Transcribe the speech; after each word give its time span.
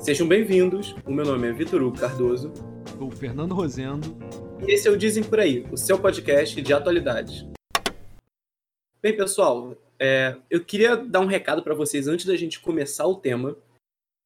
Sejam 0.00 0.28
bem-vindos. 0.28 0.94
O 1.06 1.12
meu 1.12 1.24
nome 1.24 1.48
é 1.48 1.52
Vitor 1.52 1.82
Hugo 1.82 1.98
Cardoso. 1.98 2.52
Sou 2.98 3.08
o 3.08 3.10
Fernando 3.10 3.54
Rosendo. 3.54 4.16
E 4.66 4.72
esse 4.72 4.86
é 4.86 4.90
o 4.90 4.96
Dizem 4.96 5.24
Por 5.24 5.40
Aí, 5.40 5.66
o 5.72 5.76
seu 5.76 5.98
podcast 5.98 6.60
de 6.60 6.72
atualidades. 6.72 7.46
Bem, 9.02 9.16
pessoal, 9.16 9.76
é, 9.98 10.36
eu 10.50 10.64
queria 10.64 10.96
dar 10.96 11.20
um 11.20 11.26
recado 11.26 11.62
para 11.62 11.74
vocês 11.74 12.06
antes 12.08 12.26
da 12.26 12.36
gente 12.36 12.60
começar 12.60 13.06
o 13.06 13.14
tema. 13.14 13.56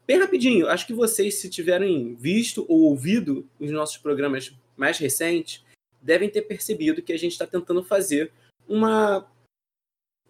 Bem 0.06 0.18
rapidinho, 0.18 0.68
acho 0.68 0.86
que 0.86 0.92
vocês, 0.92 1.36
se 1.36 1.50
tiverem 1.50 2.14
visto 2.14 2.64
ou 2.68 2.82
ouvido 2.82 3.46
os 3.60 3.70
nossos 3.70 3.98
programas 3.98 4.52
mais 4.76 4.98
recentes, 4.98 5.64
devem 6.00 6.28
ter 6.28 6.42
percebido 6.42 7.02
que 7.02 7.12
a 7.12 7.18
gente 7.18 7.32
está 7.32 7.46
tentando 7.46 7.82
fazer 7.82 8.32
uma, 8.68 9.26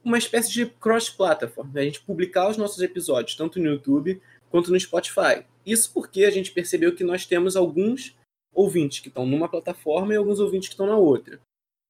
uma 0.04 0.18
espécie 0.18 0.52
de 0.52 0.66
cross-platform. 0.66 1.70
A 1.76 1.82
gente 1.82 2.00
publicar 2.00 2.48
os 2.48 2.56
nossos 2.56 2.82
episódios 2.82 3.36
tanto 3.36 3.58
no 3.58 3.66
YouTube 3.66 4.20
quanto 4.50 4.70
no 4.70 4.80
Spotify. 4.80 5.44
Isso 5.64 5.92
porque 5.92 6.24
a 6.24 6.30
gente 6.30 6.52
percebeu 6.52 6.94
que 6.94 7.04
nós 7.04 7.26
temos 7.26 7.56
alguns 7.56 8.16
ouvintes 8.54 9.00
que 9.00 9.08
estão 9.08 9.26
numa 9.26 9.48
plataforma 9.48 10.12
e 10.12 10.16
alguns 10.16 10.40
ouvintes 10.40 10.68
que 10.68 10.74
estão 10.74 10.86
na 10.86 10.96
outra. 10.96 11.40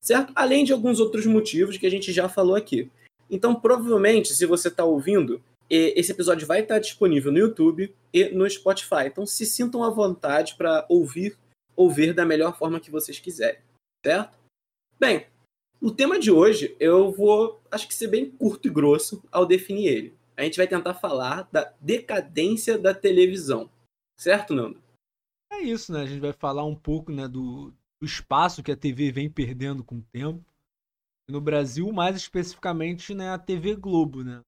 Certo? 0.03 0.33
Além 0.35 0.65
de 0.65 0.73
alguns 0.73 1.01
outros 1.01 1.27
motivos 1.27 1.77
que 1.77 1.87
a 1.87 1.91
gente 1.91 2.13
já 2.13 2.29
falou 2.29 2.55
aqui. 2.55 2.91
Então, 3.31 3.55
provavelmente, 3.55 4.35
se 4.35 4.47
você 4.47 4.69
está 4.69 4.85
ouvindo, 4.85 5.43
esse 5.69 6.13
episódio 6.13 6.47
vai 6.47 6.61
estar 6.61 6.79
disponível 6.79 7.31
no 7.31 7.39
YouTube 7.39 7.95
e 8.13 8.25
no 8.31 8.49
Spotify. 8.49 9.07
Então, 9.07 9.27
se 9.27 9.45
sintam 9.45 9.83
à 9.85 9.91
vontade 9.91 10.55
para 10.57 10.87
ouvir 10.89 11.37
ou 11.77 11.91
ver 11.91 12.15
da 12.15 12.25
melhor 12.25 12.57
forma 12.57 12.81
que 12.81 12.91
vocês 12.91 13.19
quiserem. 13.19 13.61
Certo? 14.09 14.39
Bem, 14.98 15.27
o 15.81 15.91
tema 15.91 16.19
de 16.19 16.31
hoje 16.31 16.75
eu 16.81 17.12
vou, 17.12 17.61
acho 17.70 17.87
que 17.87 17.95
ser 17.95 18.09
bem 18.09 18.31
curto 18.31 18.69
e 18.69 18.70
grosso 18.70 19.23
ao 19.31 19.45
definir 19.45 19.87
ele 19.87 20.19
a 20.39 20.45
gente 20.45 20.56
vai 20.56 20.69
tentar 20.69 20.95
falar 20.95 21.48
da 21.51 21.75
decadência 21.81 22.79
da 22.79 22.95
televisão. 22.95 23.69
Certo, 24.17 24.55
Nando? 24.55 24.81
É 25.53 25.59
isso, 25.59 25.92
né? 25.92 26.03
A 26.03 26.06
gente 26.06 26.20
vai 26.20 26.33
falar 26.33 26.64
um 26.64 26.77
pouco 26.77 27.11
né, 27.11 27.27
do, 27.27 27.73
do 28.01 28.06
espaço 28.06 28.62
que 28.62 28.70
a 28.70 28.77
TV 28.77 29.11
vem 29.11 29.29
perdendo 29.29 29.83
com 29.83 29.97
o 29.97 30.03
tempo. 30.12 30.45
no 31.29 31.41
Brasil, 31.41 31.92
mais 31.92 32.14
especificamente, 32.14 33.14
né, 33.14 33.31
a 33.31 33.39
TV 33.39 33.75
Globo, 33.75 34.23
né? 34.23 34.41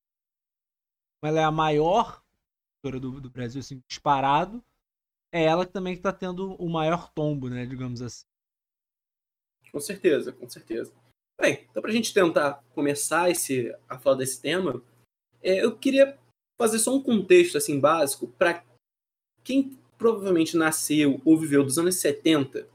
Ela 1.25 1.41
é 1.41 1.45
a 1.45 1.51
maior 1.51 2.23
do, 2.85 3.21
do 3.21 3.29
Brasil, 3.29 3.59
assim, 3.59 3.83
disparado. 3.89 4.63
É 5.33 5.43
ela 5.43 5.67
que 5.67 5.73
também 5.73 5.95
está 5.95 6.13
tendo 6.13 6.55
o 6.55 6.69
maior 6.69 7.11
tombo, 7.13 7.49
né, 7.49 7.67
digamos 7.67 8.01
assim. 8.01 8.30
Com 9.73 9.81
certeza, 9.81 10.33
com 10.33 10.49
certeza. 10.49 10.93
Bem, 11.41 11.67
então 11.71 11.81
para 11.81 11.91
a 11.91 11.95
gente 11.95 12.13
tentar 12.13 12.63
começar 12.75 13.31
esse, 13.31 13.75
a 13.89 13.99
falar 13.99 14.17
desse 14.17 14.41
tema, 14.41 14.83
é, 15.43 15.65
eu 15.65 15.77
queria 15.77 16.19
fazer 16.61 16.79
só 16.79 16.95
um 16.95 17.03
contexto 17.03 17.57
assim 17.57 17.81
básico 17.81 18.29
para 18.39 18.63
quem 19.43 19.79
provavelmente 19.97 20.57
nasceu 20.57 21.21
ou 21.25 21.39
viveu 21.39 21.65
dos 21.65 21.79
anos 21.79 21.97
70 21.97 22.69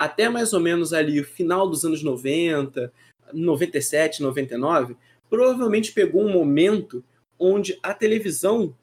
até 0.00 0.30
mais 0.30 0.54
ou 0.54 0.60
menos 0.60 0.94
ali 0.94 1.20
o 1.20 1.24
final 1.26 1.68
dos 1.68 1.84
anos 1.84 2.02
90, 2.02 2.90
97, 3.34 4.22
99, 4.22 4.96
provavelmente 5.28 5.92
pegou 5.92 6.22
um 6.22 6.32
momento 6.32 7.04
onde 7.38 7.78
a 7.82 7.92
televisão 7.92 8.74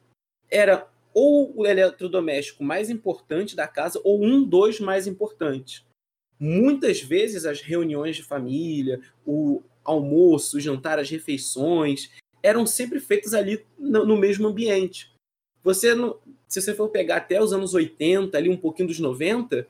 era 0.47 0.88
ou 1.15 1.57
o 1.57 1.65
eletrodoméstico 1.65 2.63
mais 2.63 2.91
importante 2.91 3.55
da 3.55 3.67
casa 3.67 3.99
ou 4.03 4.23
um 4.23 4.43
dos 4.43 4.79
mais 4.79 5.07
importantes. 5.07 5.83
Muitas 6.39 7.02
vezes 7.02 7.45
as 7.45 7.61
reuniões 7.61 8.16
de 8.16 8.23
família, 8.23 9.02
o 9.25 9.61
almoço, 9.83 10.57
o 10.57 10.59
jantar, 10.59 10.99
as 10.99 11.09
refeições, 11.09 12.12
eram 12.44 12.66
sempre 12.66 13.00
feitas 13.00 13.34
ali 13.34 13.66
no, 13.78 14.06
no 14.06 14.17
mesmo 14.17 14.47
ambiente. 14.47 15.12
Você 15.63 15.94
se 16.47 16.62
você 16.62 16.73
for 16.73 16.89
pegar 16.89 17.17
até 17.17 17.41
os 17.41 17.51
anos 17.51 17.73
80, 17.73 18.38
ali 18.38 18.50
um 18.50 18.56
pouquinho 18.56 18.88
dos 18.88 19.00
90, 19.00 19.67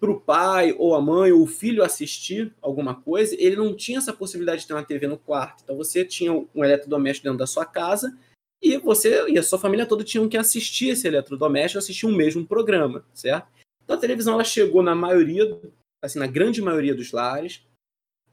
para 0.00 0.10
o 0.10 0.20
pai 0.20 0.74
ou 0.78 0.94
a 0.94 1.00
mãe 1.00 1.32
ou 1.32 1.42
o 1.42 1.46
filho 1.46 1.82
assistir 1.82 2.54
alguma 2.60 2.94
coisa, 2.94 3.34
ele 3.38 3.56
não 3.56 3.74
tinha 3.74 3.98
essa 3.98 4.12
possibilidade 4.12 4.62
de 4.62 4.66
ter 4.66 4.74
uma 4.74 4.84
TV 4.84 5.06
no 5.06 5.16
quarto. 5.16 5.62
Então 5.62 5.76
você 5.76 6.04
tinha 6.04 6.32
um 6.32 6.64
eletrodoméstico 6.64 7.24
dentro 7.24 7.38
da 7.38 7.46
sua 7.46 7.64
casa 7.64 8.16
e 8.60 8.76
você 8.78 9.28
e 9.28 9.38
a 9.38 9.42
sua 9.42 9.58
família 9.58 9.86
toda 9.86 10.04
tinham 10.04 10.28
que 10.28 10.36
assistir 10.36 10.88
esse 10.88 11.06
eletrodoméstico, 11.06 11.78
assistir 11.78 12.06
o 12.06 12.10
um 12.10 12.16
mesmo 12.16 12.44
programa, 12.46 13.04
certo? 13.14 13.48
Então 13.86 13.96
a 13.96 14.00
televisão 14.00 14.34
ela 14.34 14.42
chegou 14.44 14.82
na 14.82 14.94
maioria, 14.94 15.58
assim, 16.02 16.18
na 16.18 16.26
grande 16.26 16.60
maioria 16.60 16.94
dos 16.94 17.12
lares. 17.12 17.62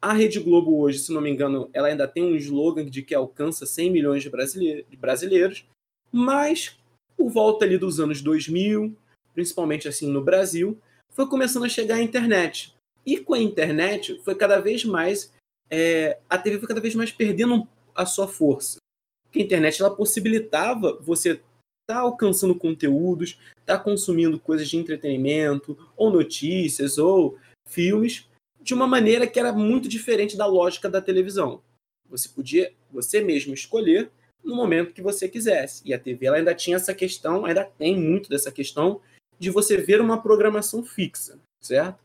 A 0.02 0.12
Rede 0.12 0.40
Globo 0.40 0.82
hoje, 0.82 0.98
se 0.98 1.14
não 1.14 1.22
me 1.22 1.30
engano, 1.30 1.70
ela 1.72 1.88
ainda 1.88 2.08
tem 2.08 2.24
um 2.24 2.36
slogan 2.36 2.86
de 2.86 3.04
que 3.04 3.14
alcança 3.14 3.66
100 3.66 3.92
milhões 3.92 4.24
de 4.24 4.98
brasileiros, 4.98 5.66
mas 6.12 6.78
por 7.16 7.30
volta 7.30 7.64
ali 7.64 7.78
dos 7.78 8.00
anos 8.00 8.22
2000, 8.22 8.98
principalmente 9.34 9.88
assim 9.88 10.12
no 10.12 10.24
Brasil, 10.24 10.78
foi 11.12 11.28
começando 11.28 11.66
a 11.66 11.70
chegar 11.70 11.96
a 11.96 12.02
internet. 12.02 12.76
E 13.06 13.20
com 13.20 13.36
a 13.36 13.40
internet 13.40 14.20
foi 14.24 14.36
cada 14.36 14.60
vez 14.60 14.84
mais 14.84 15.32
é, 15.70 16.20
a 16.30 16.38
TV 16.38 16.60
foi 16.60 16.68
cada 16.68 16.82
vez 16.82 16.96
mais 16.96 17.12
perdendo 17.12 17.68
a 17.96 18.06
sua 18.06 18.28
força. 18.28 18.78
Porque 19.24 19.40
a 19.40 19.44
internet 19.44 19.82
ela 19.82 19.96
possibilitava 19.96 21.00
você 21.02 21.42
estar 21.84 21.96
tá 21.96 22.00
alcançando 22.00 22.56
conteúdos, 22.56 23.38
estar 23.60 23.78
tá 23.78 23.84
consumindo 23.84 24.40
coisas 24.40 24.68
de 24.68 24.78
entretenimento, 24.78 25.78
ou 25.96 26.10
notícias, 26.10 26.98
ou 26.98 27.38
filmes, 27.68 28.28
de 28.62 28.74
uma 28.74 28.88
maneira 28.88 29.28
que 29.28 29.40
era 29.40 29.52
muito 29.52 29.90
diferente 29.90 30.38
da 30.38 30.46
lógica 30.46 30.90
da 30.90 31.02
televisão. 31.02 31.62
Você 32.10 32.30
podia 32.30 32.74
você 32.92 33.22
mesmo 33.22 33.54
escolher 33.54 34.10
no 34.44 34.56
momento 34.56 34.94
que 34.94 35.02
você 35.02 35.28
quisesse. 35.28 35.82
E 35.86 35.94
a 35.94 36.00
TV 36.00 36.26
ela 36.26 36.38
ainda 36.38 36.54
tinha 36.54 36.78
essa 36.78 36.94
questão, 36.94 37.46
ainda 37.46 37.66
tem 37.66 37.98
muito 37.98 38.30
dessa 38.30 38.52
questão 38.52 39.02
de 39.40 39.50
você 39.50 39.78
ver 39.78 40.00
uma 40.00 40.22
programação 40.22 40.84
fixa, 40.84 41.40
certo? 41.62 42.00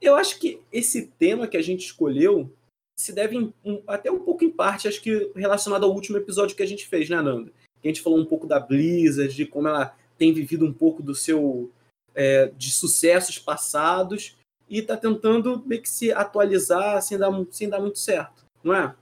Eu 0.00 0.16
acho 0.16 0.38
que 0.38 0.60
esse 0.72 1.06
tema 1.18 1.46
que 1.46 1.56
a 1.56 1.62
gente 1.62 1.86
escolheu 1.86 2.50
se 2.98 3.12
deve 3.12 3.36
um, 3.64 3.82
até 3.86 4.10
um 4.10 4.20
pouco 4.20 4.44
em 4.44 4.50
parte, 4.50 4.86
acho 4.86 5.02
que 5.02 5.30
relacionado 5.34 5.84
ao 5.84 5.92
último 5.92 6.16
episódio 6.16 6.56
que 6.56 6.62
a 6.62 6.66
gente 6.66 6.86
fez, 6.86 7.08
né, 7.08 7.20
Nanda? 7.20 7.52
A 7.84 7.88
gente 7.88 8.00
falou 8.00 8.18
um 8.18 8.24
pouco 8.24 8.46
da 8.46 8.58
Blizzard, 8.58 9.34
de 9.34 9.46
como 9.46 9.68
ela 9.68 9.96
tem 10.16 10.32
vivido 10.32 10.64
um 10.64 10.72
pouco 10.72 11.02
do 11.02 11.14
seu 11.14 11.70
é, 12.14 12.48
de 12.48 12.72
sucessos 12.72 13.38
passados 13.38 14.36
e 14.68 14.78
está 14.78 14.96
tentando 14.96 15.64
meio 15.66 15.82
que 15.82 15.88
se 15.88 16.12
atualizar 16.12 17.02
sem 17.02 17.18
dar, 17.18 17.30
sem 17.50 17.68
dar 17.68 17.80
muito 17.80 17.98
certo, 17.98 18.46
não 18.62 18.74
é? 18.74 18.96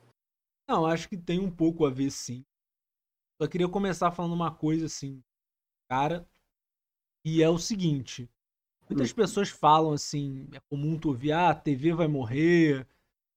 Não, 0.69 0.87
acho 0.87 1.09
que 1.09 1.17
tem 1.17 1.39
um 1.39 1.51
pouco 1.51 1.85
a 1.85 1.91
ver 1.91 2.11
sim. 2.11 2.45
Só 3.41 3.47
queria 3.47 3.69
começar 3.69 4.11
falando 4.11 4.33
uma 4.33 4.55
coisa 4.55 4.87
assim, 4.87 5.23
cara, 5.89 6.27
e 7.25 7.43
é 7.43 7.49
o 7.49 7.59
seguinte. 7.59 8.29
Muitas 8.89 9.13
hum. 9.13 9.15
pessoas 9.15 9.49
falam 9.49 9.93
assim, 9.93 10.49
é 10.53 10.61
comum 10.69 10.99
tu 10.99 11.09
ouvir, 11.09 11.33
ah, 11.33 11.51
a 11.51 11.55
TV 11.55 11.93
vai 11.93 12.09
morrer, 12.09 12.81
a 12.81 12.87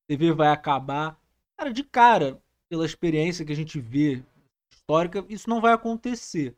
TV 0.08 0.32
vai 0.32 0.50
acabar. 0.50 1.20
Cara, 1.58 1.72
de 1.72 1.84
cara, 1.84 2.42
pela 2.70 2.86
experiência 2.86 3.46
que 3.46 3.52
a 3.52 3.56
gente 3.56 3.80
vê 3.80 4.24
histórica, 4.86 5.26
isso 5.28 5.50
não 5.50 5.60
vai 5.60 5.74
acontecer. 5.74 6.56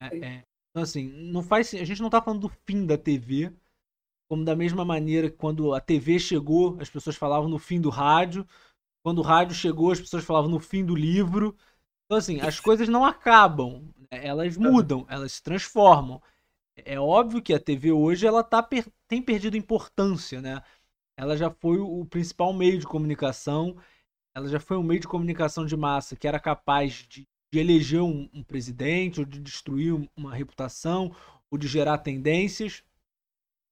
É, 0.00 0.18
é, 0.18 0.44
então, 0.70 0.82
assim, 0.82 1.08
não 1.08 1.42
faz, 1.42 1.72
a 1.74 1.84
gente 1.84 2.02
não 2.02 2.10
tá 2.10 2.20
falando 2.20 2.42
do 2.42 2.52
fim 2.66 2.84
da 2.84 2.98
TV, 2.98 3.52
como 4.28 4.44
da 4.44 4.54
mesma 4.54 4.84
maneira 4.84 5.30
que 5.30 5.36
quando 5.36 5.72
a 5.72 5.80
TV 5.80 6.18
chegou, 6.18 6.76
as 6.80 6.90
pessoas 6.90 7.16
falavam 7.16 7.48
no 7.48 7.58
fim 7.58 7.80
do 7.80 7.88
rádio. 7.90 8.46
Quando 9.02 9.18
o 9.18 9.22
rádio 9.22 9.54
chegou, 9.54 9.92
as 9.92 10.00
pessoas 10.00 10.24
falavam 10.24 10.50
no 10.50 10.60
fim 10.60 10.84
do 10.84 10.94
livro. 10.94 11.56
Então, 12.04 12.18
assim, 12.18 12.40
as 12.40 12.58
coisas 12.60 12.88
não 12.88 13.04
acabam. 13.04 13.88
Né? 14.10 14.26
Elas 14.26 14.56
mudam, 14.56 15.06
elas 15.08 15.32
se 15.32 15.42
transformam. 15.42 16.20
É 16.76 16.98
óbvio 16.98 17.40
que 17.40 17.54
a 17.54 17.60
TV 17.60 17.92
hoje 17.92 18.26
ela 18.26 18.42
tá, 18.42 18.66
tem 19.06 19.22
perdido 19.22 19.56
importância, 19.56 20.40
né? 20.40 20.60
Ela 21.16 21.36
já 21.36 21.48
foi 21.48 21.78
o 21.78 22.04
principal 22.04 22.52
meio 22.52 22.78
de 22.78 22.86
comunicação. 22.86 23.76
Ela 24.34 24.48
já 24.48 24.58
foi 24.58 24.76
um 24.76 24.82
meio 24.82 25.00
de 25.00 25.06
comunicação 25.06 25.64
de 25.64 25.76
massa 25.76 26.16
que 26.16 26.26
era 26.26 26.40
capaz 26.40 27.06
de, 27.08 27.28
de 27.54 27.60
eleger 27.60 28.02
um, 28.02 28.28
um 28.34 28.42
presidente, 28.42 29.20
ou 29.20 29.26
de 29.26 29.38
destruir 29.38 29.94
uma 30.16 30.34
reputação, 30.34 31.14
ou 31.48 31.56
de 31.56 31.68
gerar 31.68 31.98
tendências. 31.98 32.82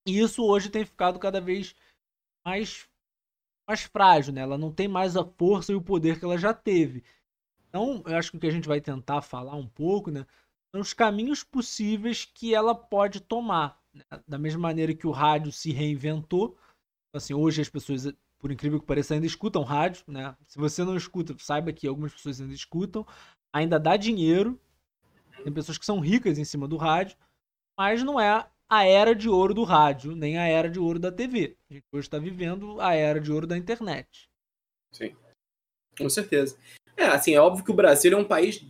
E 0.06 0.20
isso 0.20 0.44
hoje 0.44 0.70
tem 0.70 0.84
ficado 0.84 1.18
cada 1.18 1.40
vez 1.40 1.74
mais, 2.46 2.88
mais 3.68 3.82
frágil, 3.82 4.32
né? 4.32 4.42
Ela 4.42 4.56
não 4.56 4.72
tem 4.72 4.86
mais 4.86 5.16
a 5.16 5.24
força 5.24 5.72
e 5.72 5.74
o 5.74 5.82
poder 5.82 6.20
que 6.20 6.24
ela 6.24 6.38
já 6.38 6.54
teve. 6.54 7.02
Então, 7.68 8.04
eu 8.06 8.16
acho 8.16 8.30
que 8.30 8.36
o 8.36 8.40
que 8.40 8.46
a 8.46 8.52
gente 8.52 8.68
vai 8.68 8.80
tentar 8.80 9.20
falar 9.20 9.56
um 9.56 9.66
pouco, 9.66 10.12
né? 10.12 10.24
São 10.70 10.80
os 10.80 10.92
caminhos 10.92 11.42
possíveis 11.42 12.24
que 12.24 12.54
ela 12.54 12.76
pode 12.76 13.20
tomar. 13.20 13.82
Né? 13.92 14.04
Da 14.28 14.38
mesma 14.38 14.60
maneira 14.60 14.94
que 14.94 15.08
o 15.08 15.10
rádio 15.10 15.50
se 15.50 15.72
reinventou. 15.72 16.56
Assim, 17.12 17.34
hoje 17.34 17.60
as 17.60 17.68
pessoas, 17.68 18.12
por 18.38 18.52
incrível 18.52 18.78
que 18.78 18.86
pareça, 18.86 19.14
ainda 19.14 19.26
escutam 19.26 19.64
rádio, 19.64 20.04
né? 20.06 20.36
Se 20.46 20.56
você 20.56 20.84
não 20.84 20.96
escuta, 20.96 21.34
saiba 21.40 21.72
que 21.72 21.88
algumas 21.88 22.12
pessoas 22.12 22.40
ainda 22.40 22.54
escutam. 22.54 23.04
Ainda 23.52 23.78
dá 23.78 23.96
dinheiro. 23.96 24.58
Tem 25.42 25.52
pessoas 25.52 25.76
que 25.76 25.84
são 25.84 26.00
ricas 26.00 26.38
em 26.38 26.44
cima 26.44 26.68
do 26.68 26.76
rádio, 26.76 27.16
mas 27.76 28.02
não 28.02 28.18
é 28.18 28.48
a 28.68 28.84
era 28.84 29.14
de 29.14 29.28
ouro 29.28 29.52
do 29.52 29.64
rádio, 29.64 30.16
nem 30.16 30.38
a 30.38 30.46
era 30.46 30.70
de 30.70 30.78
ouro 30.78 30.98
da 30.98 31.12
TV. 31.12 31.56
A 31.68 31.74
gente 31.74 31.84
hoje 31.92 32.06
está 32.06 32.18
vivendo 32.18 32.80
a 32.80 32.94
era 32.94 33.20
de 33.20 33.30
ouro 33.30 33.46
da 33.46 33.58
internet. 33.58 34.30
Sim, 34.92 35.14
com 35.98 36.08
certeza. 36.08 36.56
É, 36.96 37.04
assim, 37.04 37.34
é 37.34 37.40
óbvio 37.40 37.64
que 37.64 37.70
o 37.70 37.74
Brasil 37.74 38.12
é 38.12 38.16
um 38.16 38.24
país 38.24 38.64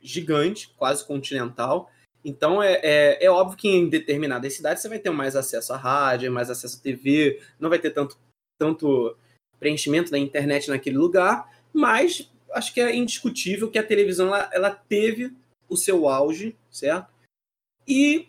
gigante, 0.00 0.68
quase 0.76 1.04
continental. 1.04 1.90
Então 2.24 2.62
é, 2.62 2.74
é, 2.82 3.24
é, 3.24 3.30
óbvio 3.30 3.56
que 3.56 3.68
em 3.68 3.88
determinadas 3.88 4.54
cidades 4.54 4.82
você 4.82 4.88
vai 4.88 4.98
ter 4.98 5.10
mais 5.10 5.34
acesso 5.34 5.72
à 5.72 5.76
rádio, 5.76 6.30
mais 6.30 6.48
acesso 6.48 6.78
à 6.78 6.80
TV, 6.80 7.42
não 7.58 7.68
vai 7.68 7.78
ter 7.78 7.90
tanto, 7.90 8.16
tanto 8.58 9.16
preenchimento 9.58 10.10
da 10.10 10.18
internet 10.18 10.68
naquele 10.68 10.96
lugar, 10.96 11.50
mas 11.72 12.30
acho 12.52 12.72
que 12.72 12.80
é 12.80 12.94
indiscutível 12.94 13.70
que 13.70 13.78
a 13.78 13.86
televisão 13.86 14.28
ela, 14.28 14.50
ela 14.52 14.70
teve 14.70 15.32
o 15.68 15.76
seu 15.76 16.08
auge, 16.08 16.56
certo? 16.70 17.12
E 17.86 18.28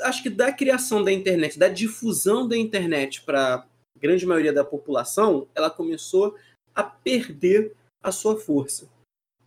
acho 0.00 0.22
que 0.22 0.30
da 0.30 0.52
criação 0.52 1.02
da 1.02 1.12
internet, 1.12 1.58
da 1.58 1.68
difusão 1.68 2.46
da 2.48 2.56
internet 2.56 3.22
para 3.22 3.66
grande 4.00 4.26
maioria 4.26 4.52
da 4.52 4.64
população, 4.64 5.48
ela 5.54 5.70
começou 5.70 6.36
a 6.74 6.82
perder 6.82 7.74
a 8.02 8.10
sua 8.10 8.36
força. 8.36 8.88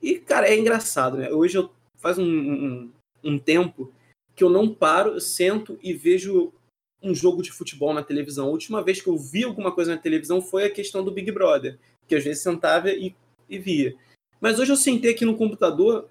E, 0.01 0.19
cara, 0.19 0.47
é 0.47 0.57
engraçado, 0.57 1.17
né? 1.17 1.31
Hoje 1.31 1.57
eu 1.57 1.71
faz 1.97 2.17
um, 2.17 2.25
um, 2.25 2.91
um 3.23 3.39
tempo 3.39 3.91
que 4.35 4.43
eu 4.43 4.49
não 4.49 4.73
paro, 4.73 5.13
eu 5.13 5.19
sento 5.21 5.79
e 5.81 5.93
vejo 5.93 6.53
um 7.01 7.13
jogo 7.13 7.41
de 7.41 7.51
futebol 7.51 7.93
na 7.93 8.03
televisão. 8.03 8.47
A 8.47 8.51
última 8.51 8.83
vez 8.83 9.01
que 9.01 9.07
eu 9.07 9.17
vi 9.17 9.43
alguma 9.43 9.71
coisa 9.71 9.95
na 9.95 10.01
televisão 10.01 10.41
foi 10.41 10.65
a 10.65 10.71
questão 10.71 11.03
do 11.03 11.11
Big 11.11 11.31
Brother, 11.31 11.77
que 12.07 12.15
às 12.15 12.23
vezes 12.23 12.43
sentava 12.43 12.89
e, 12.89 13.15
e 13.49 13.59
via. 13.59 13.95
Mas 14.39 14.59
hoje 14.59 14.71
eu 14.71 14.77
sentei 14.77 15.11
aqui 15.11 15.25
no 15.25 15.37
computador, 15.37 16.09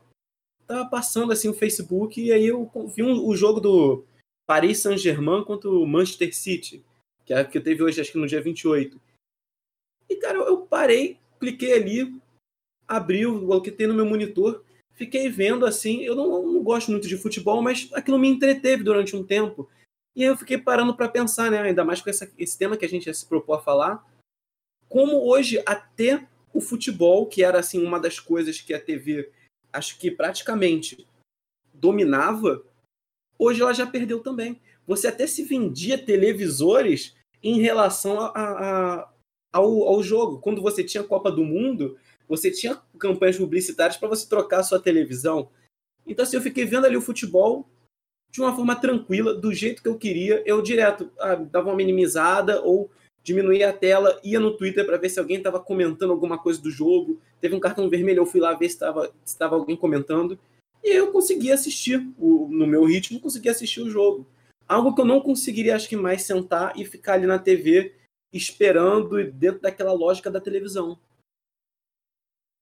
tava 0.66 0.88
passando 0.88 1.32
assim 1.32 1.48
o 1.48 1.54
Facebook 1.54 2.20
e 2.20 2.32
aí 2.32 2.46
eu 2.46 2.70
vi 2.94 3.02
um, 3.02 3.26
o 3.26 3.36
jogo 3.36 3.60
do 3.60 4.04
Paris 4.46 4.80
Saint-Germain 4.80 5.44
contra 5.44 5.70
o 5.70 5.86
Manchester 5.86 6.34
City, 6.34 6.84
que 7.24 7.32
é 7.32 7.44
que 7.44 7.60
teve 7.60 7.82
hoje 7.82 8.00
acho 8.00 8.12
que 8.12 8.18
no 8.18 8.26
dia 8.26 8.40
28. 8.40 9.00
E 10.08 10.16
cara, 10.16 10.38
eu 10.38 10.58
parei, 10.62 11.18
cliquei 11.38 11.72
ali, 11.72 12.20
abri 12.86 13.26
o 13.26 13.60
que 13.60 13.70
tem 13.70 13.86
no 13.86 13.94
meu 13.94 14.06
monitor, 14.06 14.64
fiquei 14.92 15.28
vendo 15.28 15.66
assim, 15.66 16.02
eu 16.02 16.14
não, 16.14 16.42
não 16.42 16.62
gosto 16.62 16.90
muito 16.90 17.08
de 17.08 17.16
futebol, 17.16 17.60
mas 17.62 17.88
aquilo 17.92 18.18
me 18.18 18.28
entreteve 18.28 18.82
durante 18.82 19.14
um 19.14 19.24
tempo. 19.24 19.68
E 20.14 20.22
eu 20.22 20.36
fiquei 20.36 20.56
parando 20.56 20.96
para 20.96 21.08
pensar, 21.08 21.50
né, 21.50 21.60
ainda 21.60 21.84
mais 21.84 22.00
com 22.00 22.08
essa, 22.08 22.32
esse 22.38 22.56
tema 22.56 22.76
que 22.76 22.84
a 22.86 22.88
gente 22.88 23.12
se 23.12 23.26
propor 23.26 23.58
a 23.58 23.62
falar, 23.62 24.04
como 24.88 25.28
hoje 25.28 25.62
até 25.66 26.26
o 26.56 26.60
futebol, 26.60 27.26
que 27.26 27.44
era 27.44 27.60
assim 27.60 27.84
uma 27.84 28.00
das 28.00 28.18
coisas 28.18 28.60
que 28.60 28.72
a 28.72 28.80
TV 28.80 29.30
acho 29.72 29.98
que 29.98 30.10
praticamente 30.10 31.06
dominava, 31.74 32.64
hoje 33.38 33.60
ela 33.60 33.74
já 33.74 33.86
perdeu 33.86 34.20
também. 34.20 34.60
Você 34.86 35.06
até 35.06 35.26
se 35.26 35.42
vendia 35.42 35.98
televisores 35.98 37.14
em 37.42 37.60
relação 37.60 38.20
a, 38.20 38.30
a, 38.34 39.12
ao, 39.52 39.82
ao 39.84 40.02
jogo. 40.02 40.38
Quando 40.38 40.62
você 40.62 40.82
tinha 40.82 41.04
Copa 41.04 41.30
do 41.30 41.44
Mundo, 41.44 41.98
você 42.26 42.50
tinha 42.50 42.80
campanhas 42.98 43.36
publicitárias 43.36 43.98
para 43.98 44.08
você 44.08 44.26
trocar 44.26 44.62
sua 44.62 44.80
televisão. 44.80 45.50
Então, 46.06 46.22
assim, 46.22 46.36
eu 46.36 46.42
fiquei 46.42 46.64
vendo 46.64 46.86
ali 46.86 46.96
o 46.96 47.02
futebol 47.02 47.68
de 48.30 48.40
uma 48.40 48.54
forma 48.54 48.76
tranquila, 48.76 49.34
do 49.34 49.52
jeito 49.52 49.82
que 49.82 49.88
eu 49.88 49.98
queria. 49.98 50.42
Eu 50.46 50.62
direto 50.62 51.10
ah, 51.18 51.34
dava 51.34 51.68
uma 51.68 51.76
minimizada 51.76 52.62
ou 52.62 52.90
diminuía 53.26 53.70
a 53.70 53.72
tela, 53.72 54.20
ia 54.22 54.38
no 54.38 54.56
Twitter 54.56 54.86
para 54.86 54.96
ver 54.96 55.10
se 55.10 55.18
alguém 55.18 55.38
estava 55.38 55.58
comentando 55.58 56.12
alguma 56.12 56.38
coisa 56.38 56.62
do 56.62 56.70
jogo. 56.70 57.20
Teve 57.40 57.56
um 57.56 57.60
cartão 57.60 57.90
vermelho, 57.90 58.20
eu 58.20 58.26
fui 58.26 58.40
lá 58.40 58.54
ver 58.54 58.68
se 58.68 58.78
estava 59.24 59.56
alguém 59.56 59.76
comentando. 59.76 60.38
E 60.82 60.96
eu 60.96 61.10
consegui 61.10 61.50
assistir, 61.50 62.08
o, 62.16 62.46
no 62.48 62.68
meu 62.68 62.84
ritmo, 62.84 63.18
consegui 63.18 63.48
assistir 63.48 63.80
o 63.80 63.90
jogo. 63.90 64.24
Algo 64.68 64.94
que 64.94 65.00
eu 65.00 65.04
não 65.04 65.20
conseguiria, 65.20 65.74
acho 65.74 65.88
que 65.88 65.96
mais 65.96 66.22
sentar 66.22 66.78
e 66.78 66.84
ficar 66.84 67.14
ali 67.14 67.26
na 67.26 67.36
TV 67.36 67.96
esperando 68.32 69.32
dentro 69.32 69.60
daquela 69.60 69.92
lógica 69.92 70.30
da 70.30 70.40
televisão. 70.40 70.96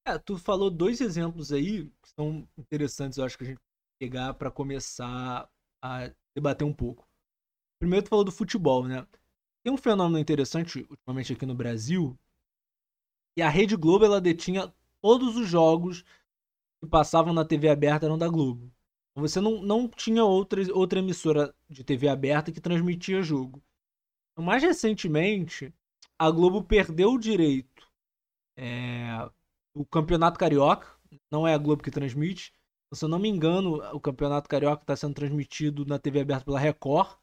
É, 0.06 0.18
tu 0.18 0.38
falou 0.38 0.70
dois 0.70 1.02
exemplos 1.02 1.52
aí 1.52 1.84
que 1.84 2.08
são 2.18 2.48
interessantes, 2.56 3.18
eu 3.18 3.24
acho 3.24 3.36
que 3.36 3.44
a 3.44 3.46
gente 3.48 3.60
pegar 4.00 4.32
para 4.32 4.50
começar 4.50 5.46
a 5.82 6.10
debater 6.34 6.66
um 6.66 6.72
pouco. 6.72 7.06
Primeiro 7.78 8.04
tu 8.04 8.08
falou 8.08 8.24
do 8.24 8.32
futebol, 8.32 8.86
né? 8.86 9.06
Tem 9.64 9.72
um 9.72 9.78
fenômeno 9.78 10.18
interessante 10.18 10.86
ultimamente 10.90 11.32
aqui 11.32 11.46
no 11.46 11.54
Brasil, 11.54 12.18
e 13.36 13.42
a 13.42 13.48
Rede 13.48 13.76
Globo 13.76 14.04
ela 14.04 14.20
detinha 14.20 14.72
todos 15.00 15.36
os 15.36 15.48
jogos 15.48 16.04
que 16.80 16.88
passavam 16.88 17.32
na 17.32 17.44
TV 17.44 17.68
aberta 17.68 18.06
eram 18.06 18.18
da 18.18 18.28
Globo. 18.28 18.70
Então, 19.10 19.26
você 19.26 19.40
não, 19.40 19.62
não 19.62 19.88
tinha 19.88 20.24
outra, 20.24 20.60
outra 20.74 20.98
emissora 20.98 21.54
de 21.68 21.82
TV 21.82 22.08
aberta 22.08 22.52
que 22.52 22.60
transmitia 22.60 23.22
jogo. 23.22 23.62
Então, 24.32 24.44
mais 24.44 24.62
recentemente, 24.62 25.72
a 26.18 26.30
Globo 26.30 26.62
perdeu 26.62 27.12
o 27.12 27.18
direito 27.18 27.88
é, 28.56 29.30
do 29.74 29.84
Campeonato 29.86 30.38
Carioca. 30.38 30.88
Não 31.30 31.46
é 31.46 31.54
a 31.54 31.58
Globo 31.58 31.82
que 31.82 31.90
transmite. 31.90 32.52
Se 32.92 33.04
eu 33.04 33.08
não 33.08 33.18
me 33.18 33.28
engano, 33.28 33.76
o 33.92 34.00
Campeonato 34.00 34.48
Carioca 34.48 34.82
está 34.82 34.94
sendo 34.94 35.14
transmitido 35.14 35.84
na 35.86 35.98
TV 35.98 36.20
aberta 36.20 36.44
pela 36.44 36.58
Record. 36.58 37.16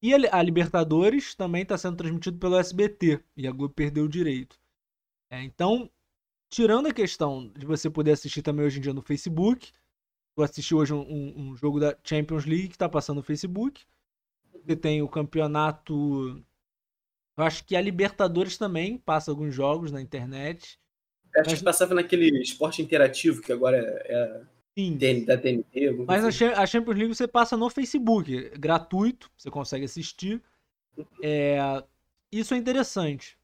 E 0.00 0.14
a 0.14 0.42
Libertadores 0.42 1.34
também 1.34 1.62
está 1.62 1.76
sendo 1.76 1.96
transmitido 1.96 2.38
pelo 2.38 2.56
SBT. 2.56 3.20
E 3.36 3.48
a 3.48 3.52
Globo 3.52 3.74
perdeu 3.74 4.04
o 4.04 4.08
direito. 4.08 4.58
É, 5.30 5.42
então, 5.42 5.90
tirando 6.48 6.86
a 6.86 6.94
questão 6.94 7.48
de 7.48 7.66
você 7.66 7.90
poder 7.90 8.12
assistir 8.12 8.42
também 8.42 8.64
hoje 8.64 8.78
em 8.78 8.82
dia 8.82 8.94
no 8.94 9.02
Facebook. 9.02 9.72
Eu 10.36 10.44
assisti 10.44 10.72
hoje 10.74 10.94
um, 10.94 11.00
um, 11.00 11.34
um 11.36 11.56
jogo 11.56 11.80
da 11.80 11.96
Champions 12.04 12.44
League 12.44 12.68
que 12.68 12.76
está 12.76 12.88
passando 12.88 13.16
no 13.16 13.22
Facebook. 13.24 13.84
Você 14.52 14.76
tem 14.76 15.02
o 15.02 15.08
campeonato. 15.08 16.44
Eu 17.36 17.44
acho 17.44 17.64
que 17.64 17.74
a 17.74 17.80
Libertadores 17.80 18.56
também 18.56 18.98
passa 18.98 19.32
alguns 19.32 19.52
jogos 19.52 19.90
na 19.90 20.00
internet. 20.00 20.78
Acho 21.36 21.50
mas... 21.50 21.58
que 21.58 21.64
passava 21.64 21.94
naquele 21.94 22.40
esporte 22.40 22.80
interativo 22.80 23.42
que 23.42 23.52
agora 23.52 23.78
é, 23.78 24.12
é 24.14 24.46
Sim. 24.78 25.24
Da 25.24 25.36
TNT. 25.36 25.90
Mas 26.06 26.24
assim. 26.24 26.44
a 26.44 26.64
Champions 26.64 26.96
League 26.96 27.14
você 27.14 27.26
passa 27.26 27.56
no 27.56 27.68
Facebook, 27.68 28.50
gratuito, 28.50 29.28
você 29.36 29.50
consegue 29.50 29.84
assistir. 29.84 30.40
É, 31.20 31.58
isso 32.30 32.54
é 32.54 32.56
interessante. 32.56 33.36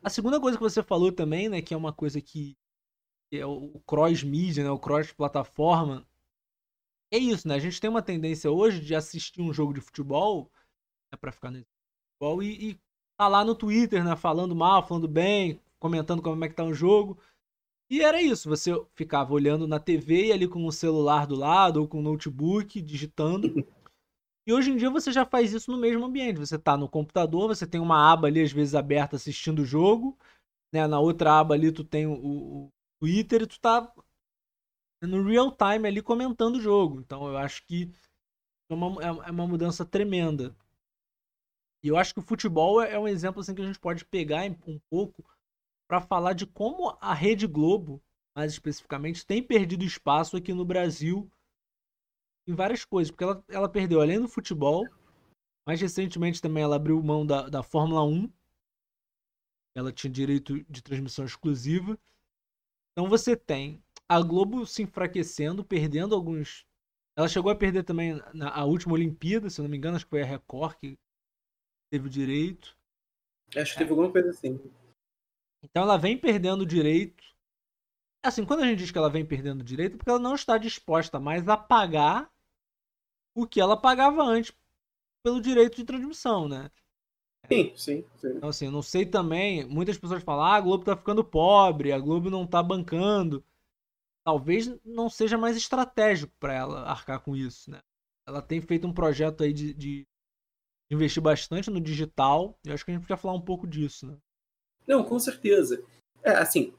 A 0.00 0.08
segunda 0.08 0.40
coisa 0.40 0.56
que 0.56 0.62
você 0.62 0.80
falou 0.80 1.10
também, 1.10 1.48
né, 1.48 1.60
que 1.60 1.74
é 1.74 1.76
uma 1.76 1.92
coisa 1.92 2.20
que 2.20 2.56
é 3.32 3.44
o 3.44 3.80
cross-mídia, 3.84 4.62
né, 4.62 4.70
o 4.70 4.78
cross-plataforma, 4.78 6.06
é 7.10 7.18
isso, 7.18 7.48
né? 7.48 7.56
A 7.56 7.58
gente 7.58 7.80
tem 7.80 7.90
uma 7.90 8.02
tendência 8.02 8.48
hoje 8.48 8.80
de 8.80 8.94
assistir 8.94 9.42
um 9.42 9.52
jogo 9.52 9.74
de 9.74 9.80
futebol, 9.80 10.48
né, 11.10 11.18
para 11.20 11.32
ficar 11.32 11.50
no 11.50 11.64
futebol, 12.20 12.40
e, 12.40 12.70
e 12.70 12.80
tá 13.16 13.26
lá 13.26 13.44
no 13.44 13.54
Twitter, 13.54 14.04
né, 14.04 14.14
falando 14.14 14.54
mal, 14.54 14.86
falando 14.86 15.08
bem, 15.08 15.60
comentando 15.80 16.22
como 16.22 16.44
é 16.44 16.48
que 16.48 16.54
tá 16.54 16.62
o 16.62 16.72
jogo. 16.72 17.18
E 17.90 18.02
era 18.02 18.20
isso, 18.20 18.48
você 18.48 18.70
ficava 18.94 19.32
olhando 19.32 19.66
na 19.66 19.80
TV 19.80 20.26
e 20.26 20.32
ali 20.32 20.46
com 20.46 20.66
o 20.66 20.72
celular 20.72 21.26
do 21.26 21.34
lado 21.34 21.80
ou 21.80 21.88
com 21.88 22.00
o 22.00 22.02
notebook, 22.02 22.82
digitando. 22.82 23.48
E 24.46 24.52
hoje 24.52 24.70
em 24.70 24.76
dia 24.76 24.88
você 24.88 25.12
já 25.12 25.26
faz 25.26 25.52
isso 25.52 25.70
no 25.70 25.76
mesmo 25.76 26.06
ambiente. 26.06 26.38
Você 26.38 26.56
está 26.56 26.74
no 26.74 26.88
computador, 26.88 27.48
você 27.48 27.66
tem 27.66 27.78
uma 27.78 28.10
aba 28.10 28.28
ali 28.28 28.40
às 28.40 28.50
vezes 28.50 28.74
aberta 28.74 29.14
assistindo 29.16 29.60
o 29.60 29.64
jogo, 29.66 30.18
né? 30.72 30.86
Na 30.86 30.98
outra 30.98 31.38
aba 31.38 31.54
ali 31.54 31.70
tu 31.70 31.84
tem 31.84 32.06
o, 32.06 32.14
o 32.14 32.68
Twitter 32.98 33.42
e 33.42 33.46
tu 33.46 33.60
tá 33.60 33.92
no 35.02 35.22
real 35.22 35.54
time 35.54 35.86
ali 35.86 36.00
comentando 36.00 36.56
o 36.56 36.60
jogo. 36.62 37.00
Então 37.00 37.28
eu 37.28 37.36
acho 37.36 37.62
que 37.66 37.92
é 38.70 38.74
uma, 38.74 39.02
é, 39.02 39.28
é 39.28 39.30
uma 39.30 39.46
mudança 39.46 39.84
tremenda. 39.84 40.56
E 41.82 41.88
eu 41.88 41.96
acho 41.98 42.14
que 42.14 42.20
o 42.20 42.26
futebol 42.26 42.82
é, 42.82 42.92
é 42.92 42.98
um 42.98 43.06
exemplo 43.06 43.40
assim 43.40 43.54
que 43.54 43.60
a 43.60 43.66
gente 43.66 43.78
pode 43.78 44.04
pegar 44.04 44.50
um 44.66 44.78
pouco 44.90 45.22
para 45.88 46.02
falar 46.02 46.34
de 46.34 46.46
como 46.46 46.96
a 47.00 47.14
Rede 47.14 47.46
Globo, 47.46 48.00
mais 48.36 48.52
especificamente, 48.52 49.26
tem 49.26 49.42
perdido 49.42 49.84
espaço 49.84 50.36
aqui 50.36 50.52
no 50.52 50.64
Brasil 50.64 51.28
em 52.46 52.54
várias 52.54 52.84
coisas. 52.84 53.10
Porque 53.10 53.24
ela, 53.24 53.42
ela 53.48 53.68
perdeu, 53.68 54.00
além 54.00 54.20
do 54.20 54.28
futebol, 54.28 54.86
mais 55.66 55.80
recentemente 55.80 56.40
também 56.42 56.62
ela 56.62 56.76
abriu 56.76 57.02
mão 57.02 57.26
da, 57.26 57.48
da 57.48 57.62
Fórmula 57.62 58.04
1. 58.04 58.30
Ela 59.74 59.90
tinha 59.90 60.12
direito 60.12 60.62
de 60.70 60.82
transmissão 60.82 61.24
exclusiva. 61.24 61.98
Então 62.92 63.08
você 63.08 63.34
tem 63.34 63.82
a 64.08 64.20
Globo 64.20 64.66
se 64.66 64.82
enfraquecendo, 64.82 65.64
perdendo 65.64 66.14
alguns. 66.14 66.66
Ela 67.16 67.28
chegou 67.28 67.50
a 67.50 67.56
perder 67.56 67.82
também 67.82 68.20
na 68.32 68.50
a 68.50 68.64
última 68.64 68.94
Olimpíada, 68.94 69.50
se 69.50 69.60
eu 69.60 69.64
não 69.64 69.70
me 69.70 69.76
engano, 69.76 69.96
acho 69.96 70.04
que 70.04 70.10
foi 70.10 70.22
a 70.22 70.26
Record 70.26 70.76
que 70.76 70.98
teve 71.90 72.06
o 72.06 72.10
direito. 72.10 72.76
Acho 73.56 73.72
que 73.72 73.78
teve 73.78 73.90
alguma 73.90 74.10
coisa 74.10 74.30
assim. 74.30 74.58
Então 75.62 75.82
ela 75.82 75.96
vem 75.96 76.16
perdendo 76.16 76.64
direito. 76.66 77.22
Assim, 78.22 78.44
quando 78.44 78.62
a 78.62 78.66
gente 78.66 78.78
diz 78.78 78.90
que 78.90 78.98
ela 78.98 79.10
vem 79.10 79.24
perdendo 79.24 79.64
direito, 79.64 79.94
é 79.94 79.96
porque 79.96 80.10
ela 80.10 80.18
não 80.18 80.34
está 80.34 80.58
disposta 80.58 81.20
mais 81.20 81.48
a 81.48 81.56
pagar 81.56 82.30
o 83.34 83.46
que 83.46 83.60
ela 83.60 83.76
pagava 83.76 84.22
antes 84.22 84.52
pelo 85.22 85.40
direito 85.40 85.76
de 85.76 85.84
transmissão, 85.84 86.48
né? 86.48 86.70
Sim, 87.50 87.72
sim, 87.76 88.04
sim. 88.20 88.28
Então, 88.36 88.48
assim, 88.48 88.66
eu 88.66 88.72
não 88.72 88.82
sei 88.82 89.06
também. 89.06 89.64
Muitas 89.64 89.96
pessoas 89.96 90.22
falam, 90.22 90.44
ah, 90.44 90.56
a 90.56 90.60
Globo 90.60 90.84
tá 90.84 90.96
ficando 90.96 91.24
pobre, 91.24 91.92
a 91.92 91.98
Globo 91.98 92.28
não 92.30 92.46
tá 92.46 92.62
bancando. 92.62 93.44
Talvez 94.24 94.68
não 94.84 95.08
seja 95.08 95.38
mais 95.38 95.56
estratégico 95.56 96.32
para 96.38 96.52
ela 96.54 96.82
arcar 96.82 97.20
com 97.20 97.34
isso, 97.34 97.70
né? 97.70 97.80
ela 98.28 98.42
tem 98.42 98.60
feito 98.60 98.86
um 98.86 98.92
projeto 98.92 99.42
aí 99.42 99.52
de, 99.54 99.72
de 99.72 100.06
investir 100.90 101.22
bastante 101.22 101.70
no 101.70 101.80
digital. 101.80 102.58
E 102.64 102.70
acho 102.70 102.84
que 102.84 102.90
a 102.90 102.94
gente 102.94 103.02
podia 103.02 103.16
falar 103.16 103.34
um 103.34 103.40
pouco 103.40 103.66
disso, 103.66 104.06
né? 104.06 104.18
Não, 104.88 105.04
com 105.04 105.18
certeza. 105.18 105.84
É, 106.24 106.30
assim, 106.30 106.72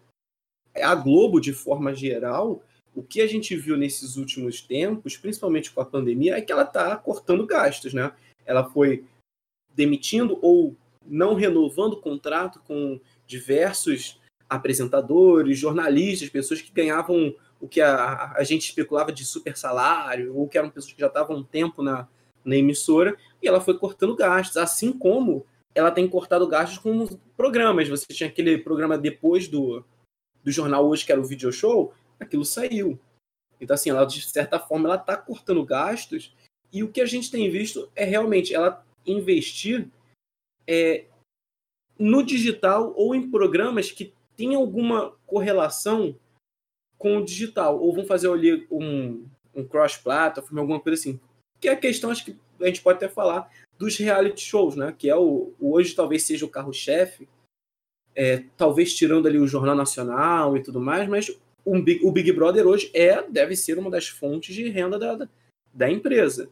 a 0.76 0.96
Globo, 0.96 1.40
de 1.40 1.54
forma 1.54 1.94
geral, 1.94 2.64
o 2.96 3.04
que 3.04 3.22
a 3.22 3.28
gente 3.28 3.56
viu 3.56 3.78
nesses 3.78 4.18
últimos 4.18 4.62
tempos, 4.62 5.16
principalmente 5.16 5.72
com 5.72 5.80
a 5.80 5.86
pandemia, 5.86 6.36
é 6.36 6.42
que 6.42 6.52
ela 6.52 6.64
está 6.64 6.98
cortando 6.98 7.46
gastos, 7.46 7.94
né? 7.94 8.12
Ela 8.46 8.68
foi 8.68 9.06
demitindo 9.76 10.40
ou 10.42 10.76
não 11.06 11.36
renovando 11.36 11.94
o 11.94 12.02
contrato 12.02 12.60
com 12.68 13.00
diversos 13.28 14.20
apresentadores, 14.50 15.60
jornalistas, 15.60 16.30
pessoas 16.30 16.62
que 16.62 16.72
ganhavam 16.72 17.34
o 17.62 17.68
que 17.68 17.80
a, 17.80 18.34
a 18.36 18.44
gente 18.44 18.68
especulava 18.68 19.12
de 19.12 19.24
super 19.24 19.56
salário, 19.56 20.36
ou 20.36 20.48
que 20.48 20.58
eram 20.58 20.70
pessoas 20.72 20.94
que 20.94 21.00
já 21.00 21.08
estavam 21.08 21.38
um 21.38 21.44
tempo 21.44 21.84
na, 21.84 22.08
na 22.44 22.56
emissora, 22.56 23.16
e 23.42 23.48
ela 23.48 23.62
foi 23.62 23.78
cortando 23.78 24.16
gastos, 24.16 24.58
assim 24.58 24.92
como 24.92 25.46
ela 25.80 25.92
tem 25.92 26.08
cortado 26.08 26.48
gastos 26.48 26.78
com 26.78 27.08
programas. 27.38 27.88
Você 27.88 28.06
tinha 28.14 28.30
aquele 28.30 28.58
programa 28.58 28.98
depois 28.98 29.48
do, 29.48 29.84
do 30.44 30.52
jornal 30.52 30.88
hoje, 30.88 31.06
que 31.06 31.12
era 31.12 31.22
o 31.22 31.26
video 31.26 31.52
show, 31.52 31.94
aquilo 32.20 32.44
saiu. 32.44 33.00
Então, 33.62 33.74
assim, 33.74 33.90
ela, 33.90 34.06
de 34.06 34.22
certa 34.22 34.60
forma, 34.60 34.88
ela 34.88 34.96
está 34.96 35.18
cortando 35.18 35.66
gastos, 35.66 36.34
e 36.72 36.84
o 36.84 36.92
que 36.92 37.02
a 37.02 37.06
gente 37.06 37.32
tem 37.32 37.50
visto 37.50 37.90
é 37.96 38.04
realmente 38.04 38.54
ela 38.54 38.86
investir 39.06 39.90
é, 40.68 41.06
no 41.98 42.24
digital 42.24 42.94
ou 42.96 43.16
em 43.16 43.30
programas 43.30 43.92
que 43.92 44.14
têm 44.36 44.56
alguma 44.56 45.12
correlação 45.26 46.16
com 46.98 47.18
o 47.18 47.26
digital, 47.26 47.80
ou 47.80 47.94
vão 47.94 48.06
fazer 48.06 48.30
ali 48.30 48.68
um, 48.70 49.26
um 49.56 49.66
cross-platform, 49.66 50.60
alguma 50.60 50.80
coisa 50.80 51.00
assim. 51.00 51.20
Que 51.60 51.70
é 51.70 51.72
a 51.72 51.78
questão, 51.80 52.12
acho 52.12 52.26
que 52.26 52.38
a 52.60 52.66
gente 52.66 52.82
pode 52.82 52.98
até 52.98 53.10
falar 53.10 53.50
dos 53.80 53.96
reality 53.98 54.42
shows, 54.42 54.76
né? 54.76 54.94
Que 54.96 55.10
é 55.10 55.16
o, 55.16 55.54
hoje 55.58 55.96
talvez 55.96 56.24
seja 56.24 56.46
o 56.46 56.50
carro-chefe, 56.50 57.30
é, 58.14 58.44
talvez 58.58 58.94
tirando 58.94 59.28
ali 59.28 59.40
o 59.40 59.48
Jornal 59.48 59.76
Nacional 59.76 60.58
e 60.58 60.62
tudo 60.62 60.82
mais, 60.82 61.08
mas 61.08 61.40
o 61.64 61.82
Big, 61.82 62.06
o 62.06 62.12
Big 62.12 62.30
Brother 62.34 62.68
hoje 62.68 62.92
é, 62.94 63.24
deve 63.24 63.56
ser 63.56 63.80
uma 63.80 63.90
das 63.90 64.10
fontes 64.10 64.54
de 64.54 64.68
renda 64.68 65.00
da, 65.00 65.30
da 65.74 65.90
empresa. 65.90 66.50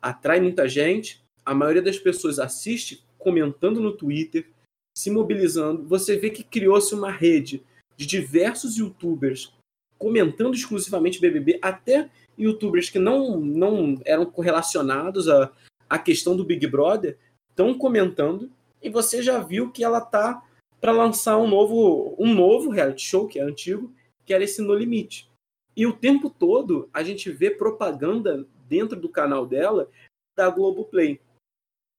Atrai 0.00 0.40
muita 0.40 0.68
gente, 0.68 1.20
a 1.44 1.52
maioria 1.52 1.82
das 1.82 1.98
pessoas 1.98 2.38
assiste 2.38 3.04
comentando 3.18 3.80
no 3.80 3.96
Twitter, 3.96 4.48
se 4.96 5.10
mobilizando. 5.10 5.84
Você 5.88 6.16
vê 6.16 6.30
que 6.30 6.44
criou-se 6.44 6.94
uma 6.94 7.10
rede 7.10 7.64
de 7.96 8.06
diversos 8.06 8.76
youtubers 8.76 9.52
comentando 9.98 10.54
exclusivamente 10.54 11.20
BBB, 11.20 11.58
até 11.60 12.08
youtubers 12.38 12.88
que 12.88 13.00
não, 13.00 13.40
não 13.40 14.00
eram 14.04 14.24
correlacionados 14.24 15.28
à, 15.28 15.50
à 15.88 15.98
questão 15.98 16.36
do 16.36 16.44
Big 16.44 16.66
Brother 16.66 17.18
estão 17.50 17.76
comentando 17.76 18.50
e 18.82 18.88
você 18.88 19.22
já 19.22 19.40
viu 19.40 19.70
que 19.70 19.82
ela 19.82 20.00
tá 20.00 20.44
para 20.80 20.92
lançar 20.92 21.36
um 21.38 21.48
novo 21.48 22.14
um 22.18 22.32
novo 22.34 22.70
reality 22.70 23.02
show 23.02 23.26
que 23.26 23.38
é 23.38 23.42
antigo, 23.42 23.92
que 24.24 24.32
era 24.32 24.44
esse 24.44 24.62
No 24.62 24.74
Limite. 24.74 25.28
E 25.76 25.86
o 25.86 25.92
tempo 25.92 26.30
todo 26.30 26.88
a 26.92 27.02
gente 27.02 27.30
vê 27.30 27.50
propaganda 27.50 28.46
dentro 28.68 28.98
do 28.98 29.08
canal 29.08 29.46
dela 29.46 29.90
da 30.36 30.50
Globoplay, 30.50 31.20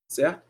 certo? 0.09 0.47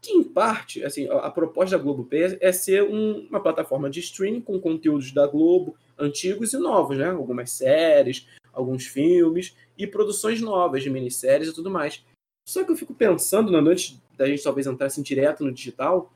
Que 0.00 0.12
em 0.12 0.22
parte, 0.22 0.84
assim, 0.84 1.08
a 1.10 1.30
proposta 1.30 1.76
da 1.76 1.82
Globoplay 1.82 2.38
é 2.40 2.52
ser 2.52 2.84
um, 2.84 3.26
uma 3.26 3.42
plataforma 3.42 3.90
de 3.90 4.00
streaming 4.00 4.40
com 4.40 4.60
conteúdos 4.60 5.12
da 5.12 5.26
Globo, 5.26 5.76
antigos 5.98 6.52
e 6.52 6.58
novos, 6.58 6.96
né? 6.96 7.10
Algumas 7.10 7.50
séries, 7.50 8.26
alguns 8.52 8.86
filmes 8.86 9.56
e 9.76 9.86
produções 9.86 10.40
novas 10.40 10.82
de 10.82 10.90
minisséries 10.90 11.48
e 11.48 11.54
tudo 11.54 11.70
mais. 11.70 12.04
Só 12.48 12.64
que 12.64 12.72
eu 12.72 12.76
fico 12.76 12.94
pensando, 12.94 13.52
Nando, 13.52 13.68
antes 13.68 14.00
da 14.16 14.26
gente 14.26 14.42
talvez 14.42 14.66
entrar 14.66 14.86
assim 14.86 15.02
direto 15.02 15.44
no 15.44 15.52
digital, 15.52 16.10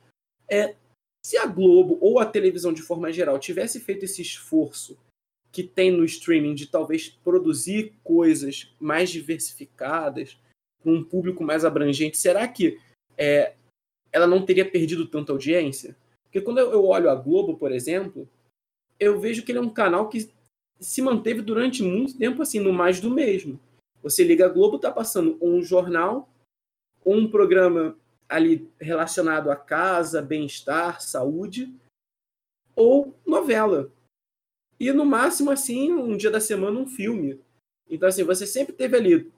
é 0.49 0.75
se 1.23 1.37
a 1.37 1.45
Globo 1.45 1.99
ou 2.01 2.19
a 2.19 2.25
televisão 2.25 2.73
de 2.73 2.81
forma 2.81 3.13
geral 3.13 3.39
tivesse 3.39 3.79
feito 3.79 4.07
esse 4.07 4.23
esforço 4.23 4.99
que 5.53 5.63
tem 5.63 5.91
no 5.91 6.07
streaming 6.07 6.55
de 6.55 6.69
talvez 6.69 7.11
produzir 7.11 7.93
coisas 8.03 8.75
mais 8.81 9.11
diversificadas, 9.11 10.39
com 10.83 10.95
um 10.95 11.05
público 11.05 11.45
mais 11.45 11.67
abrangente, 11.67 12.17
será 12.17 12.49
que 12.49 12.81
é, 13.19 13.53
ela 14.11 14.27
não 14.27 14.43
teria 14.43 14.65
perdido 14.65 15.07
tanta 15.07 15.33
audiência? 15.33 15.95
Porque 16.25 16.41
quando 16.41 16.61
eu 16.61 16.83
olho 16.87 17.11
a 17.11 17.15
Globo, 17.15 17.59
por 17.59 17.71
exemplo, 17.71 18.27
eu 18.99 19.21
vejo 19.21 19.45
que 19.45 19.53
ele 19.53 19.59
é 19.59 19.63
um 19.63 19.69
canal 19.69 20.09
que 20.09 20.31
se 20.81 21.03
manteve 21.03 21.43
durante 21.43 21.83
muito 21.83 22.17
tempo 22.17 22.41
assim, 22.41 22.59
no 22.59 22.73
mais 22.73 23.03
do 23.03 23.11
mesmo. 23.11 23.61
Você 24.03 24.25
liga 24.25 24.47
a 24.47 24.49
Globo, 24.49 24.79
tá 24.79 24.91
passando 24.91 25.39
um 25.41 25.63
jornal, 25.63 26.29
um 27.05 27.31
programa 27.31 27.97
ali 28.29 28.71
relacionado 28.81 29.51
a 29.51 29.57
casa, 29.57 30.23
bem-estar, 30.23 31.01
saúde, 31.01 31.73
ou 32.75 33.15
novela. 33.27 33.91
E 34.81 34.91
no 34.93 35.05
máximo, 35.05 35.51
assim, 35.51 35.93
um 35.93 36.17
dia 36.17 36.31
da 36.31 36.41
semana, 36.41 36.79
um 36.79 36.87
filme. 36.87 37.41
Então, 37.89 38.09
assim, 38.09 38.25
você 38.25 38.47
sempre 38.47 38.73
teve 38.73 38.97
ali 38.97 39.33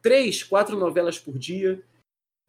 três, 0.00 0.42
quatro 0.42 0.76
novelas 0.76 1.18
por 1.18 1.36
dia, 1.38 1.82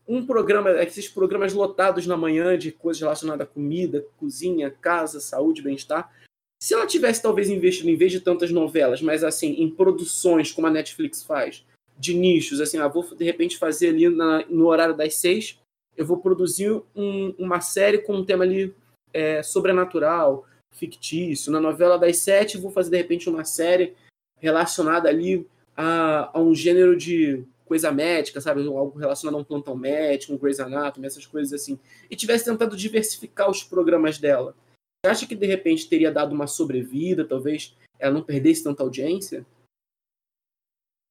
um 0.07 0.25
programa, 0.25 0.71
esses 0.83 1.07
programas 1.07 1.53
lotados 1.53 2.05
na 2.05 2.17
manhã 2.17 2.57
de 2.57 2.71
coisas 2.71 3.01
relacionadas 3.01 3.48
à 3.48 3.50
comida, 3.50 4.05
cozinha, 4.17 4.69
casa, 4.69 5.19
saúde, 5.19 5.62
bem-estar. 5.62 6.13
Se 6.61 6.75
ela 6.75 6.85
tivesse 6.85 7.23
talvez 7.23 7.49
investido 7.49 7.89
em 7.89 7.95
vez 7.95 8.11
de 8.11 8.19
tantas 8.19 8.51
novelas, 8.51 9.01
mas 9.01 9.23
assim, 9.23 9.53
em 9.53 9.67
produções 9.67 10.51
como 10.51 10.67
a 10.67 10.69
Netflix 10.69 11.23
faz, 11.23 11.65
de 11.97 12.13
nichos, 12.13 12.61
assim, 12.61 12.77
ah, 12.77 12.87
vou 12.87 13.03
de 13.15 13.25
repente 13.25 13.57
fazer 13.57 13.89
ali 13.89 14.07
na, 14.09 14.45
no 14.47 14.67
horário 14.67 14.95
das 14.95 15.15
seis, 15.15 15.59
eu 15.97 16.05
vou 16.05 16.17
produzir 16.17 16.69
um, 16.95 17.33
uma 17.39 17.61
série 17.61 17.97
com 17.97 18.13
um 18.13 18.23
tema 18.23 18.43
ali 18.43 18.75
é, 19.11 19.41
sobrenatural, 19.41 20.45
fictício. 20.71 21.51
Na 21.51 21.59
novela 21.59 21.97
das 21.97 22.17
sete, 22.17 22.59
vou 22.59 22.71
fazer 22.71 22.91
de 22.91 22.97
repente 22.97 23.27
uma 23.27 23.43
série 23.43 23.95
relacionada 24.39 25.09
ali 25.09 25.47
a, 25.75 26.29
a 26.31 26.39
um 26.39 26.53
gênero 26.53 26.95
de 26.95 27.43
coisa 27.65 27.91
médica, 27.91 28.39
sabe? 28.39 28.65
Algo 28.67 28.99
relacionado 28.99 29.35
a 29.35 29.39
um 29.39 29.43
plantão 29.43 29.75
médico, 29.75 30.33
um 30.33 30.37
Grey's 30.37 30.59
Anatomy, 30.59 31.07
essas 31.07 31.25
coisas 31.25 31.53
assim. 31.53 31.79
E 32.09 32.15
tivesse 32.15 32.45
tentado 32.45 32.77
diversificar 32.77 33.49
os 33.49 33.63
programas 33.63 34.19
dela 34.19 34.55
você 35.03 35.12
acha 35.12 35.27
que 35.27 35.36
de 35.36 35.48
repente 35.48 35.89
teria 35.89 36.12
dado 36.12 36.34
uma 36.34 36.46
sobrevida, 36.46 37.27
talvez 37.27 37.75
ela 37.98 38.13
não 38.13 38.24
perdesse 38.24 38.63
tanta 38.63 38.84
audiência? 38.84 39.46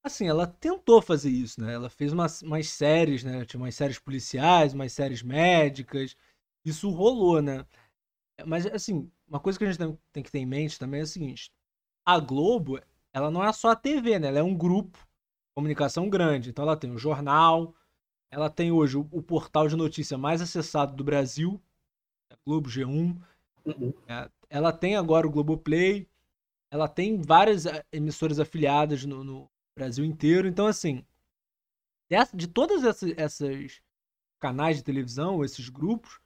Assim, 0.02 0.28
ela 0.28 0.46
tentou 0.46 1.02
fazer 1.02 1.30
isso, 1.30 1.60
né? 1.60 1.74
Ela 1.74 1.90
fez 1.90 2.12
umas, 2.12 2.40
umas 2.40 2.68
séries, 2.68 3.24
né? 3.24 3.44
Tinha 3.44 3.60
umas 3.60 3.74
séries 3.74 3.98
policiais, 3.98 4.72
umas 4.72 4.92
séries 4.92 5.22
médicas. 5.22 6.16
Isso 6.64 6.88
rolou, 6.88 7.42
né? 7.42 7.66
Mas, 8.46 8.64
assim, 8.66 9.10
uma 9.28 9.40
coisa 9.40 9.58
que 9.58 9.64
a 9.64 9.72
gente 9.72 9.98
tem 10.12 10.22
que 10.22 10.30
ter 10.30 10.38
em 10.38 10.46
mente 10.46 10.78
também 10.78 11.00
é 11.00 11.02
o 11.04 11.06
seguinte: 11.06 11.52
a 12.06 12.18
Globo, 12.18 12.80
ela 13.12 13.30
não 13.30 13.44
é 13.44 13.52
só 13.52 13.70
a 13.70 13.76
TV, 13.76 14.18
né? 14.18 14.28
Ela 14.28 14.38
é 14.38 14.42
um 14.42 14.56
grupo 14.56 14.96
de 14.98 15.54
comunicação 15.54 16.08
grande. 16.08 16.48
Então, 16.48 16.64
ela 16.64 16.76
tem 16.76 16.92
o 16.92 16.98
jornal, 16.98 17.74
ela 18.30 18.48
tem 18.48 18.70
hoje 18.70 18.96
o, 18.96 19.06
o 19.10 19.20
portal 19.20 19.68
de 19.68 19.76
notícia 19.76 20.16
mais 20.16 20.40
acessado 20.40 20.96
do 20.96 21.04
Brasil, 21.04 21.60
a 22.32 22.36
Globo 22.46 22.70
G1. 22.70 23.20
Uhum. 23.64 23.92
É, 24.08 24.30
ela 24.48 24.72
tem 24.72 24.96
agora 24.96 25.26
o 25.26 25.30
Globoplay, 25.30 26.08
ela 26.70 26.88
tem 26.88 27.20
várias 27.20 27.66
eh, 27.66 27.84
emissoras 27.92 28.38
afiliadas 28.40 29.04
no, 29.04 29.24
no 29.24 29.50
Brasil 29.76 30.04
inteiro. 30.04 30.48
Então, 30.48 30.66
assim, 30.66 31.04
de 32.34 32.48
todas 32.48 32.84
essas, 32.84 33.12
essas 33.16 33.80
canais 34.40 34.76
de 34.76 34.82
televisão, 34.82 35.44
esses 35.44 35.68
grupos, 35.68 36.20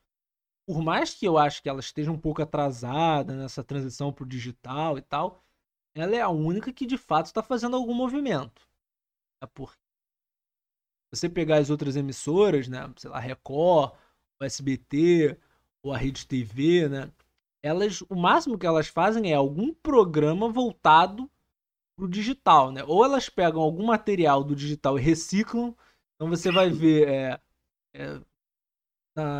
por 0.66 0.82
mais 0.82 1.12
que 1.12 1.26
eu 1.26 1.36
acho 1.36 1.62
que 1.62 1.68
ela 1.68 1.80
esteja 1.80 2.10
um 2.10 2.18
pouco 2.18 2.40
atrasada 2.40 3.34
nessa 3.34 3.62
transição 3.62 4.12
para 4.12 4.24
o 4.24 4.28
digital 4.28 4.96
e 4.96 5.02
tal, 5.02 5.44
ela 5.94 6.16
é 6.16 6.20
a 6.20 6.28
única 6.28 6.72
que 6.72 6.86
de 6.86 6.96
fato 6.96 7.26
está 7.26 7.42
fazendo 7.42 7.76
algum 7.76 7.94
movimento. 7.94 8.66
É 9.42 9.46
porque 9.46 9.76
você 11.12 11.28
pegar 11.28 11.58
as 11.58 11.70
outras 11.70 11.96
emissoras, 11.96 12.66
né, 12.66 12.92
sei 12.96 13.10
lá, 13.10 13.20
Record, 13.20 13.92
o 14.40 14.44
SBT, 14.44 15.38
ou 15.82 15.92
a 15.92 15.98
Rede 15.98 16.26
TV, 16.26 16.88
né, 16.88 17.12
elas, 17.64 18.02
o 18.10 18.14
máximo 18.14 18.58
que 18.58 18.66
elas 18.66 18.88
fazem 18.88 19.32
é 19.32 19.34
algum 19.34 19.72
programa 19.72 20.50
voltado 20.50 21.30
pro 21.96 22.06
digital, 22.06 22.70
né? 22.70 22.84
Ou 22.86 23.02
elas 23.02 23.30
pegam 23.30 23.62
algum 23.62 23.86
material 23.86 24.44
do 24.44 24.54
digital 24.54 24.98
e 24.98 25.02
reciclam. 25.02 25.74
Então 26.14 26.28
você 26.28 26.52
vai 26.52 26.68
ver, 26.68 27.08
é, 27.08 27.40
é, 27.94 28.20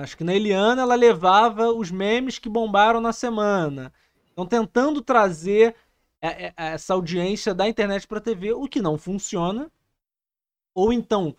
acho 0.02 0.16
que 0.16 0.25
na 0.25 0.33
Eliana 0.33 0.81
ela 0.81 0.95
levava 0.95 1.71
os 1.71 1.90
memes 1.90 2.38
que 2.38 2.49
bombaram 2.49 2.99
na 2.99 3.12
semana. 3.12 3.93
Então 4.33 4.47
tentando 4.47 5.02
trazer 5.02 5.76
é, 6.23 6.47
é, 6.47 6.54
essa 6.57 6.95
audiência 6.95 7.54
da 7.54 7.69
internet 7.69 8.09
para 8.09 8.23
TV, 8.23 8.54
o 8.54 8.66
que 8.66 8.81
não 8.81 8.97
funciona. 8.97 9.71
Ou 10.75 10.95
então 10.95 11.37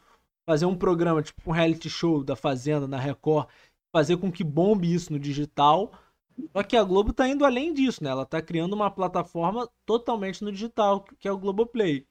fazer 0.47 0.67
um 0.67 0.77
programa 0.77 1.23
tipo 1.23 1.49
um 1.49 1.53
reality 1.53 1.89
show 1.89 2.23
da 2.23 2.35
Fazenda 2.35 2.87
na 2.87 2.99
Record, 2.99 3.49
fazer 3.91 4.17
com 4.17 4.31
que 4.31 4.43
bombe 4.43 4.93
isso 4.93 5.11
no 5.11 5.17
digital 5.17 5.91
só 6.51 6.63
que 6.63 6.75
a 6.75 6.83
Globo 6.83 7.13
tá 7.13 7.27
indo 7.27 7.45
além 7.45 7.73
disso, 7.73 8.03
né? 8.03 8.09
Ela 8.09 8.25
tá 8.25 8.41
criando 8.41 8.73
uma 8.73 8.91
plataforma 8.91 9.69
totalmente 9.85 10.43
no 10.43 10.51
digital, 10.51 11.03
que 11.03 11.27
é 11.27 11.31
o 11.31 11.37
Globoplay. 11.37 12.07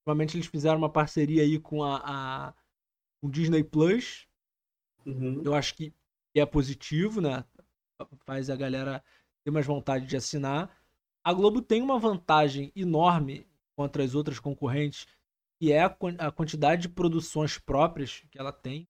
ultimamente 0.00 0.36
eles 0.36 0.46
fizeram 0.46 0.78
uma 0.78 0.90
parceria 0.90 1.42
aí 1.42 1.58
com 1.58 1.82
a, 1.84 2.02
a 2.04 2.54
o 3.22 3.28
Disney 3.28 3.62
Plus. 3.62 4.26
Uhum. 5.06 5.42
Eu 5.44 5.54
acho 5.54 5.74
que 5.74 5.94
é 6.34 6.44
positivo, 6.44 7.20
né? 7.20 7.44
Faz 8.24 8.50
a 8.50 8.56
galera 8.56 9.04
ter 9.44 9.50
mais 9.50 9.66
vontade 9.66 10.06
de 10.06 10.16
assinar. 10.16 10.74
A 11.22 11.32
Globo 11.32 11.60
tem 11.62 11.82
uma 11.82 11.98
vantagem 11.98 12.72
enorme 12.74 13.46
contra 13.76 14.02
as 14.02 14.14
outras 14.14 14.38
concorrentes, 14.38 15.06
que 15.58 15.72
é 15.72 15.82
a, 15.82 15.96
a 16.18 16.32
quantidade 16.32 16.82
de 16.82 16.88
produções 16.88 17.58
próprias 17.58 18.22
que 18.30 18.38
ela 18.38 18.52
tem. 18.52 18.88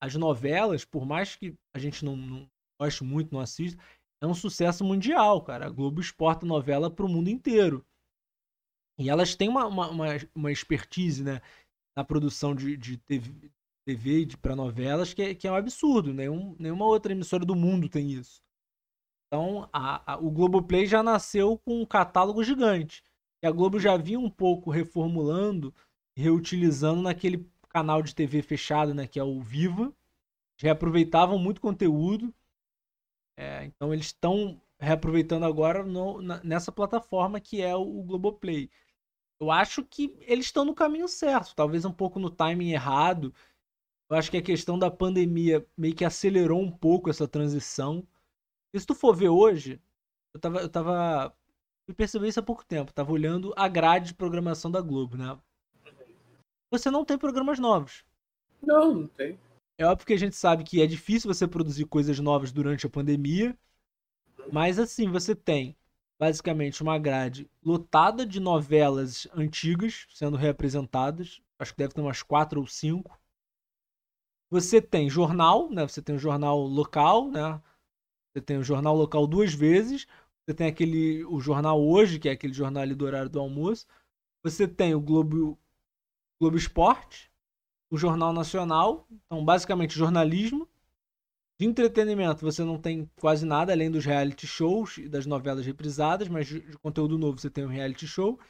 As 0.00 0.14
novelas, 0.14 0.84
por 0.84 1.06
mais 1.06 1.36
que 1.36 1.54
a 1.72 1.78
gente 1.78 2.04
não, 2.04 2.16
não 2.16 2.50
goste 2.80 3.04
muito, 3.04 3.32
não 3.32 3.40
assista, 3.40 3.82
é 4.20 4.26
um 4.26 4.34
sucesso 4.34 4.84
mundial, 4.84 5.42
cara. 5.42 5.66
A 5.66 5.70
Globo 5.70 6.00
exporta 6.00 6.46
novela 6.46 6.90
para 6.90 7.04
o 7.04 7.08
mundo 7.08 7.28
inteiro. 7.28 7.84
E 8.98 9.10
elas 9.10 9.34
têm 9.34 9.48
uma, 9.48 9.66
uma, 9.66 9.90
uma, 9.90 10.06
uma 10.34 10.52
expertise, 10.52 11.24
né? 11.24 11.40
Na 11.96 12.04
produção 12.04 12.54
de, 12.54 12.76
de 12.76 12.96
TV, 12.98 13.50
TV 13.84 14.28
para 14.40 14.56
novelas, 14.56 15.12
que 15.12 15.22
é, 15.22 15.34
que 15.34 15.48
é 15.48 15.52
um 15.52 15.56
absurdo. 15.56 16.14
Nenhum, 16.14 16.54
nenhuma 16.58 16.86
outra 16.86 17.12
emissora 17.12 17.44
do 17.44 17.56
mundo 17.56 17.88
tem 17.88 18.12
isso. 18.12 18.40
Então, 19.26 19.68
a, 19.72 20.12
a, 20.12 20.18
o 20.18 20.30
Globoplay 20.30 20.86
já 20.86 21.02
nasceu 21.02 21.58
com 21.58 21.80
um 21.80 21.86
catálogo 21.86 22.44
gigante. 22.44 23.02
E 23.42 23.46
a 23.46 23.50
Globo 23.50 23.80
já 23.80 23.96
vinha 23.96 24.20
um 24.20 24.30
pouco 24.30 24.70
reformulando, 24.70 25.74
reutilizando 26.16 27.02
naquele 27.02 27.50
canal 27.68 28.02
de 28.02 28.14
TV 28.14 28.42
fechado, 28.42 28.94
né, 28.94 29.06
que 29.06 29.18
é 29.18 29.24
o 29.24 29.40
Viva. 29.40 29.92
Reaproveitavam 30.60 31.38
muito 31.38 31.60
conteúdo. 31.60 32.32
É, 33.36 33.64
então, 33.64 33.92
eles 33.92 34.06
estão 34.06 34.60
reaproveitando 34.78 35.44
agora 35.44 35.84
no, 35.84 36.20
na, 36.20 36.42
nessa 36.42 36.72
plataforma 36.72 37.40
que 37.40 37.62
é 37.62 37.74
o, 37.74 37.80
o 37.80 38.02
Globoplay. 38.02 38.70
Eu 39.40 39.50
acho 39.50 39.84
que 39.84 40.16
eles 40.20 40.46
estão 40.46 40.64
no 40.64 40.74
caminho 40.74 41.08
certo, 41.08 41.54
talvez 41.54 41.84
um 41.84 41.92
pouco 41.92 42.18
no 42.18 42.30
timing 42.30 42.72
errado. 42.72 43.34
Eu 44.08 44.16
acho 44.16 44.30
que 44.30 44.36
a 44.36 44.42
questão 44.42 44.78
da 44.78 44.90
pandemia 44.90 45.66
meio 45.76 45.94
que 45.94 46.04
acelerou 46.04 46.60
um 46.60 46.70
pouco 46.70 47.10
essa 47.10 47.26
transição. 47.26 48.06
E 48.72 48.78
se 48.78 48.86
tu 48.86 48.94
for 48.94 49.16
ver 49.16 49.30
hoje, 49.30 49.80
eu 50.34 50.40
tava. 50.40 50.60
Eu 50.60 50.68
tava. 50.68 51.36
Eu 51.88 51.94
percebi 51.94 52.28
isso 52.28 52.38
há 52.38 52.42
pouco 52.42 52.64
tempo. 52.64 52.92
Tava 52.92 53.12
olhando 53.12 53.52
a 53.56 53.68
grade 53.68 54.08
de 54.08 54.14
programação 54.14 54.70
da 54.70 54.80
Globo, 54.80 55.16
né? 55.16 55.38
Você 56.70 56.90
não 56.90 57.04
tem 57.04 57.18
programas 57.18 57.58
novos. 57.58 58.04
Não, 58.62 58.94
não 58.94 59.06
tem. 59.08 59.38
É 59.78 59.84
óbvio 59.84 60.06
que 60.06 60.12
a 60.12 60.18
gente 60.18 60.36
sabe 60.36 60.64
que 60.64 60.80
é 60.82 60.86
difícil 60.86 61.32
você 61.32 61.46
produzir 61.48 61.86
coisas 61.86 62.18
novas 62.18 62.52
durante 62.52 62.86
a 62.86 62.90
pandemia. 62.90 63.56
Mas 64.52 64.78
assim, 64.78 65.08
você 65.08 65.34
tem 65.34 65.76
basicamente 66.18 66.82
uma 66.82 66.98
grade 66.98 67.50
lotada 67.64 68.24
de 68.24 68.38
novelas 68.38 69.26
antigas 69.34 70.06
sendo 70.14 70.36
reapresentadas. 70.36 71.40
Acho 71.58 71.72
que 71.72 71.78
deve 71.78 71.94
ter 71.94 72.00
umas 72.00 72.22
quatro 72.22 72.60
ou 72.60 72.66
cinco. 72.66 73.20
Você 74.50 74.80
tem 74.80 75.08
jornal, 75.10 75.70
né? 75.70 75.82
Você 75.88 76.02
tem 76.02 76.14
o 76.14 76.18
jornal 76.18 76.60
local, 76.60 77.28
né? 77.30 77.60
Você 78.32 78.40
tem 78.40 78.58
o 78.58 78.62
jornal 78.62 78.94
local 78.94 79.26
duas 79.26 79.52
vezes. 79.52 80.06
Você 80.46 80.54
tem 80.54 80.66
aquele 80.66 81.24
o 81.24 81.40
jornal 81.40 81.82
hoje, 81.82 82.18
que 82.18 82.28
é 82.28 82.32
aquele 82.32 82.52
jornal 82.52 82.82
ali 82.82 82.94
do 82.94 83.04
horário 83.04 83.30
do 83.30 83.40
almoço. 83.40 83.86
Você 84.44 84.68
tem 84.68 84.94
o 84.94 85.00
Globo 85.00 85.58
Globo 86.40 86.56
Esporte, 86.56 87.31
o 87.92 87.98
Jornal 87.98 88.32
Nacional, 88.32 89.06
então 89.26 89.44
basicamente 89.44 89.98
jornalismo. 89.98 90.66
De 91.60 91.66
entretenimento 91.66 92.42
você 92.42 92.64
não 92.64 92.78
tem 92.78 93.08
quase 93.20 93.44
nada 93.44 93.70
além 93.70 93.90
dos 93.90 94.06
reality 94.06 94.46
shows 94.46 94.96
e 94.96 95.06
das 95.10 95.26
novelas 95.26 95.66
reprisadas, 95.66 96.26
mas 96.26 96.46
de 96.46 96.78
conteúdo 96.78 97.18
novo 97.18 97.38
você 97.38 97.50
tem 97.50 97.66
um 97.66 97.68
reality 97.68 98.06
show. 98.06 98.40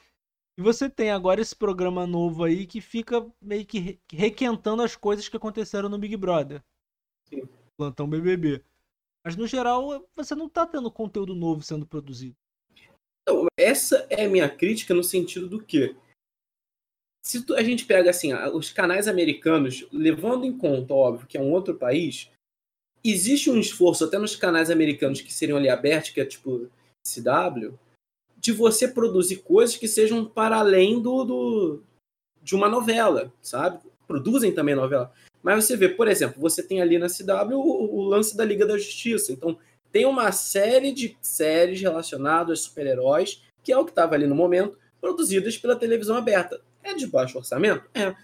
E 0.57 0.63
você 0.63 0.89
tem 0.89 1.11
agora 1.11 1.41
esse 1.41 1.57
programa 1.57 2.07
novo 2.07 2.45
aí 2.45 2.67
que 2.67 2.81
fica 2.81 3.27
meio 3.43 3.67
que 3.67 3.99
requentando 4.13 4.81
as 4.81 4.95
coisas 4.95 5.29
que 5.29 5.37
aconteceram 5.37 5.89
no 5.89 5.99
Big 5.99 6.17
Brother. 6.17 6.63
Sim. 7.29 7.43
Plantão 7.77 8.09
BBB. 8.09 8.63
Mas 9.27 9.35
no 9.35 9.49
geral, 9.49 10.09
você 10.15 10.37
não 10.37 10.49
tá 10.49 10.65
tendo 10.65 10.91
conteúdo 10.91 11.35
novo 11.35 11.63
sendo 11.63 11.85
produzido. 11.85 12.37
Então, 13.23 13.47
essa 13.57 14.07
é 14.09 14.25
a 14.25 14.29
minha 14.29 14.49
crítica 14.49 14.95
no 14.95 15.03
sentido 15.03 15.49
do 15.49 15.61
que 15.61 15.97
se 17.25 17.45
a 17.55 17.63
gente 17.63 17.85
pega 17.85 18.11
assim, 18.11 18.35
os 18.35 18.73
canais 18.73 19.07
americanos, 19.07 19.87
levando 19.93 20.45
em 20.45 20.57
conta, 20.57 20.93
óbvio, 20.93 21.27
que 21.27 21.39
é 21.39 21.41
um 21.41 21.53
outro 21.53 21.75
país, 21.75 22.29
existe 23.05 23.49
um 23.49 23.61
esforço 23.61 24.05
até 24.05 24.19
nos 24.19 24.35
canais 24.35 24.71
americanos 24.71 25.21
que 25.21 25.33
seriam 25.33 25.57
ali 25.57 25.69
abertos, 25.69 26.11
que 26.11 26.21
é 26.21 26.25
tipo 26.25 26.69
CW, 27.07 27.79
de 28.37 28.53
você 28.53 28.89
produzir 28.89 29.37
coisas 29.37 29.77
que 29.77 29.87
sejam 29.87 30.25
para 30.25 30.59
além 30.59 31.01
do, 31.01 31.25
do 31.25 31.83
de 32.43 32.57
uma 32.57 32.69
novela, 32.69 33.33
sabe? 33.41 33.79
Produzem 34.07 34.53
também 34.53 34.75
novela. 34.75 35.13
Mas 35.41 35.65
você 35.65 35.77
vê, 35.77 35.89
por 35.89 36.09
exemplo, 36.09 36.41
você 36.41 36.61
tem 36.61 36.83
ali 36.83 36.99
na 36.99 37.07
CW 37.07 37.55
o, 37.55 37.99
o 37.99 38.03
lance 38.03 38.37
da 38.37 38.45
Liga 38.45 38.67
da 38.67 38.77
Justiça. 38.77 39.33
Então, 39.33 39.57
tem 39.93 40.05
uma 40.07 40.33
série 40.33 40.91
de 40.91 41.17
séries 41.21 41.81
relacionadas 41.81 42.59
a 42.59 42.63
super-heróis, 42.63 43.43
que 43.63 43.73
é 43.73 43.79
o 43.79 43.85
que 43.85 43.93
estava 43.93 44.15
ali 44.15 44.27
no 44.27 44.35
momento, 44.35 44.77
produzidas 45.01 45.57
pela 45.57 45.77
televisão 45.77 46.17
aberta. 46.17 46.61
É 46.83 46.95
de 46.95 47.07
baixo 47.07 47.39
orçamento? 47.39 47.89
É. 47.95 48.15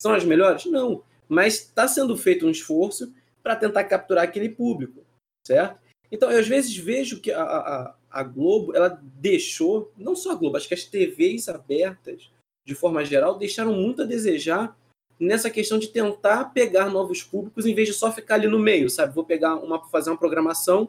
São 0.00 0.12
as 0.12 0.24
melhores? 0.24 0.64
Não. 0.66 1.02
Mas 1.28 1.54
está 1.54 1.86
sendo 1.86 2.16
feito 2.16 2.46
um 2.46 2.50
esforço 2.50 3.12
para 3.42 3.56
tentar 3.56 3.84
capturar 3.84 4.24
aquele 4.24 4.48
público, 4.48 5.04
certo? 5.46 5.78
Então, 6.10 6.30
eu 6.30 6.40
às 6.40 6.48
vezes 6.48 6.74
vejo 6.76 7.20
que 7.20 7.30
a, 7.30 7.42
a, 7.42 7.94
a 8.10 8.22
Globo, 8.22 8.74
ela 8.74 9.00
deixou, 9.02 9.92
não 9.96 10.16
só 10.16 10.32
a 10.32 10.34
Globo, 10.34 10.56
acho 10.56 10.68
que 10.68 10.74
as 10.74 10.84
TVs 10.84 11.48
abertas, 11.48 12.30
de 12.66 12.74
forma 12.74 13.04
geral, 13.04 13.38
deixaram 13.38 13.72
muito 13.72 14.02
a 14.02 14.06
desejar 14.06 14.76
nessa 15.20 15.50
questão 15.50 15.78
de 15.78 15.88
tentar 15.88 16.46
pegar 16.46 16.90
novos 16.90 17.22
públicos 17.22 17.66
em 17.66 17.74
vez 17.74 17.88
de 17.88 17.94
só 17.94 18.12
ficar 18.12 18.36
ali 18.36 18.46
no 18.46 18.58
meio, 18.58 18.88
sabe? 18.88 19.14
Vou 19.14 19.24
pegar 19.24 19.56
uma 19.56 19.84
fazer 19.88 20.10
uma 20.10 20.18
programação 20.18 20.88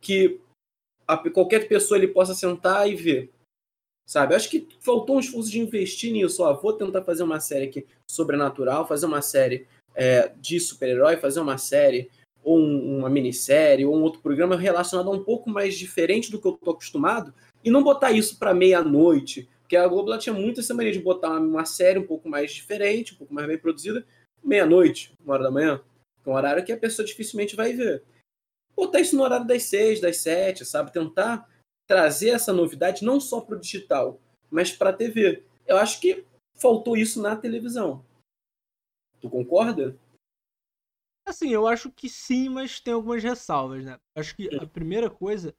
que 0.00 0.40
a, 1.06 1.16
qualquer 1.30 1.66
pessoa 1.66 1.98
ele 1.98 2.08
possa 2.08 2.34
sentar 2.34 2.88
e 2.88 2.94
ver, 2.94 3.32
sabe? 4.10 4.34
Acho 4.34 4.50
que 4.50 4.66
faltou 4.80 5.16
um 5.16 5.20
esforço 5.20 5.48
de 5.48 5.60
investir 5.60 6.12
nisso. 6.12 6.42
Ó, 6.42 6.52
vou 6.52 6.72
tentar 6.72 7.04
fazer 7.04 7.22
uma 7.22 7.38
série 7.38 7.66
aqui 7.66 7.86
sobrenatural, 8.10 8.84
fazer 8.84 9.06
uma 9.06 9.22
série 9.22 9.68
é, 9.94 10.32
de 10.36 10.58
super-herói, 10.58 11.16
fazer 11.16 11.38
uma 11.38 11.56
série 11.56 12.10
ou 12.42 12.58
um, 12.58 12.98
uma 12.98 13.08
minissérie, 13.08 13.86
ou 13.86 13.96
um 13.96 14.02
outro 14.02 14.20
programa 14.20 14.56
relacionado 14.56 15.08
a 15.08 15.12
um 15.12 15.22
pouco 15.22 15.48
mais 15.48 15.78
diferente 15.78 16.28
do 16.28 16.40
que 16.40 16.48
eu 16.48 16.54
tô 16.54 16.72
acostumado, 16.72 17.32
e 17.64 17.70
não 17.70 17.84
botar 17.84 18.10
isso 18.10 18.36
para 18.36 18.52
meia-noite, 18.52 19.48
porque 19.60 19.76
a 19.76 19.86
Globo 19.86 20.18
tinha 20.18 20.34
muito 20.34 20.58
essa 20.58 20.74
mania 20.74 20.90
de 20.90 20.98
botar 20.98 21.38
uma, 21.38 21.64
série 21.64 22.00
um 22.00 22.06
pouco 22.06 22.28
mais 22.28 22.50
diferente, 22.50 23.14
um 23.14 23.16
pouco 23.16 23.32
mais 23.32 23.46
bem 23.46 23.58
produzida, 23.58 24.04
meia-noite, 24.42 25.12
uma 25.22 25.34
hora 25.34 25.44
da 25.44 25.50
manhã, 25.52 25.80
é 26.26 26.28
um 26.28 26.32
horário 26.32 26.64
que 26.64 26.72
a 26.72 26.76
pessoa 26.76 27.06
dificilmente 27.06 27.54
vai 27.54 27.74
ver. 27.74 28.02
Botar 28.74 29.00
isso 29.00 29.14
no 29.14 29.22
horário 29.22 29.46
das 29.46 29.64
seis, 29.64 30.00
das 30.00 30.16
sete, 30.16 30.64
sabe? 30.64 30.92
Tentar 30.92 31.46
trazer 31.90 32.28
essa 32.28 32.52
novidade 32.52 33.04
não 33.04 33.18
só 33.18 33.40
para 33.40 33.56
o 33.56 33.60
digital, 33.60 34.20
mas 34.48 34.70
para 34.70 34.90
a 34.90 34.92
TV. 34.92 35.42
Eu 35.66 35.76
acho 35.76 36.00
que 36.00 36.24
faltou 36.54 36.96
isso 36.96 37.20
na 37.20 37.34
televisão. 37.34 38.06
Tu 39.20 39.28
concorda? 39.28 39.98
Assim, 41.26 41.48
eu 41.50 41.66
acho 41.66 41.90
que 41.90 42.08
sim, 42.08 42.48
mas 42.48 42.78
tem 42.78 42.94
algumas 42.94 43.24
ressalvas, 43.24 43.84
né? 43.84 43.98
Acho 44.16 44.36
que 44.36 44.54
a 44.54 44.64
primeira 44.68 45.10
coisa, 45.10 45.52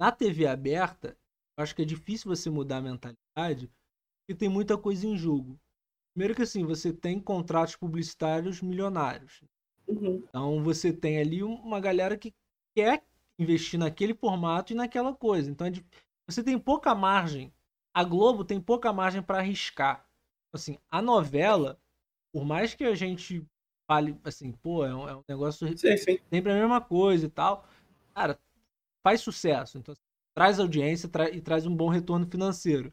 na 0.00 0.12
TV 0.12 0.46
aberta, 0.46 1.18
acho 1.58 1.74
que 1.74 1.82
é 1.82 1.84
difícil 1.84 2.28
você 2.28 2.48
mudar 2.48 2.76
a 2.76 2.82
mentalidade, 2.82 3.68
porque 4.20 4.38
tem 4.38 4.48
muita 4.48 4.78
coisa 4.78 5.04
em 5.08 5.16
jogo. 5.16 5.58
Primeiro 6.14 6.36
que 6.36 6.42
assim, 6.42 6.64
você 6.64 6.92
tem 6.92 7.18
contratos 7.18 7.74
publicitários 7.74 8.62
milionários. 8.62 9.42
Uhum. 9.88 10.22
Então 10.28 10.62
você 10.62 10.92
tem 10.92 11.18
ali 11.18 11.42
uma 11.42 11.80
galera 11.80 12.16
que 12.16 12.32
quer 12.76 13.04
investir 13.38 13.78
naquele 13.78 14.14
formato 14.14 14.72
e 14.72 14.76
naquela 14.76 15.14
coisa. 15.14 15.50
Então 15.50 15.66
é 15.66 15.72
você 16.26 16.42
tem 16.42 16.58
pouca 16.58 16.94
margem. 16.94 17.52
A 17.92 18.02
Globo 18.02 18.44
tem 18.44 18.60
pouca 18.60 18.92
margem 18.92 19.22
para 19.22 19.38
arriscar. 19.38 20.06
Assim, 20.52 20.78
a 20.90 21.02
novela, 21.02 21.80
por 22.32 22.44
mais 22.44 22.74
que 22.74 22.84
a 22.84 22.94
gente 22.94 23.46
fale 23.86 24.18
assim, 24.24 24.52
pô, 24.52 24.84
é 24.84 24.94
um, 24.94 25.08
é 25.08 25.16
um 25.16 25.24
negócio 25.28 25.66
sim, 25.76 25.96
sim. 25.96 26.18
sempre 26.32 26.52
a 26.52 26.54
mesma 26.54 26.80
coisa 26.80 27.26
e 27.26 27.28
tal. 27.30 27.66
Cara, 28.14 28.38
faz 29.02 29.20
sucesso. 29.20 29.78
Então, 29.78 29.94
traz 30.34 30.58
audiência 30.58 31.08
tra 31.08 31.30
e 31.30 31.40
traz 31.40 31.66
um 31.66 31.74
bom 31.74 31.88
retorno 31.88 32.26
financeiro. 32.26 32.92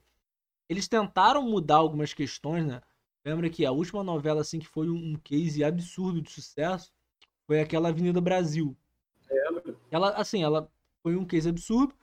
Eles 0.69 0.87
tentaram 0.87 1.43
mudar 1.43 1.77
algumas 1.77 2.13
questões, 2.13 2.65
né? 2.65 2.81
Lembra 3.25 3.49
que 3.49 3.65
a 3.65 3.71
última 3.71 4.03
novela, 4.03 4.41
assim, 4.41 4.59
que 4.59 4.67
foi 4.67 4.89
um, 4.89 5.15
case 5.15 5.63
absurdo 5.63 6.21
de 6.21 6.31
sucesso 6.31 6.91
foi 7.45 7.59
aquela 7.59 7.89
Avenida 7.89 8.19
Brasil. 8.19 8.75
Ela, 9.91 10.11
assim, 10.11 10.41
ela 10.41 10.71
foi 11.03 11.15
um 11.15 11.25
case 11.25 11.49
absurdo. 11.49 11.93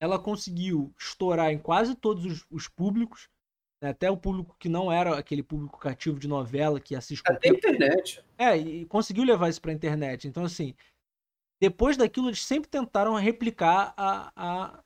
Ela 0.00 0.18
conseguiu 0.18 0.92
estourar 0.98 1.52
em 1.52 1.58
quase 1.58 1.94
todos 1.94 2.24
os, 2.24 2.46
os 2.50 2.68
públicos. 2.68 3.28
Né? 3.82 3.90
Até 3.90 4.10
o 4.10 4.16
público 4.16 4.56
que 4.58 4.68
não 4.68 4.90
era 4.90 5.18
aquele 5.18 5.42
público 5.42 5.78
cativo 5.78 6.18
de 6.18 6.28
novela 6.28 6.80
que 6.80 6.94
assiste 6.94 7.22
Até 7.26 7.50
qualquer... 7.50 7.74
internet. 7.74 8.24
É, 8.38 8.56
e 8.56 8.86
conseguiu 8.86 9.24
levar 9.24 9.48
isso 9.48 9.60
pra 9.60 9.72
internet. 9.72 10.26
Então, 10.28 10.44
assim, 10.44 10.74
depois 11.60 11.96
daquilo, 11.96 12.28
eles 12.28 12.44
sempre 12.44 12.70
tentaram 12.70 13.14
replicar 13.14 13.92
a, 13.96 14.32
a 14.34 14.82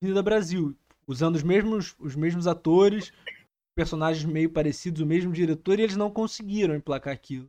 Avenida 0.00 0.22
Brasil, 0.22 0.76
usando 1.06 1.36
os 1.36 1.42
mesmos, 1.42 1.94
os 1.98 2.16
mesmos 2.16 2.46
atores, 2.46 3.12
personagens 3.74 4.24
meio 4.24 4.50
parecidos, 4.50 5.00
o 5.00 5.06
mesmo 5.06 5.32
diretor, 5.32 5.78
e 5.78 5.82
eles 5.82 5.96
não 5.96 6.10
conseguiram 6.10 6.74
emplacar 6.74 7.12
aquilo. 7.12 7.48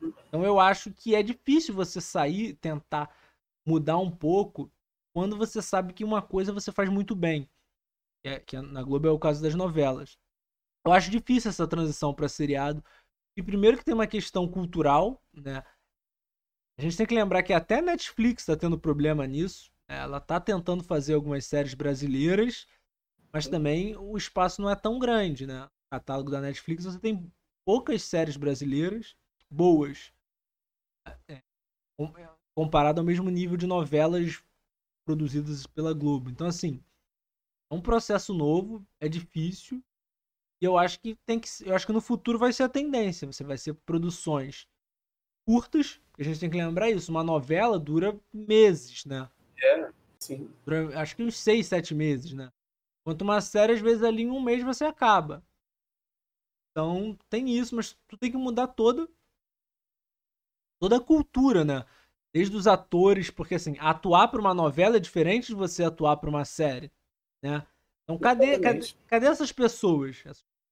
Então 0.00 0.44
eu 0.44 0.60
acho 0.60 0.92
que 0.92 1.14
é 1.14 1.22
difícil 1.22 1.74
você 1.74 2.00
sair, 2.00 2.54
tentar 2.54 3.12
mudar 3.68 3.98
um 3.98 4.10
pouco, 4.10 4.72
quando 5.14 5.36
você 5.36 5.60
sabe 5.60 5.92
que 5.92 6.04
uma 6.04 6.22
coisa 6.22 6.52
você 6.52 6.72
faz 6.72 6.88
muito 6.88 7.14
bem. 7.14 7.48
Que, 8.22 8.28
é, 8.30 8.40
que 8.40 8.56
é, 8.56 8.62
na 8.62 8.82
Globo 8.82 9.06
é 9.06 9.10
o 9.10 9.18
caso 9.18 9.42
das 9.42 9.54
novelas. 9.54 10.18
Eu 10.86 10.92
acho 10.92 11.10
difícil 11.10 11.50
essa 11.50 11.68
transição 11.68 12.14
para 12.14 12.28
seriado. 12.28 12.82
E 13.36 13.42
primeiro 13.42 13.76
que 13.76 13.84
tem 13.84 13.94
uma 13.94 14.06
questão 14.06 14.48
cultural, 14.48 15.22
né? 15.34 15.62
A 16.78 16.82
gente 16.82 16.96
tem 16.96 17.06
que 17.06 17.14
lembrar 17.14 17.42
que 17.42 17.52
até 17.52 17.78
a 17.78 17.82
Netflix 17.82 18.42
está 18.42 18.56
tendo 18.56 18.78
problema 18.78 19.26
nisso. 19.26 19.70
Né? 19.88 19.98
Ela 19.98 20.18
está 20.18 20.40
tentando 20.40 20.82
fazer 20.82 21.14
algumas 21.14 21.44
séries 21.44 21.74
brasileiras, 21.74 22.66
mas 23.32 23.46
também 23.46 23.96
o 23.96 24.16
espaço 24.16 24.62
não 24.62 24.70
é 24.70 24.76
tão 24.76 24.98
grande, 24.98 25.46
né? 25.46 25.62
No 25.62 25.70
catálogo 25.90 26.30
da 26.30 26.40
Netflix 26.40 26.84
você 26.84 26.98
tem 26.98 27.30
poucas 27.66 28.02
séries 28.02 28.36
brasileiras 28.36 29.14
boas. 29.50 30.12
É, 31.06 31.34
é, 31.34 31.42
comparado 32.58 33.00
ao 33.00 33.06
mesmo 33.06 33.30
nível 33.30 33.56
de 33.56 33.68
novelas 33.68 34.42
produzidas 35.06 35.64
pela 35.64 35.94
Globo. 35.94 36.28
Então, 36.28 36.44
assim, 36.44 36.82
é 37.70 37.74
um 37.76 37.80
processo 37.80 38.34
novo, 38.34 38.84
é 39.00 39.08
difícil. 39.08 39.80
E 40.60 40.64
eu 40.64 40.76
acho 40.76 40.98
que 40.98 41.14
tem 41.24 41.38
que. 41.38 41.48
Eu 41.64 41.76
acho 41.76 41.86
que 41.86 41.92
no 41.92 42.00
futuro 42.00 42.36
vai 42.36 42.52
ser 42.52 42.64
a 42.64 42.68
tendência. 42.68 43.30
Você 43.30 43.44
vai 43.44 43.56
ser 43.56 43.74
produções 43.74 44.66
curtas. 45.46 46.00
A 46.18 46.22
gente 46.24 46.40
tem 46.40 46.50
que 46.50 46.56
lembrar 46.56 46.90
isso. 46.90 47.12
Uma 47.12 47.22
novela 47.22 47.78
dura 47.78 48.18
meses, 48.32 49.04
né? 49.04 49.30
É, 49.62 49.92
sim. 50.18 50.50
Dura, 50.64 51.00
acho 51.00 51.14
que 51.14 51.22
uns 51.22 51.36
seis, 51.36 51.68
sete 51.68 51.94
meses, 51.94 52.32
né? 52.32 52.50
Quanto 53.04 53.22
uma 53.22 53.40
série, 53.40 53.74
às 53.74 53.80
vezes 53.80 54.02
ali 54.02 54.22
em 54.22 54.30
um 54.30 54.42
mês 54.42 54.64
você 54.64 54.84
acaba. 54.84 55.44
Então 56.72 57.16
tem 57.30 57.56
isso, 57.56 57.76
mas 57.76 57.96
tu 58.08 58.16
tem 58.16 58.32
que 58.32 58.36
mudar 58.36 58.66
toda 58.66 59.08
toda 60.80 60.96
a 60.96 61.00
cultura, 61.00 61.64
né? 61.64 61.84
Desde 62.34 62.54
os 62.56 62.66
atores, 62.66 63.30
porque 63.30 63.54
assim, 63.54 63.76
atuar 63.78 64.28
para 64.28 64.40
uma 64.40 64.52
novela 64.52 64.96
é 64.96 65.00
diferente 65.00 65.48
de 65.48 65.54
você 65.54 65.82
atuar 65.84 66.18
para 66.18 66.28
uma 66.28 66.44
série, 66.44 66.92
né? 67.42 67.66
Então 68.04 68.18
cadê, 68.18 68.58
cadê, 68.58 68.86
cadê 69.06 69.26
essas 69.26 69.52
pessoas? 69.52 70.24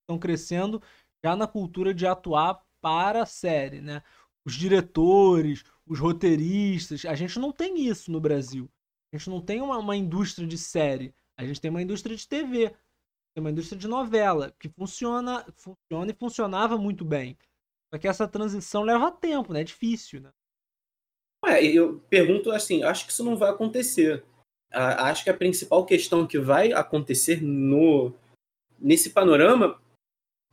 Estão 0.03 0.19
crescendo 0.19 0.83
já 1.25 1.35
na 1.35 1.47
cultura 1.47 1.93
de 1.93 2.07
atuar 2.07 2.63
para 2.81 3.23
a 3.23 3.27
série, 3.27 3.81
né? 3.81 4.03
Os 4.45 4.55
diretores, 4.55 5.65
os 5.87 5.99
roteiristas, 5.99 7.05
a 7.05 7.15
gente 7.15 7.39
não 7.39 7.53
tem 7.53 7.87
isso 7.87 8.11
no 8.11 8.21
Brasil. 8.21 8.71
A 9.13 9.17
gente 9.17 9.31
não 9.31 9.41
tem 9.41 9.61
uma, 9.61 9.79
uma 9.79 9.97
indústria 9.97 10.47
de 10.47 10.59
série. 10.59 11.15
A 11.37 11.45
gente 11.45 11.61
tem 11.61 11.71
uma 11.71 11.83
indústria 11.83 12.17
de 12.17 12.27
TV. 12.27 12.75
Tem 13.35 13.41
uma 13.41 13.51
indústria 13.51 13.79
de 13.79 13.87
novela 13.87 14.55
que 14.59 14.69
funciona, 14.69 15.45
funciona 15.57 16.11
e 16.11 16.15
funcionava 16.15 16.79
muito 16.79 17.05
bem. 17.05 17.37
Só 17.93 17.99
que 17.99 18.09
essa 18.09 18.27
transição 18.27 18.83
leva 18.83 19.13
tempo, 19.13 19.53
né? 19.53 19.61
É 19.61 19.65
difícil, 19.65 20.21
né? 20.21 20.33
Eu 21.63 22.01
pergunto 22.09 22.51
assim, 22.51 22.83
acho 22.83 23.07
que 23.07 23.13
isso 23.13 23.25
não 23.25 23.37
vai 23.37 23.51
acontecer. 23.51 24.25
Acho 24.73 25.25
que 25.25 25.31
a 25.31 25.35
principal 25.35 25.85
questão 25.87 26.27
que 26.27 26.39
vai 26.39 26.73
acontecer 26.73 27.43
no 27.43 28.13
nesse 28.79 29.11
panorama 29.11 29.81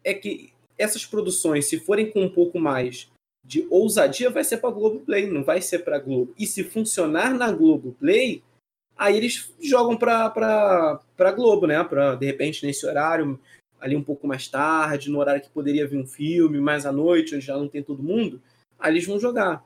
é 0.04 0.13
que 0.13 0.54
essas 0.78 1.06
produções, 1.06 1.66
se 1.66 1.80
forem 1.80 2.10
com 2.10 2.24
um 2.24 2.30
pouco 2.30 2.60
mais 2.60 3.12
de 3.46 3.68
ousadia, 3.70 4.30
vai 4.30 4.44
ser 4.44 4.58
para 4.58 4.72
Globo 4.72 5.02
Play, 5.02 5.30
não 5.30 5.44
vai 5.44 5.62
ser 5.62 5.80
para 5.80 6.00
Globo. 6.00 6.34
E 6.39 6.48
se 6.48 6.63
funcionar 6.63 7.34
na 7.34 7.52
Globo 7.52 7.94
Play, 8.00 8.42
aí 8.96 9.18
eles 9.18 9.54
jogam 9.60 9.98
para 9.98 10.30
para 10.30 11.32
Globo, 11.32 11.68
né? 11.68 11.84
Para 11.84 12.16
de 12.16 12.26
repente 12.26 12.66
nesse 12.66 12.86
horário 12.86 13.39
ali 13.80 13.98
um 13.98 14.04
pouco 14.04 14.26
mais 14.26 14.48
tarde, 14.48 15.10
no 15.10 15.20
horário 15.20 15.42
que 15.42 15.50
poderia 15.50 15.86
vir 15.86 15.98
um 15.98 16.08
filme, 16.08 16.62
mais 16.62 16.86
à 16.86 16.92
noite, 16.92 17.36
onde 17.36 17.46
já 17.46 17.58
não 17.58 17.68
tem 17.68 17.84
todo 17.84 18.02
mundo, 18.02 18.42
aí 18.80 18.94
eles 18.94 19.06
vão 19.06 19.20
jogar. 19.20 19.62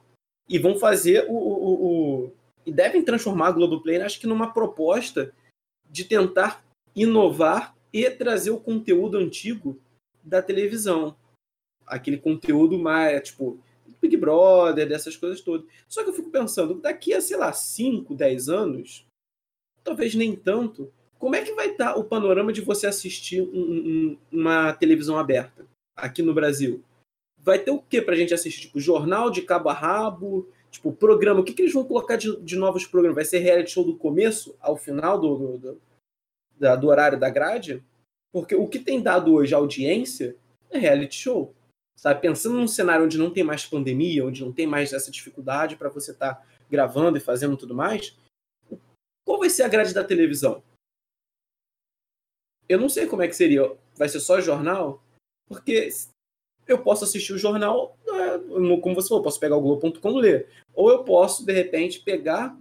E 0.47 0.57
vão 0.57 0.77
fazer 0.77 1.25
o. 1.27 1.33
o, 1.33 2.25
o 2.25 2.31
e 2.65 2.71
devem 2.71 3.01
transformar 3.01 3.47
a 3.47 3.51
Globoplay, 3.51 4.01
acho 4.01 4.19
que 4.19 4.27
numa 4.27 4.51
proposta 4.51 5.33
de 5.89 6.03
tentar 6.03 6.65
inovar 6.93 7.73
e 7.93 8.09
trazer 8.09 8.51
o 8.51 8.59
conteúdo 8.59 9.17
antigo 9.17 9.79
da 10.21 10.41
televisão. 10.41 11.15
Aquele 11.85 12.17
conteúdo 12.17 12.77
mais, 12.77 13.29
tipo, 13.29 13.57
Big 14.01 14.17
Brother, 14.17 14.87
dessas 14.87 15.15
coisas 15.15 15.39
todas. 15.39 15.65
Só 15.87 16.03
que 16.03 16.09
eu 16.09 16.13
fico 16.13 16.29
pensando, 16.29 16.75
daqui 16.75 17.13
a, 17.13 17.21
sei 17.21 17.37
lá, 17.37 17.53
5, 17.53 18.13
10 18.13 18.49
anos, 18.49 19.05
talvez 19.83 20.13
nem 20.13 20.35
tanto, 20.35 20.91
como 21.17 21.35
é 21.35 21.43
que 21.43 21.53
vai 21.53 21.69
estar 21.71 21.93
tá 21.93 21.99
o 21.99 22.03
panorama 22.03 22.51
de 22.51 22.61
você 22.61 22.87
assistir 22.87 23.41
um, 23.41 23.47
um, 23.53 24.17
uma 24.31 24.73
televisão 24.73 25.17
aberta 25.17 25.65
aqui 25.95 26.21
no 26.21 26.33
Brasil? 26.33 26.83
Vai 27.47 27.59
ter 27.59 27.71
o 27.71 27.81
que 27.81 28.01
pra 28.01 28.13
gente 28.13 28.33
assistir? 28.33 28.63
Tipo, 28.63 28.77
jornal 28.77 29.31
de 29.31 29.41
cabo 29.41 29.69
a 29.69 29.73
rabo? 29.73 30.51
Tipo, 30.69 30.91
programa. 30.91 31.39
O 31.39 31.45
que, 31.45 31.53
que 31.53 31.61
eles 31.61 31.73
vão 31.73 31.85
colocar 31.85 32.17
de, 32.17 32.35
de 32.41 32.57
novos 32.57 32.85
programas? 32.85 33.15
Vai 33.15 33.23
ser 33.23 33.37
reality 33.39 33.71
show 33.71 33.85
do 33.85 33.95
começo 33.95 34.53
ao 34.59 34.75
final 34.75 35.17
do, 35.17 35.37
do, 35.37 35.57
do, 35.57 35.81
da, 36.59 36.75
do 36.75 36.87
horário 36.87 37.17
da 37.17 37.29
grade? 37.29 37.81
Porque 38.33 38.53
o 38.53 38.67
que 38.67 38.79
tem 38.79 39.01
dado 39.01 39.33
hoje 39.33 39.55
audiência 39.55 40.35
é 40.69 40.77
reality 40.77 41.15
show. 41.15 41.55
Sabe? 41.95 42.19
Pensando 42.19 42.57
num 42.57 42.67
cenário 42.67 43.05
onde 43.05 43.17
não 43.17 43.31
tem 43.31 43.45
mais 43.45 43.65
pandemia, 43.65 44.25
onde 44.25 44.43
não 44.43 44.51
tem 44.51 44.67
mais 44.67 44.91
essa 44.91 45.09
dificuldade 45.09 45.77
para 45.77 45.87
você 45.87 46.11
estar 46.11 46.35
tá 46.35 46.45
gravando 46.69 47.17
e 47.17 47.21
fazendo 47.21 47.55
tudo 47.55 47.73
mais, 47.73 48.13
qual 49.25 49.39
vai 49.39 49.49
ser 49.49 49.63
a 49.63 49.69
grade 49.69 49.93
da 49.93 50.03
televisão? 50.03 50.61
Eu 52.67 52.77
não 52.77 52.89
sei 52.89 53.07
como 53.07 53.21
é 53.21 53.27
que 53.29 53.37
seria. 53.37 53.73
Vai 53.95 54.09
ser 54.09 54.19
só 54.19 54.41
jornal? 54.41 55.01
Porque 55.47 55.87
eu 56.67 56.79
posso 56.79 57.03
assistir 57.03 57.33
o 57.33 57.37
jornal, 57.37 57.97
né, 58.05 58.39
como 58.81 58.95
você 58.95 59.07
falou, 59.07 59.23
posso 59.23 59.39
pegar 59.39 59.55
o 59.55 59.61
Globo.com 59.61 60.19
e 60.19 60.21
ler. 60.21 60.49
Ou 60.73 60.89
eu 60.89 61.03
posso, 61.03 61.45
de 61.45 61.53
repente, 61.53 62.01
pegar 62.01 62.57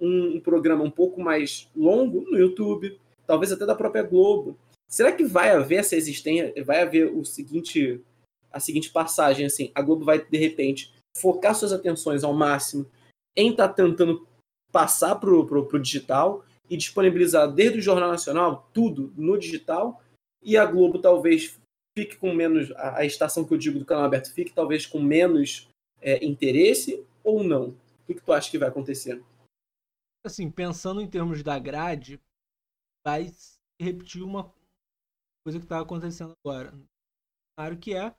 um, 0.00 0.40
programa 0.40 0.84
um 0.84 0.90
pouco 0.90 1.20
mais 1.20 1.68
longo 1.74 2.20
no 2.30 2.38
YouTube, 2.38 2.98
talvez 3.26 3.52
até 3.52 3.66
da 3.66 3.74
própria 3.74 4.02
Globo. 4.02 4.56
Será 4.88 5.12
que 5.12 5.24
vai 5.24 5.50
haver 5.50 5.80
essa 5.80 5.96
existência, 5.96 6.52
vai 6.64 6.82
haver 6.82 7.12
o 7.14 7.24
seguinte, 7.24 8.00
a 8.50 8.60
seguinte 8.60 8.90
passagem, 8.90 9.46
assim, 9.46 9.70
a 9.74 9.82
Globo 9.82 10.04
vai, 10.04 10.24
de 10.24 10.38
repente, 10.38 10.92
focar 11.16 11.54
suas 11.54 11.72
atenções 11.72 12.24
ao 12.24 12.32
máximo 12.32 12.86
em 13.36 13.50
estar 13.50 13.68
tá 13.68 13.74
tentando 13.74 14.26
passar 14.72 15.16
para 15.16 15.30
o 15.30 15.78
digital 15.78 16.44
e 16.68 16.76
disponibilizar 16.76 17.50
desde 17.50 17.78
o 17.78 17.82
Jornal 17.82 18.10
Nacional 18.10 18.68
tudo 18.72 19.12
no 19.16 19.38
digital 19.38 20.02
e 20.42 20.56
a 20.56 20.64
Globo 20.64 20.98
talvez 20.98 21.58
fique 21.98 22.16
com 22.16 22.32
menos 22.32 22.70
a, 22.72 22.98
a 22.98 23.04
estação 23.04 23.44
que 23.44 23.52
eu 23.52 23.58
digo 23.58 23.78
do 23.80 23.84
canal 23.84 24.04
aberto 24.04 24.32
fique 24.32 24.52
talvez 24.52 24.86
com 24.86 25.00
menos 25.00 25.68
é, 26.00 26.24
interesse 26.24 27.04
ou 27.24 27.42
não? 27.42 27.70
O 27.70 28.06
que, 28.06 28.14
que 28.14 28.22
tu 28.22 28.32
acha 28.32 28.48
que 28.48 28.58
vai 28.58 28.68
acontecer? 28.68 29.20
Assim, 30.24 30.48
pensando 30.48 31.00
em 31.00 31.10
termos 31.10 31.42
da 31.42 31.58
grade, 31.58 32.20
vai 33.04 33.32
repetir 33.80 34.22
uma 34.22 34.52
coisa 35.44 35.58
que 35.58 35.64
está 35.64 35.80
acontecendo 35.80 36.34
agora. 36.44 36.72
Claro 37.56 37.76
que 37.78 37.94
é 37.94 38.14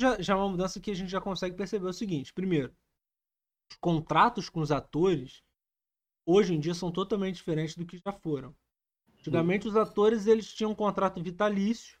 já, 0.00 0.20
já 0.20 0.32
é 0.32 0.36
uma 0.36 0.48
mudança 0.48 0.80
que 0.80 0.90
a 0.90 0.94
gente 0.94 1.10
já 1.10 1.20
consegue 1.20 1.56
perceber 1.56 1.86
o 1.86 1.92
seguinte. 1.92 2.32
Primeiro, 2.32 2.74
os 3.70 3.76
contratos 3.76 4.48
com 4.48 4.60
os 4.60 4.72
atores 4.72 5.42
hoje 6.26 6.54
em 6.54 6.60
dia 6.60 6.74
são 6.74 6.90
totalmente 6.90 7.36
diferentes 7.36 7.76
do 7.76 7.84
que 7.84 7.98
já 7.98 8.12
foram. 8.12 8.56
Antigamente 9.18 9.66
os 9.66 9.76
atores 9.76 10.26
eles 10.26 10.52
tinham 10.54 10.70
um 10.70 10.74
contrato 10.74 11.22
vitalício. 11.22 11.97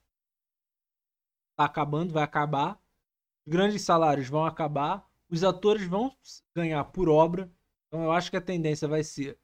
Tá 1.58 1.64
acabando, 1.64 2.12
vai 2.12 2.22
acabar. 2.22 2.80
Os 3.44 3.52
grandes 3.52 3.82
salários 3.82 4.28
vão 4.28 4.46
acabar. 4.46 5.04
Os 5.28 5.42
atores 5.42 5.84
vão 5.84 6.16
ganhar 6.54 6.84
por 6.84 7.08
obra. 7.08 7.50
Então 7.88 8.04
eu 8.04 8.12
acho 8.12 8.30
que 8.30 8.36
a 8.36 8.40
tendência 8.40 8.86
vai 8.86 9.02
ser 9.02 9.36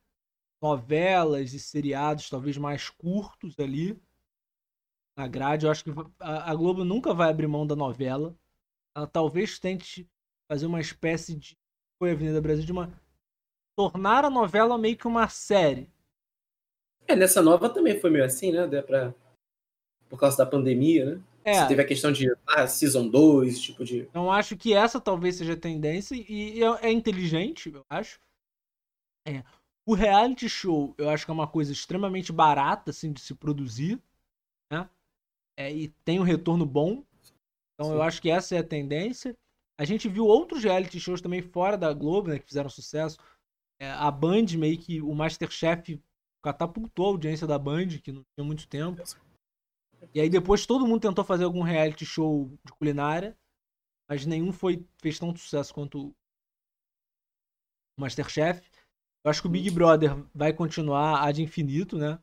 novelas 0.62 1.53
e 1.53 1.59
seriados 1.59 2.31
talvez 2.31 2.57
mais 2.57 2.88
curtos 2.88 3.59
ali 3.59 4.00
na 5.18 5.27
grade. 5.27 5.66
Eu 5.66 5.72
acho 5.72 5.83
que 5.83 5.90
a 6.20 6.55
Globo 6.55 6.85
nunca 6.85 7.12
vai 7.12 7.31
abrir 7.31 7.48
mão 7.48 7.66
da 7.66 7.74
novela. 7.74 8.33
Ela 8.96 9.09
talvez 9.09 9.59
tente 9.59 10.09
fazer 10.48 10.66
uma 10.66 10.81
espécie 10.81 11.35
de 11.35 11.59
foi 11.98 12.11
a 12.11 12.12
Avenida 12.12 12.40
Brasil 12.40 12.64
de 12.64 12.70
uma 12.70 12.92
tornar 13.77 14.24
a 14.24 14.31
novela 14.31 14.79
meio 14.79 14.96
que 14.96 15.09
uma 15.09 15.29
série. 15.29 15.90
É, 17.09 17.16
nessa 17.16 17.42
nova 17.42 17.68
também 17.68 17.98
foi 17.98 18.09
meio 18.09 18.24
assim, 18.24 18.53
né? 18.53 18.68
Pra... 18.83 19.12
Por 20.09 20.20
causa 20.20 20.37
da 20.37 20.46
pandemia, 20.46 21.16
né? 21.16 21.22
É. 21.44 21.54
Você 21.54 21.68
teve 21.68 21.83
a 21.83 21.87
questão 21.87 22.11
de 22.11 22.26
ah, 22.46 22.66
Season 22.66 23.07
2, 23.09 23.61
tipo 23.61 23.85
de. 23.85 23.98
Então 24.00 24.33
acho 24.33 24.57
que 24.57 24.72
essa 24.72 25.00
talvez 25.00 25.37
seja 25.37 25.52
a 25.52 25.57
tendência 25.57 26.14
e 26.14 26.62
é, 26.62 26.87
é 26.87 26.90
inteligente, 26.90 27.70
eu 27.72 27.85
acho. 27.88 28.18
É. 29.26 29.44
O 29.87 29.94
reality 29.94 30.48
show, 30.48 30.94
eu 30.96 31.11
acho 31.11 31.26
que 31.26 31.30
é 31.30 31.35
uma 31.35 31.46
coisa 31.46 31.70
extremamente 31.70 32.33
barata, 32.33 32.90
assim, 32.90 33.12
de 33.12 33.20
se 33.20 33.35
produzir, 33.35 34.00
né? 34.72 34.88
É, 35.59 35.70
e 35.70 35.88
tem 36.04 36.18
um 36.18 36.24
retorno 36.24 36.64
bom. 36.64 37.04
Então 37.74 37.90
Sim. 37.90 37.96
eu 37.96 38.02
acho 38.02 38.22
que 38.22 38.30
essa 38.30 38.54
é 38.54 38.59
a 38.59 38.64
tendência. 38.64 39.37
A 39.78 39.85
gente 39.85 40.09
viu 40.09 40.24
outros 40.24 40.64
reality 40.64 40.98
shows 40.98 41.20
também 41.20 41.42
fora 41.42 41.76
da 41.76 41.92
Globo, 41.92 42.28
né, 42.28 42.38
que 42.38 42.46
fizeram 42.46 42.70
sucesso 42.70 43.18
é, 43.78 43.90
a 43.90 44.11
Band 44.11 44.46
meio 44.57 44.78
que 44.78 45.00
o 45.00 45.14
Masterchef 45.14 46.00
catapultou 46.42 47.07
a 47.07 47.09
audiência 47.11 47.46
da 47.46 47.59
Band, 47.59 47.88
que 48.02 48.12
não 48.12 48.22
tinha 48.35 48.44
muito 48.44 48.66
tempo. 48.68 49.02
E 50.12 50.20
aí 50.20 50.28
depois 50.28 50.66
todo 50.66 50.86
mundo 50.86 51.00
tentou 51.00 51.24
fazer 51.24 51.44
algum 51.44 51.62
reality 51.62 52.04
show 52.04 52.50
de 52.64 52.72
culinária, 52.72 53.36
mas 54.08 54.26
nenhum 54.26 54.52
foi 54.52 54.84
fez 55.00 55.18
tanto 55.18 55.38
sucesso 55.38 55.72
quanto 55.72 56.14
o 57.96 58.00
Masterchef. 58.00 58.62
Eu 59.24 59.30
acho 59.30 59.40
que 59.40 59.48
o 59.48 59.50
Big 59.50 59.70
Brother 59.70 60.22
vai 60.34 60.52
continuar 60.52 61.26
ad 61.26 61.42
infinito, 61.42 61.96
né? 61.96 62.18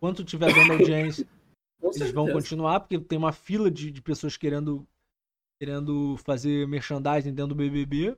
Quanto 0.00 0.24
tiver 0.24 0.52
dando 0.52 0.72
audiência, 0.72 1.28
eles 1.94 2.10
vão 2.10 2.30
continuar, 2.32 2.80
porque 2.80 2.98
tem 2.98 3.18
uma 3.18 3.32
fila 3.32 3.70
de, 3.70 3.90
de 3.90 4.00
pessoas 4.00 4.36
querendo, 4.36 4.86
querendo 5.60 6.16
fazer 6.18 6.66
merchandising 6.66 7.34
dentro 7.34 7.54
do 7.54 7.54
BBB. 7.54 8.16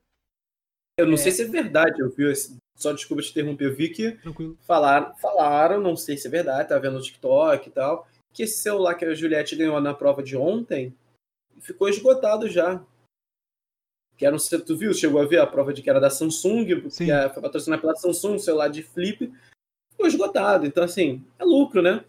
Eu 0.96 1.06
não 1.06 1.14
é. 1.14 1.16
sei 1.16 1.32
se 1.32 1.42
é 1.42 1.46
verdade, 1.46 2.00
eu 2.00 2.08
vi 2.10 2.30
esse... 2.30 2.56
Só 2.76 2.92
desculpa 2.92 3.22
te 3.22 3.30
interromper, 3.30 3.66
eu 3.66 3.74
vi 3.74 3.88
que 3.88 4.12
Tranquilo. 4.12 4.56
falaram, 4.62 5.14
falaram, 5.16 5.80
não 5.80 5.96
sei 5.96 6.16
se 6.16 6.26
é 6.26 6.30
verdade, 6.30 6.68
tá 6.68 6.78
vendo 6.78 6.94
no 6.94 7.02
TikTok 7.02 7.68
e 7.68 7.72
tal, 7.72 8.08
que 8.34 8.42
esse 8.42 8.60
celular 8.60 8.96
que 8.96 9.04
a 9.04 9.14
Juliette 9.14 9.54
ganhou 9.54 9.80
na 9.80 9.94
prova 9.94 10.22
de 10.22 10.36
ontem 10.36 10.94
ficou 11.60 11.88
esgotado 11.88 12.48
já. 12.48 12.84
Que 14.16 14.26
era 14.26 14.34
um, 14.34 14.38
tu 14.66 14.76
viu, 14.76 14.92
chegou 14.92 15.20
a 15.20 15.24
ver 15.24 15.40
a 15.40 15.46
prova 15.46 15.72
de 15.72 15.82
que 15.82 15.88
era 15.88 16.00
da 16.00 16.10
Samsung, 16.10 16.90
Sim. 16.90 17.06
que 17.06 17.28
foi 17.30 17.42
patrocinada 17.42 17.80
pela 17.80 17.94
Samsung, 17.94 18.38
celular 18.38 18.68
de 18.68 18.82
flip, 18.82 19.32
ficou 19.90 20.06
esgotado. 20.06 20.66
Então, 20.66 20.84
assim, 20.84 21.24
é 21.38 21.44
lucro, 21.44 21.80
né? 21.80 22.04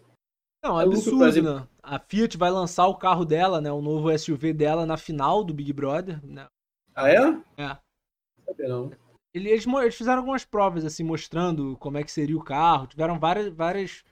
Não, 0.64 0.80
é, 0.80 0.84
é 0.84 0.86
absurdo, 0.86 1.42
né? 1.42 1.68
A 1.82 1.98
Fiat 1.98 2.36
vai 2.36 2.50
lançar 2.50 2.86
o 2.88 2.96
carro 2.96 3.24
dela, 3.24 3.60
né? 3.60 3.70
O 3.70 3.80
novo 3.80 4.16
SUV 4.16 4.52
dela 4.52 4.84
na 4.84 4.96
final 4.96 5.44
do 5.44 5.54
Big 5.54 5.72
Brother, 5.72 6.24
né? 6.24 6.46
Ah, 6.94 7.08
é? 7.08 7.20
É. 7.56 7.78
Não. 8.68 8.90
Eles, 9.32 9.66
eles 9.66 9.94
fizeram 9.94 10.18
algumas 10.18 10.44
provas, 10.44 10.84
assim, 10.84 11.04
mostrando 11.04 11.76
como 11.76 11.98
é 11.98 12.02
que 12.02 12.10
seria 12.10 12.36
o 12.36 12.42
carro. 12.42 12.86
Tiveram 12.86 13.18
várias, 13.18 13.52
várias, 13.52 14.04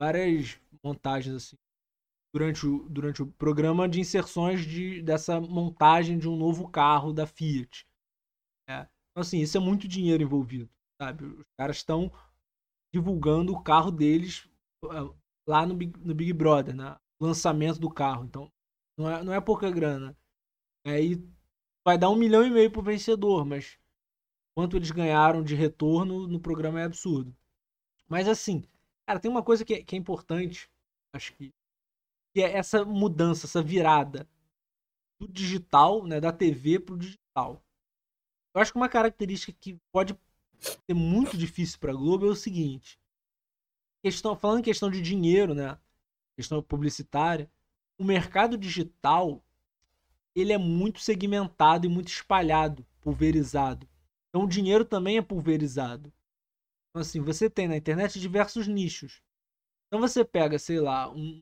várias 0.00 0.58
montagens, 0.84 1.34
assim, 1.34 1.56
durante 2.32 2.66
o, 2.66 2.88
durante 2.88 3.22
o 3.22 3.26
programa 3.26 3.88
de 3.88 4.00
inserções 4.00 4.64
de, 4.64 5.02
dessa 5.02 5.40
montagem 5.40 6.18
de 6.18 6.28
um 6.28 6.36
novo 6.36 6.68
carro 6.68 7.12
da 7.12 7.26
Fiat. 7.26 7.86
É. 8.68 8.86
Então, 9.10 9.22
assim, 9.22 9.40
isso 9.40 9.56
é 9.56 9.60
muito 9.60 9.88
dinheiro 9.88 10.22
envolvido, 10.22 10.70
sabe? 11.00 11.24
Os 11.24 11.46
caras 11.58 11.76
estão 11.76 12.10
divulgando 12.92 13.52
o 13.52 13.62
carro 13.62 13.90
deles 13.90 14.48
ah, 14.84 15.12
lá 15.46 15.66
no 15.66 15.74
Big, 15.74 15.98
no 15.98 16.14
Big 16.14 16.32
Brother, 16.32 16.74
né? 16.74 16.96
Lançamento 17.20 17.80
do 17.80 17.90
carro. 17.90 18.24
Então, 18.24 18.50
não 18.96 19.10
é, 19.10 19.22
não 19.22 19.32
é 19.32 19.40
pouca 19.40 19.70
grana. 19.70 20.16
Aí 20.86 21.22
vai 21.84 21.98
dar 21.98 22.10
um 22.10 22.16
milhão 22.16 22.46
e 22.46 22.50
meio 22.50 22.70
pro 22.70 22.82
vencedor, 22.82 23.44
mas 23.44 23.78
quanto 24.54 24.76
eles 24.76 24.90
ganharam 24.90 25.42
de 25.42 25.54
retorno 25.54 26.26
no 26.26 26.40
programa 26.40 26.80
é 26.80 26.84
absurdo. 26.84 27.36
Mas 28.08 28.28
assim, 28.28 28.64
cara, 29.06 29.20
tem 29.20 29.30
uma 29.30 29.42
coisa 29.42 29.64
que 29.64 29.74
é, 29.74 29.82
que 29.82 29.94
é 29.96 29.98
importante, 29.98 30.69
acho 31.12 31.32
que, 31.34 31.52
que 32.32 32.42
é 32.42 32.56
essa 32.56 32.84
mudança, 32.84 33.46
essa 33.46 33.62
virada 33.62 34.28
do 35.18 35.28
digital, 35.28 36.06
né, 36.06 36.20
da 36.20 36.32
TV 36.32 36.78
pro 36.78 36.96
digital. 36.96 37.62
Eu 38.54 38.60
acho 38.60 38.72
que 38.72 38.78
uma 38.78 38.88
característica 38.88 39.52
que 39.52 39.78
pode 39.92 40.18
ser 40.58 40.94
muito 40.94 41.36
difícil 41.36 41.78
para 41.78 41.92
Globo 41.92 42.26
é 42.26 42.30
o 42.30 42.36
seguinte: 42.36 42.98
questão, 44.02 44.36
falando 44.36 44.60
em 44.60 44.64
questão 44.64 44.90
de 44.90 45.00
dinheiro, 45.00 45.54
né, 45.54 45.78
questão 46.36 46.62
publicitária, 46.62 47.50
o 47.98 48.04
mercado 48.04 48.56
digital 48.56 49.42
ele 50.34 50.52
é 50.52 50.58
muito 50.58 51.00
segmentado 51.00 51.86
e 51.86 51.88
muito 51.88 52.08
espalhado, 52.08 52.86
pulverizado. 53.00 53.88
Então 54.28 54.44
o 54.44 54.48
dinheiro 54.48 54.84
também 54.84 55.18
é 55.18 55.22
pulverizado. 55.22 56.12
Então, 56.90 57.02
assim, 57.02 57.20
você 57.20 57.48
tem 57.48 57.68
na 57.68 57.76
internet 57.76 58.18
diversos 58.18 58.66
nichos. 58.66 59.22
Então 59.90 60.00
você 60.00 60.24
pega, 60.24 60.56
sei 60.56 60.78
lá, 60.78 61.10
um 61.10 61.40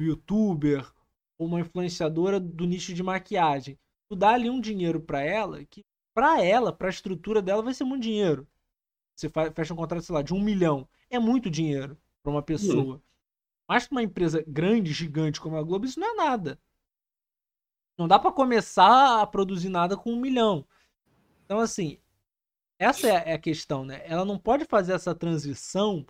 youtuber 0.00 0.92
ou 1.38 1.46
uma 1.46 1.60
influenciadora 1.60 2.40
do 2.40 2.66
nicho 2.66 2.92
de 2.92 3.04
maquiagem. 3.04 3.78
Tu 4.08 4.16
dá 4.16 4.30
ali 4.30 4.50
um 4.50 4.60
dinheiro 4.60 5.00
para 5.00 5.22
ela, 5.22 5.64
que 5.64 5.84
para 6.12 6.42
ela, 6.42 6.72
para 6.72 6.88
a 6.88 6.90
estrutura 6.90 7.40
dela, 7.40 7.62
vai 7.62 7.72
ser 7.72 7.84
muito 7.84 8.02
dinheiro. 8.02 8.48
Você 9.14 9.30
fecha 9.54 9.72
um 9.72 9.76
contrato, 9.76 10.02
sei 10.02 10.14
lá, 10.14 10.22
de 10.22 10.34
um 10.34 10.40
milhão. 10.40 10.88
É 11.08 11.18
muito 11.18 11.48
dinheiro 11.48 11.96
para 12.22 12.32
uma 12.32 12.42
pessoa. 12.42 12.96
Uhum. 12.96 13.00
Mas 13.68 13.86
para 13.86 13.96
uma 13.96 14.02
empresa 14.02 14.44
grande, 14.46 14.92
gigante 14.92 15.40
como 15.40 15.56
a 15.56 15.62
Globo, 15.62 15.86
isso 15.86 16.00
não 16.00 16.08
é 16.08 16.14
nada. 16.14 16.60
Não 17.98 18.06
dá 18.06 18.18
para 18.18 18.32
começar 18.32 19.22
a 19.22 19.26
produzir 19.26 19.68
nada 19.68 19.96
com 19.96 20.12
um 20.12 20.20
milhão. 20.20 20.66
Então, 21.44 21.60
assim, 21.60 21.98
essa 22.78 23.08
é 23.08 23.32
a 23.32 23.38
questão, 23.38 23.84
né? 23.84 24.02
Ela 24.04 24.24
não 24.24 24.38
pode 24.38 24.64
fazer 24.64 24.92
essa 24.92 25.14
transição 25.14 26.06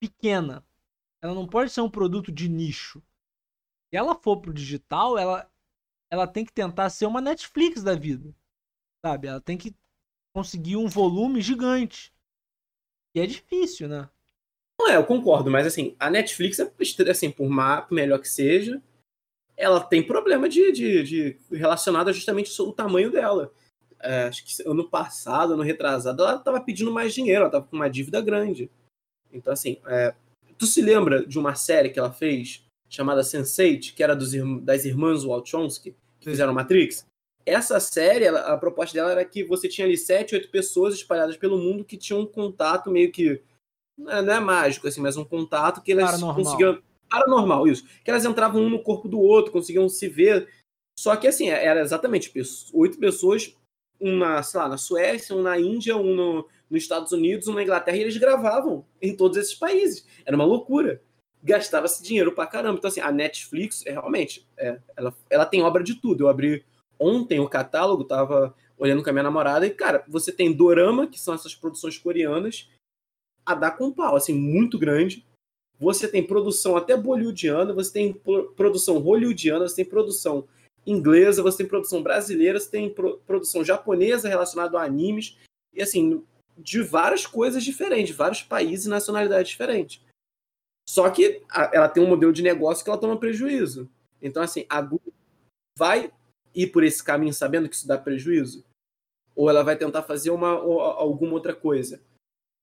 pequena. 0.00 0.65
Ela 1.22 1.34
não 1.34 1.46
pode 1.46 1.70
ser 1.70 1.80
um 1.80 1.90
produto 1.90 2.30
de 2.30 2.48
nicho. 2.48 3.02
Se 3.88 3.96
ela 3.96 4.14
for 4.14 4.40
pro 4.40 4.52
digital, 4.52 5.18
ela, 5.18 5.50
ela 6.10 6.26
tem 6.26 6.44
que 6.44 6.52
tentar 6.52 6.90
ser 6.90 7.06
uma 7.06 7.20
Netflix 7.20 7.82
da 7.82 7.94
vida. 7.94 8.34
Sabe? 9.04 9.28
Ela 9.28 9.40
tem 9.40 9.56
que 9.56 9.74
conseguir 10.34 10.76
um 10.76 10.88
volume 10.88 11.40
gigante. 11.40 12.12
E 13.14 13.20
é 13.20 13.26
difícil, 13.26 13.88
né? 13.88 14.08
Não 14.78 14.88
é, 14.88 14.96
eu 14.96 15.06
concordo, 15.06 15.50
mas 15.50 15.66
assim, 15.66 15.96
a 15.98 16.10
Netflix, 16.10 16.58
é, 16.58 16.70
assim, 17.10 17.30
por 17.30 17.48
melhor 17.90 18.18
que 18.18 18.28
seja, 18.28 18.82
ela 19.56 19.82
tem 19.82 20.06
problema 20.06 20.48
de, 20.48 20.70
de, 20.70 21.02
de 21.02 21.40
relacionado 21.50 22.08
a 22.08 22.12
justamente 22.12 22.60
o 22.60 22.72
tamanho 22.72 23.10
dela 23.10 23.50
é, 24.00 24.24
acho 24.24 24.44
que 24.44 24.68
ano 24.68 24.88
passado, 24.88 25.54
ano 25.54 25.62
retrasado, 25.62 26.22
ela 26.22 26.36
estava 26.36 26.60
pedindo 26.60 26.92
mais 26.92 27.14
dinheiro, 27.14 27.40
ela 27.40 27.48
estava 27.48 27.66
com 27.66 27.76
uma 27.76 27.90
dívida 27.90 28.20
grande. 28.20 28.70
Então, 29.32 29.52
assim, 29.52 29.80
é, 29.86 30.14
tu 30.58 30.66
se 30.66 30.80
lembra 30.80 31.26
de 31.26 31.38
uma 31.38 31.54
série 31.54 31.90
que 31.90 31.98
ela 31.98 32.12
fez 32.12 32.64
chamada 32.88 33.22
Sense8, 33.22 33.94
que 33.94 34.02
era 34.02 34.14
dos, 34.14 34.32
das 34.62 34.84
irmãs 34.84 35.24
Wachowski, 35.24 35.94
que 36.20 36.30
fizeram 36.30 36.54
Matrix? 36.54 37.04
Essa 37.44 37.78
série, 37.78 38.24
ela, 38.24 38.40
a 38.40 38.56
proposta 38.56 38.94
dela 38.94 39.12
era 39.12 39.24
que 39.24 39.44
você 39.44 39.68
tinha 39.68 39.86
ali 39.86 39.96
sete, 39.96 40.34
oito 40.34 40.50
pessoas 40.50 40.94
espalhadas 40.94 41.36
pelo 41.36 41.58
mundo 41.58 41.84
que 41.84 41.96
tinham 41.96 42.20
um 42.20 42.26
contato 42.26 42.90
meio 42.90 43.12
que. 43.12 43.40
Não 43.96 44.12
é, 44.12 44.22
não 44.22 44.34
é 44.34 44.40
mágico, 44.40 44.88
assim, 44.88 45.00
mas 45.00 45.16
um 45.16 45.24
contato 45.24 45.80
que 45.80 45.92
elas 45.92 46.10
Paranormal. 46.10 46.36
conseguiam. 46.36 46.82
Paranormal, 47.08 47.68
isso. 47.68 47.84
Que 48.04 48.10
elas 48.10 48.24
entravam 48.24 48.62
um 48.62 48.68
no 48.68 48.82
corpo 48.82 49.08
do 49.08 49.20
outro, 49.20 49.52
conseguiam 49.52 49.88
se 49.88 50.08
ver. 50.08 50.48
Só 50.98 51.14
que, 51.14 51.28
assim, 51.28 51.48
era 51.48 51.80
exatamente 51.80 52.32
oito 52.72 52.98
pessoas 52.98 53.54
um 54.00 54.16
na, 54.16 54.42
sei 54.42 54.60
lá, 54.60 54.68
na 54.68 54.78
Suécia, 54.78 55.34
um 55.34 55.42
na 55.42 55.58
Índia, 55.58 55.96
um 55.96 56.14
no, 56.14 56.48
nos 56.70 56.82
Estados 56.82 57.12
Unidos, 57.12 57.48
um 57.48 57.54
na 57.54 57.62
Inglaterra, 57.62 57.96
e 57.96 58.00
eles 58.02 58.16
gravavam 58.16 58.84
em 59.00 59.16
todos 59.16 59.36
esses 59.36 59.54
países. 59.54 60.06
Era 60.24 60.36
uma 60.36 60.44
loucura. 60.44 61.02
Gastava-se 61.42 62.02
dinheiro 62.02 62.32
pra 62.32 62.46
caramba. 62.46 62.78
Então, 62.78 62.88
assim, 62.88 63.00
a 63.00 63.12
Netflix, 63.12 63.84
é, 63.86 63.92
realmente, 63.92 64.46
é, 64.56 64.80
ela, 64.96 65.14
ela 65.30 65.46
tem 65.46 65.62
obra 65.62 65.82
de 65.82 65.94
tudo. 65.94 66.24
Eu 66.24 66.28
abri 66.28 66.64
ontem 66.98 67.40
o 67.40 67.48
catálogo, 67.48 68.04
tava 68.04 68.54
olhando 68.78 69.02
com 69.02 69.08
a 69.08 69.12
minha 69.12 69.22
namorada, 69.22 69.66
e, 69.66 69.70
cara, 69.70 70.04
você 70.06 70.30
tem 70.30 70.52
Dorama, 70.52 71.06
que 71.06 71.18
são 71.18 71.34
essas 71.34 71.54
produções 71.54 71.96
coreanas, 71.96 72.68
a 73.44 73.54
dar 73.54 73.70
com 73.70 73.92
pau, 73.92 74.16
assim, 74.16 74.34
muito 74.34 74.78
grande. 74.78 75.24
Você 75.78 76.08
tem 76.08 76.26
produção 76.26 76.76
até 76.76 76.96
bollywoodiana, 76.96 77.72
você 77.72 77.92
tem 77.92 78.20
produção 78.56 78.98
hollywoodiana, 78.98 79.68
você 79.68 79.76
tem 79.76 79.84
produção 79.84 80.46
inglesa, 80.86 81.42
você 81.42 81.58
tem 81.58 81.66
produção 81.66 82.02
brasileira, 82.02 82.60
você 82.60 82.70
tem 82.70 82.88
pro, 82.88 83.18
produção 83.26 83.64
japonesa 83.64 84.28
relacionada 84.28 84.78
a 84.78 84.84
animes, 84.84 85.36
e 85.72 85.82
assim, 85.82 86.24
de 86.56 86.82
várias 86.82 87.26
coisas 87.26 87.64
diferentes, 87.64 88.14
vários 88.14 88.42
países 88.42 88.86
e 88.86 88.90
nacionalidades 88.90 89.50
diferentes. 89.50 90.00
Só 90.88 91.10
que 91.10 91.42
a, 91.50 91.70
ela 91.74 91.88
tem 91.88 92.02
um 92.02 92.08
modelo 92.08 92.32
de 92.32 92.42
negócio 92.42 92.84
que 92.84 92.90
ela 92.90 93.00
toma 93.00 93.18
prejuízo. 93.18 93.90
Então, 94.22 94.42
assim, 94.42 94.64
a 94.68 94.80
Google 94.80 95.12
vai 95.76 96.12
ir 96.54 96.68
por 96.68 96.84
esse 96.84 97.02
caminho 97.02 97.34
sabendo 97.34 97.68
que 97.68 97.74
isso 97.74 97.86
dá 97.86 97.98
prejuízo? 97.98 98.64
Ou 99.34 99.50
ela 99.50 99.62
vai 99.62 99.76
tentar 99.76 100.02
fazer 100.02 100.30
uma, 100.30 100.58
ou, 100.58 100.80
alguma 100.80 101.34
outra 101.34 101.54
coisa? 101.54 102.00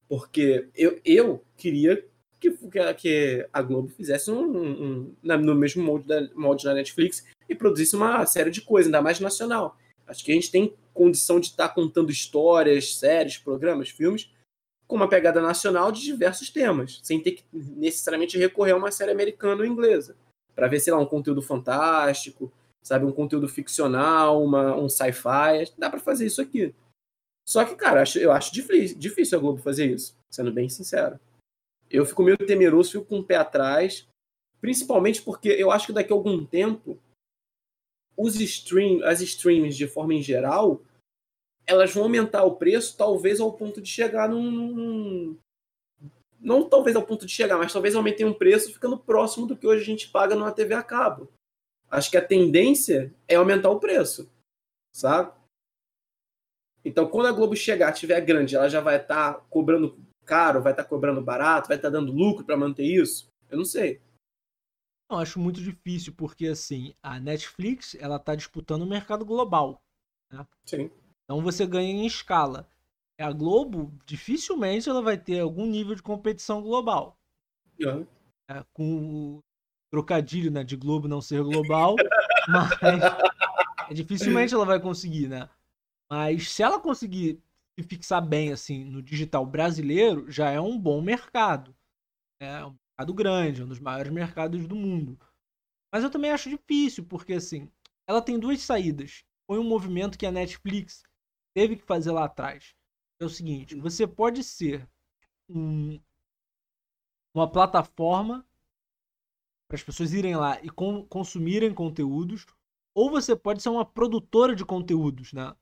Porque 0.08 0.70
eu, 0.74 1.00
eu 1.06 1.44
queria 1.56 2.08
que, 2.52 2.94
que 2.96 3.48
a 3.52 3.62
Globo 3.62 3.90
fizesse 3.90 4.32
um, 4.32 4.42
um, 4.42 5.16
no 5.24 5.56
mesmo 5.56 5.84
molde 5.84 6.08
da, 6.08 6.28
molde 6.36 6.64
da 6.64 6.74
Netflix 6.74 7.26
e 7.48 7.56
produzisse 7.56 7.96
uma 7.96 8.26
série 8.26 8.52
de 8.52 8.62
coisas, 8.62 8.88
ainda 8.88 9.02
mais 9.02 9.20
nacional. 9.20 9.78
Acho 10.08 10.24
que 10.24 10.32
a 10.32 10.36
gente 10.36 10.52
tem 10.52 10.74
condição 10.94 11.40
de 11.40 11.48
estar 11.48 11.70
tá 11.70 11.74
contando 11.74 12.12
histórias, 12.12 12.96
séries, 12.96 13.38
programas, 13.38 13.90
filmes 13.90 14.32
com 14.86 14.98
uma 14.98 15.10
pegada 15.10 15.42
nacional 15.42 15.92
de 15.92 16.02
diversos 16.02 16.50
temas, 16.50 17.00
sem 17.02 17.20
ter 17.20 17.32
que 17.32 17.44
necessariamente 17.52 18.38
recorrer 18.38 18.74
a 18.74 18.78
uma 18.78 18.92
série 18.92 19.12
americana 19.12 19.62
ou 19.62 19.66
inglesa, 19.66 20.16
para 20.54 20.68
ver, 20.68 20.80
sei 20.80 20.94
lá, 20.94 21.00
um 21.00 21.06
conteúdo 21.06 21.42
fantástico, 21.42 22.52
sabe, 22.84 23.06
um 23.06 23.12
conteúdo 23.12 23.48
ficcional, 23.48 24.44
uma, 24.44 24.76
um 24.76 24.90
sci-fi, 24.90 25.72
dá 25.78 25.90
para 25.90 26.00
fazer 26.00 26.26
isso 26.26 26.42
aqui. 26.42 26.76
Só 27.48 27.64
que, 27.66 27.76
cara, 27.76 28.04
eu 28.16 28.32
acho 28.32 28.54
difícil, 28.54 28.98
difícil 28.98 29.38
a 29.38 29.42
Globo 29.42 29.62
fazer 29.62 29.88
isso, 29.88 30.16
sendo 30.30 30.52
bem 30.52 30.70
sincero. 30.70 31.20
Eu 31.94 32.06
fico 32.06 32.24
meio 32.24 32.38
temeroso, 32.38 32.92
fico 32.92 33.06
com 33.06 33.20
o 33.20 33.24
pé 33.24 33.36
atrás, 33.36 34.08
principalmente 34.60 35.22
porque 35.22 35.50
eu 35.50 35.70
acho 35.70 35.88
que 35.88 35.94
daqui 35.94 36.12
a 36.12 36.16
algum 36.16 36.44
tempo 36.44 37.00
os 38.18 38.36
stream, 38.40 39.04
as 39.06 39.22
streams 39.22 39.78
de 39.78 39.88
forma 39.88 40.16
em 40.16 40.22
geral, 40.22 40.82
elas 41.68 41.94
vão 41.94 42.04
aumentar 42.04 42.44
o 42.44 42.56
preço, 42.56 42.98
talvez 42.98 43.40
ao 43.40 43.54
ponto 43.54 43.80
de 43.80 43.90
chegar 43.90 44.28
num, 44.28 45.38
não 46.44 46.68
talvez 46.68 46.96
ao 46.96 47.06
ponto 47.06 47.26
de 47.26 47.32
chegar, 47.32 47.58
mas 47.58 47.72
talvez 47.72 47.96
aumentem 47.96 48.26
um 48.26 48.34
preço 48.34 48.74
ficando 48.74 48.98
próximo 48.98 49.48
do 49.48 49.56
que 49.56 49.66
hoje 49.66 49.82
a 49.82 49.86
gente 49.86 50.10
paga 50.10 50.36
numa 50.36 50.52
TV 50.52 50.74
a 50.74 50.84
cabo. 50.84 51.32
Acho 51.90 52.12
que 52.12 52.18
a 52.18 52.26
tendência 52.26 53.14
é 53.28 53.36
aumentar 53.36 53.70
o 53.70 53.80
preço, 53.80 54.30
sabe? 54.94 55.32
Então, 56.84 57.08
quando 57.08 57.28
a 57.28 57.32
Globo 57.32 57.56
chegar, 57.56 57.94
tiver 57.94 58.20
grande, 58.22 58.56
ela 58.56 58.68
já 58.68 58.82
vai 58.82 58.98
estar 58.98 59.36
tá 59.36 59.40
cobrando 59.50 59.98
caro, 60.26 60.62
vai 60.62 60.74
estar 60.74 60.84
tá 60.84 60.90
cobrando 60.90 61.22
barato, 61.22 61.68
vai 61.68 61.78
estar 61.78 61.90
tá 61.90 61.98
dando 61.98 62.12
lucro 62.12 62.46
para 62.46 62.58
manter 62.58 62.84
isso? 62.84 63.28
Eu 63.50 63.58
não 63.58 63.66
sei. 63.66 64.02
Eu 65.10 65.18
acho 65.18 65.40
muito 65.40 65.62
difícil, 65.62 66.14
porque 66.16 66.48
assim, 66.48 66.94
a 67.04 67.20
Netflix 67.20 67.96
ela 67.96 68.16
está 68.16 68.36
disputando 68.36 68.82
o 68.82 68.88
mercado 68.88 69.26
global. 69.26 69.82
Né? 70.32 70.46
Sim. 70.66 70.90
Então 71.24 71.42
você 71.42 71.66
ganha 71.66 71.92
em 71.92 72.06
escala. 72.06 72.68
A 73.20 73.32
Globo, 73.32 73.94
dificilmente 74.06 74.90
ela 74.90 75.02
vai 75.02 75.18
ter 75.18 75.40
algum 75.40 75.66
nível 75.66 75.96
de 75.96 76.02
competição 76.02 76.62
global. 76.62 77.16
Uhum. 77.80 78.06
É, 78.50 78.64
com 78.74 79.38
o 79.38 79.40
trocadilho 79.92 80.52
né, 80.52 80.64
de 80.64 80.76
Globo 80.76 81.08
não 81.08 81.22
ser 81.22 81.44
global, 81.44 81.96
mas 82.50 83.04
é, 83.90 83.94
dificilmente 83.94 84.54
ela 84.54 84.66
vai 84.66 84.80
conseguir, 84.80 85.28
né? 85.28 85.48
Mas 86.10 86.52
se 86.52 86.64
ela 86.64 86.80
conseguir 86.80 87.40
se 87.78 87.84
fixar 87.88 88.26
bem 88.26 88.52
assim 88.52 88.84
no 88.86 89.02
digital 89.02 89.46
brasileiro, 89.46 90.30
já 90.32 90.50
é 90.50 90.60
um 90.60 90.78
bom 90.80 91.02
mercado. 91.02 91.76
É 92.40 92.66
um 92.66 92.76
mercado 92.90 93.14
grande, 93.14 93.64
um 93.64 93.68
dos 93.68 93.80
maiores 93.80 94.12
mercados 94.12 94.68
do 94.68 94.76
mundo. 94.76 95.20
Mas 95.92 96.04
eu 96.04 96.10
também 96.10 96.32
acho 96.32 96.50
difícil, 96.50 97.06
porque 97.06 97.34
assim, 97.34 97.70
ela 98.08 98.22
tem 98.22 98.40
duas 98.40 98.62
saídas. 98.62 99.24
Foi 99.48 99.60
um 99.60 99.64
movimento 99.64 100.18
que 100.18 100.26
a 100.26 100.32
Netflix 100.32 101.04
teve 101.54 101.76
que 101.78 101.84
fazer 101.84 102.12
lá 102.12 102.26
atrás. 102.26 102.76
É 103.20 103.26
o 103.26 103.30
seguinte, 103.30 103.76
você 103.76 104.08
pode 104.08 104.44
ser 104.44 104.88
um, 105.50 106.00
uma 107.34 107.50
plataforma 107.50 108.46
para 109.68 109.76
as 109.76 109.84
pessoas 109.84 110.14
irem 110.14 110.36
lá 110.36 110.60
e 110.62 110.70
consumirem 110.70 111.74
conteúdos, 111.74 112.46
ou 112.94 113.10
você 113.10 113.36
pode 113.36 113.62
ser 113.62 113.70
uma 113.70 113.86
produtora 113.86 114.56
de 114.56 114.64
conteúdos, 114.66 115.34
né? 115.34 115.56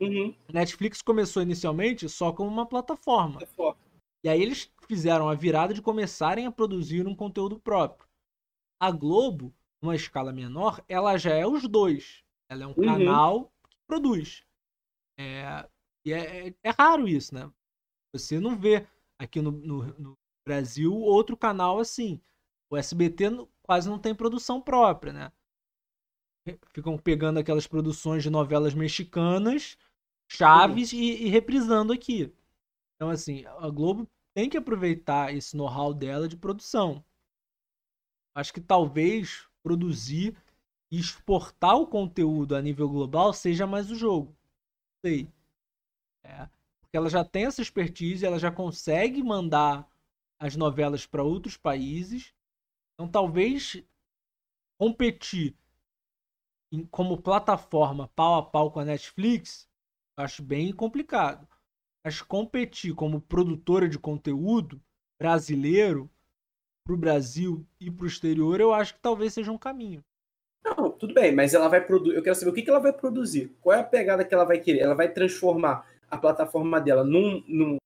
Uhum. 0.00 0.34
Netflix 0.52 1.00
começou 1.00 1.42
inicialmente 1.42 2.08
só 2.08 2.32
como 2.32 2.50
uma 2.50 2.66
plataforma. 2.66 3.40
E 4.22 4.28
aí 4.28 4.42
eles 4.42 4.70
fizeram 4.86 5.28
a 5.28 5.34
virada 5.34 5.72
de 5.72 5.80
começarem 5.80 6.46
a 6.46 6.52
produzir 6.52 7.06
um 7.06 7.14
conteúdo 7.14 7.58
próprio. 7.58 8.08
A 8.80 8.90
Globo, 8.90 9.54
numa 9.80 9.94
escala 9.94 10.32
menor, 10.32 10.84
ela 10.88 11.16
já 11.16 11.32
é 11.32 11.46
os 11.46 11.66
dois. 11.66 12.24
Ela 12.48 12.64
é 12.64 12.66
um 12.66 12.74
uhum. 12.76 12.84
canal 12.84 13.52
que 13.70 13.76
produz. 13.86 14.44
É, 15.18 15.68
e 16.04 16.12
é, 16.12 16.48
é, 16.48 16.54
é, 16.62 16.70
raro 16.70 17.08
isso, 17.08 17.34
né? 17.34 17.50
Você 18.12 18.38
não 18.38 18.56
vê 18.56 18.86
aqui 19.18 19.40
no, 19.40 19.50
no, 19.50 19.84
no 19.98 20.18
Brasil 20.46 20.94
outro 20.94 21.36
canal 21.36 21.78
assim. 21.78 22.20
O 22.70 22.76
SBT 22.76 23.48
quase 23.62 23.88
não 23.88 23.98
tem 23.98 24.14
produção 24.14 24.60
própria, 24.60 25.12
né? 25.12 25.32
Ficam 26.72 26.96
pegando 26.96 27.38
aquelas 27.38 27.66
produções 27.66 28.22
de 28.22 28.30
novelas 28.30 28.74
mexicanas 28.74 29.76
chaves 30.28 30.92
e, 30.92 31.24
e, 31.24 31.28
reprisando 31.28 31.92
aqui. 31.92 32.32
Então, 32.94 33.10
assim, 33.10 33.44
a 33.46 33.68
Globo 33.68 34.08
tem 34.34 34.48
que 34.48 34.56
aproveitar 34.56 35.34
esse 35.34 35.56
know-how 35.56 35.94
dela 35.94 36.28
de 36.28 36.36
produção. 36.36 37.04
Acho 38.34 38.52
que 38.52 38.60
talvez 38.60 39.48
produzir 39.62 40.36
e 40.90 40.98
exportar 40.98 41.76
o 41.76 41.86
conteúdo 41.86 42.54
a 42.54 42.62
nível 42.62 42.88
global 42.88 43.32
seja 43.32 43.66
mais 43.66 43.90
o 43.90 43.94
jogo. 43.94 44.36
Sei. 45.04 45.28
É, 46.24 46.48
porque 46.80 46.96
ela 46.96 47.08
já 47.08 47.24
tem 47.24 47.46
essa 47.46 47.62
expertise, 47.62 48.26
ela 48.26 48.38
já 48.38 48.50
consegue 48.50 49.22
mandar 49.22 49.88
as 50.38 50.56
novelas 50.56 51.06
para 51.06 51.22
outros 51.22 51.56
países. 51.56 52.34
Então, 52.94 53.08
talvez 53.08 53.82
competir 54.78 55.56
em, 56.70 56.84
como 56.86 57.20
plataforma 57.20 58.08
pau 58.08 58.34
a 58.36 58.42
pau 58.42 58.70
com 58.70 58.80
a 58.80 58.84
Netflix 58.84 59.68
acho 60.16 60.42
bem 60.42 60.72
complicado. 60.72 61.46
Mas 62.04 62.22
competir 62.22 62.94
como 62.94 63.20
produtora 63.20 63.88
de 63.88 63.98
conteúdo 63.98 64.80
brasileiro 65.20 66.10
para 66.84 66.94
o 66.94 66.98
Brasil 66.98 67.66
e 67.80 67.90
para 67.90 68.04
o 68.04 68.06
exterior, 68.06 68.60
eu 68.60 68.72
acho 68.72 68.94
que 68.94 69.00
talvez 69.00 69.34
seja 69.34 69.50
um 69.50 69.58
caminho. 69.58 70.04
Não, 70.64 70.90
tudo 70.90 71.14
bem, 71.14 71.34
mas 71.34 71.54
ela 71.54 71.68
vai 71.68 71.80
produzir. 71.80 72.16
Eu 72.16 72.22
quero 72.22 72.34
saber 72.34 72.50
o 72.50 72.54
que, 72.54 72.62
que 72.62 72.70
ela 72.70 72.80
vai 72.80 72.92
produzir. 72.92 73.56
Qual 73.60 73.76
é 73.76 73.80
a 73.80 73.84
pegada 73.84 74.24
que 74.24 74.34
ela 74.34 74.44
vai 74.44 74.58
querer? 74.58 74.80
Ela 74.80 74.94
vai 74.94 75.12
transformar 75.12 75.86
a 76.10 76.16
plataforma 76.16 76.80
dela 76.80 77.04
num, 77.04 77.42
num 77.46 77.76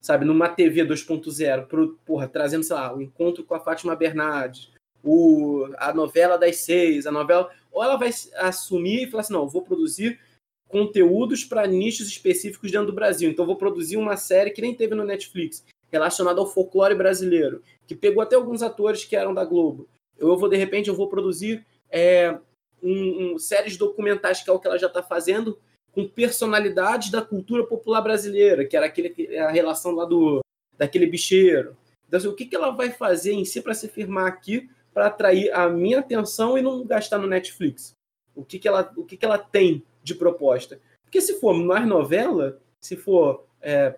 sabe, 0.00 0.24
numa 0.24 0.48
TV 0.48 0.84
2.0, 0.84 1.96
porra, 2.04 2.28
trazendo, 2.28 2.64
sei 2.64 2.76
lá, 2.76 2.94
o 2.94 3.02
encontro 3.02 3.44
com 3.44 3.54
a 3.54 3.60
Fátima 3.60 3.96
Bernardes, 3.96 4.72
o, 5.02 5.68
a 5.76 5.92
novela 5.92 6.36
das 6.38 6.58
seis, 6.58 7.06
a 7.06 7.12
novela. 7.12 7.50
Ou 7.70 7.82
ela 7.82 7.96
vai 7.96 8.10
assumir 8.36 9.04
e 9.04 9.10
falar 9.10 9.22
assim: 9.22 9.32
não, 9.32 9.48
vou 9.48 9.62
produzir 9.62 10.20
conteúdos 10.68 11.44
para 11.44 11.66
nichos 11.66 12.08
específicos 12.08 12.70
dentro 12.70 12.88
do 12.88 12.92
Brasil. 12.92 13.30
Então, 13.30 13.46
vou 13.46 13.56
produzir 13.56 13.96
uma 13.96 14.16
série 14.16 14.50
que 14.50 14.60
nem 14.60 14.74
teve 14.74 14.94
no 14.94 15.04
Netflix, 15.04 15.64
relacionada 15.90 16.40
ao 16.40 16.46
folclore 16.46 16.94
brasileiro, 16.94 17.62
que 17.86 17.94
pegou 17.94 18.22
até 18.22 18.36
alguns 18.36 18.62
atores 18.62 19.04
que 19.04 19.16
eram 19.16 19.32
da 19.32 19.44
Globo. 19.44 19.88
Eu 20.18 20.36
vou, 20.36 20.48
de 20.48 20.56
repente, 20.56 20.88
eu 20.88 20.94
vou 20.94 21.08
produzir 21.08 21.64
é, 21.90 22.38
um, 22.82 23.34
um, 23.34 23.38
séries 23.38 23.76
documentais, 23.76 24.42
que 24.42 24.50
é 24.50 24.52
o 24.52 24.58
que 24.58 24.66
ela 24.66 24.78
já 24.78 24.88
está 24.88 25.02
fazendo, 25.02 25.58
com 25.92 26.06
personalidades 26.06 27.10
da 27.10 27.22
cultura 27.22 27.66
popular 27.66 28.02
brasileira, 28.02 28.64
que 28.64 28.76
era 28.76 28.86
aquele, 28.86 29.36
a 29.38 29.50
relação 29.50 29.92
lá 29.92 30.04
do 30.04 30.40
daquele 30.76 31.06
bicheiro. 31.06 31.76
Então, 32.06 32.18
assim, 32.18 32.28
o 32.28 32.34
que, 32.34 32.46
que 32.46 32.54
ela 32.54 32.70
vai 32.70 32.90
fazer 32.90 33.32
em 33.32 33.44
si 33.44 33.60
para 33.60 33.74
se 33.74 33.88
firmar 33.88 34.26
aqui, 34.26 34.70
para 34.94 35.06
atrair 35.06 35.52
a 35.52 35.68
minha 35.68 35.98
atenção 35.98 36.56
e 36.56 36.62
não 36.62 36.86
gastar 36.86 37.18
no 37.18 37.26
Netflix? 37.26 37.92
O 38.34 38.44
que, 38.44 38.58
que, 38.58 38.68
ela, 38.68 38.92
o 38.96 39.04
que, 39.04 39.16
que 39.16 39.24
ela 39.24 39.38
tem 39.38 39.82
de 40.08 40.14
proposta. 40.14 40.80
Porque 41.04 41.20
se 41.20 41.38
for 41.38 41.54
mais 41.54 41.86
novela, 41.86 42.60
se 42.80 42.96
for 42.96 43.46
é, 43.60 43.96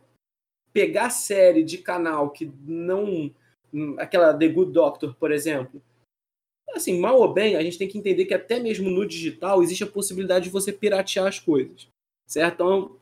pegar 0.72 1.10
série 1.10 1.62
de 1.62 1.78
canal 1.78 2.30
que 2.30 2.52
não. 2.62 3.32
aquela 3.98 4.34
The 4.34 4.48
Good 4.48 4.72
Doctor, 4.72 5.14
por 5.14 5.32
exemplo. 5.32 5.82
Assim, 6.72 7.00
mal 7.00 7.18
ou 7.18 7.32
bem, 7.32 7.56
a 7.56 7.62
gente 7.62 7.78
tem 7.78 7.88
que 7.88 7.98
entender 7.98 8.26
que 8.26 8.34
até 8.34 8.60
mesmo 8.60 8.88
no 8.90 9.04
digital 9.04 9.62
existe 9.62 9.82
a 9.82 9.88
possibilidade 9.88 10.44
de 10.44 10.50
você 10.50 10.72
piratear 10.72 11.26
as 11.26 11.38
coisas. 11.38 11.88
Certo? 12.28 12.54
Então, 12.54 12.96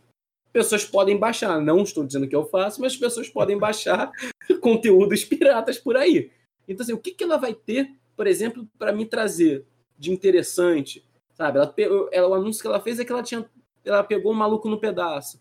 pessoas 0.53 0.85
podem 0.85 1.18
baixar. 1.18 1.61
Não 1.61 1.83
estou 1.83 2.05
dizendo 2.05 2.27
que 2.27 2.35
eu 2.35 2.47
faço, 2.47 2.81
mas 2.81 2.97
pessoas 2.97 3.29
podem 3.29 3.59
baixar 3.61 4.11
conteúdos 4.61 5.25
piratas 5.25 5.79
por 5.79 5.97
aí. 5.97 6.31
Então, 6.66 6.83
assim, 6.83 6.94
o 6.94 6.99
que, 6.99 7.12
que 7.12 7.25
ela 7.25 7.37
vai 7.37 7.53
ter, 7.53 7.90
por 8.16 8.27
exemplo, 8.27 8.66
para 8.79 8.92
me 8.92 9.05
trazer 9.05 9.66
de 9.99 10.12
interessante, 10.12 11.05
Sabe? 11.38 11.59
Ela, 11.59 11.74
ela, 12.11 12.29
o 12.29 12.35
anúncio 12.35 12.61
que 12.61 12.66
ela 12.66 12.81
fez 12.81 12.98
é 12.98 13.05
que 13.05 13.12
ela 13.12 13.22
tinha. 13.22 13.48
Ela 13.85 14.03
pegou 14.03 14.33
o 14.33 14.35
maluco 14.35 14.68
no 14.68 14.81
pedaço. 14.81 15.40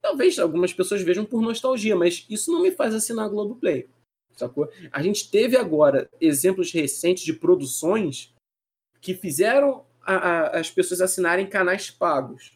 Talvez 0.00 0.38
algumas 0.38 0.72
pessoas 0.72 1.02
vejam 1.02 1.24
por 1.24 1.42
nostalgia, 1.42 1.96
mas 1.96 2.24
isso 2.30 2.52
não 2.52 2.62
me 2.62 2.70
faz 2.70 2.94
assinar 2.94 3.26
a 3.26 3.28
Globoplay. 3.28 3.88
Sacou? 4.36 4.70
A 4.90 5.02
gente 5.02 5.30
teve 5.30 5.56
agora 5.56 6.08
exemplos 6.20 6.72
recentes 6.72 7.24
de 7.24 7.32
produções 7.32 8.32
que 9.00 9.14
fizeram 9.14 9.84
a, 10.00 10.14
a, 10.14 10.60
as 10.60 10.70
pessoas 10.70 11.00
assinarem 11.00 11.48
canais 11.48 11.90
pagos. 11.90 12.52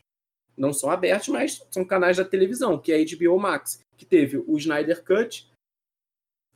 Não 0.56 0.72
são 0.72 0.90
abertos, 0.90 1.28
mas 1.28 1.62
são 1.70 1.84
canais 1.84 2.16
da 2.16 2.24
televisão, 2.24 2.78
que 2.78 2.92
é 2.92 2.96
a 2.96 3.04
HBO 3.04 3.38
Max, 3.38 3.80
que 3.96 4.06
teve 4.06 4.38
o 4.38 4.56
Snyder 4.56 5.04
Cut, 5.04 5.50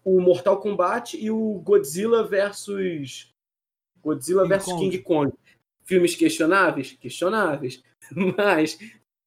o 0.04 0.20
Mortal 0.20 0.60
Kombat 0.60 1.16
e 1.16 1.30
o 1.30 1.60
Godzilla 1.60 2.26
versus 2.26 3.30
Godzilla 4.02 4.42
King 4.42 4.48
versus 4.48 4.72
Kong. 4.72 4.90
King 4.90 5.02
Kong 5.02 5.36
filmes 5.90 6.14
questionáveis? 6.14 6.96
Questionáveis. 7.00 7.82
Mas 8.36 8.78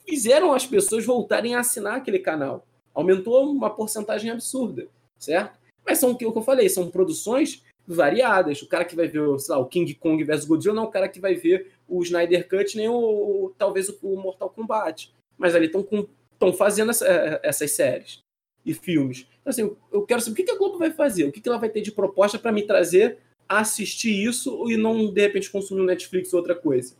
fizeram 0.07 0.53
as 0.53 0.65
pessoas 0.65 1.05
voltarem 1.05 1.55
a 1.55 1.59
assinar 1.59 1.97
aquele 1.97 2.19
canal. 2.19 2.65
Aumentou 2.93 3.51
uma 3.51 3.69
porcentagem 3.69 4.31
absurda, 4.31 4.87
certo? 5.19 5.59
Mas 5.85 5.99
são 5.99 6.11
o 6.11 6.17
que 6.17 6.23
eu 6.23 6.41
falei, 6.41 6.69
são 6.69 6.89
produções 6.89 7.61
variadas. 7.85 8.61
O 8.61 8.67
cara 8.67 8.85
que 8.85 8.95
vai 8.95 9.07
ver, 9.07 9.37
sei 9.39 9.53
lá, 9.53 9.59
o 9.59 9.65
King 9.65 9.93
Kong 9.95 10.23
vs 10.23 10.45
Godzilla 10.45 10.75
não 10.75 10.83
é 10.83 10.87
o 10.87 10.91
cara 10.91 11.09
que 11.09 11.19
vai 11.19 11.35
ver 11.35 11.71
o 11.85 12.01
Snyder 12.01 12.47
Cut, 12.47 12.77
nem 12.77 12.87
o, 12.87 13.53
talvez 13.57 13.89
o 14.01 14.15
Mortal 14.15 14.49
Kombat. 14.49 15.13
Mas 15.37 15.53
ali 15.53 15.65
estão 15.65 16.53
fazendo 16.53 16.91
essa, 16.91 17.05
é, 17.05 17.41
essas 17.43 17.71
séries 17.71 18.19
e 18.65 18.73
filmes. 18.73 19.27
Então, 19.41 19.51
assim, 19.51 19.75
eu 19.91 20.05
quero 20.05 20.21
saber 20.21 20.41
o 20.41 20.45
que 20.45 20.51
a 20.51 20.57
Globo 20.57 20.77
vai 20.77 20.91
fazer, 20.91 21.25
o 21.25 21.31
que 21.31 21.45
ela 21.45 21.57
vai 21.57 21.69
ter 21.69 21.81
de 21.81 21.91
proposta 21.91 22.39
para 22.39 22.53
me 22.53 22.65
trazer 22.65 23.17
assistir 23.59 24.11
isso 24.11 24.69
e 24.69 24.77
não, 24.77 25.11
de 25.11 25.21
repente, 25.21 25.51
consumir 25.51 25.81
um 25.81 25.85
Netflix 25.85 26.33
ou 26.33 26.39
outra 26.39 26.55
coisa? 26.55 26.95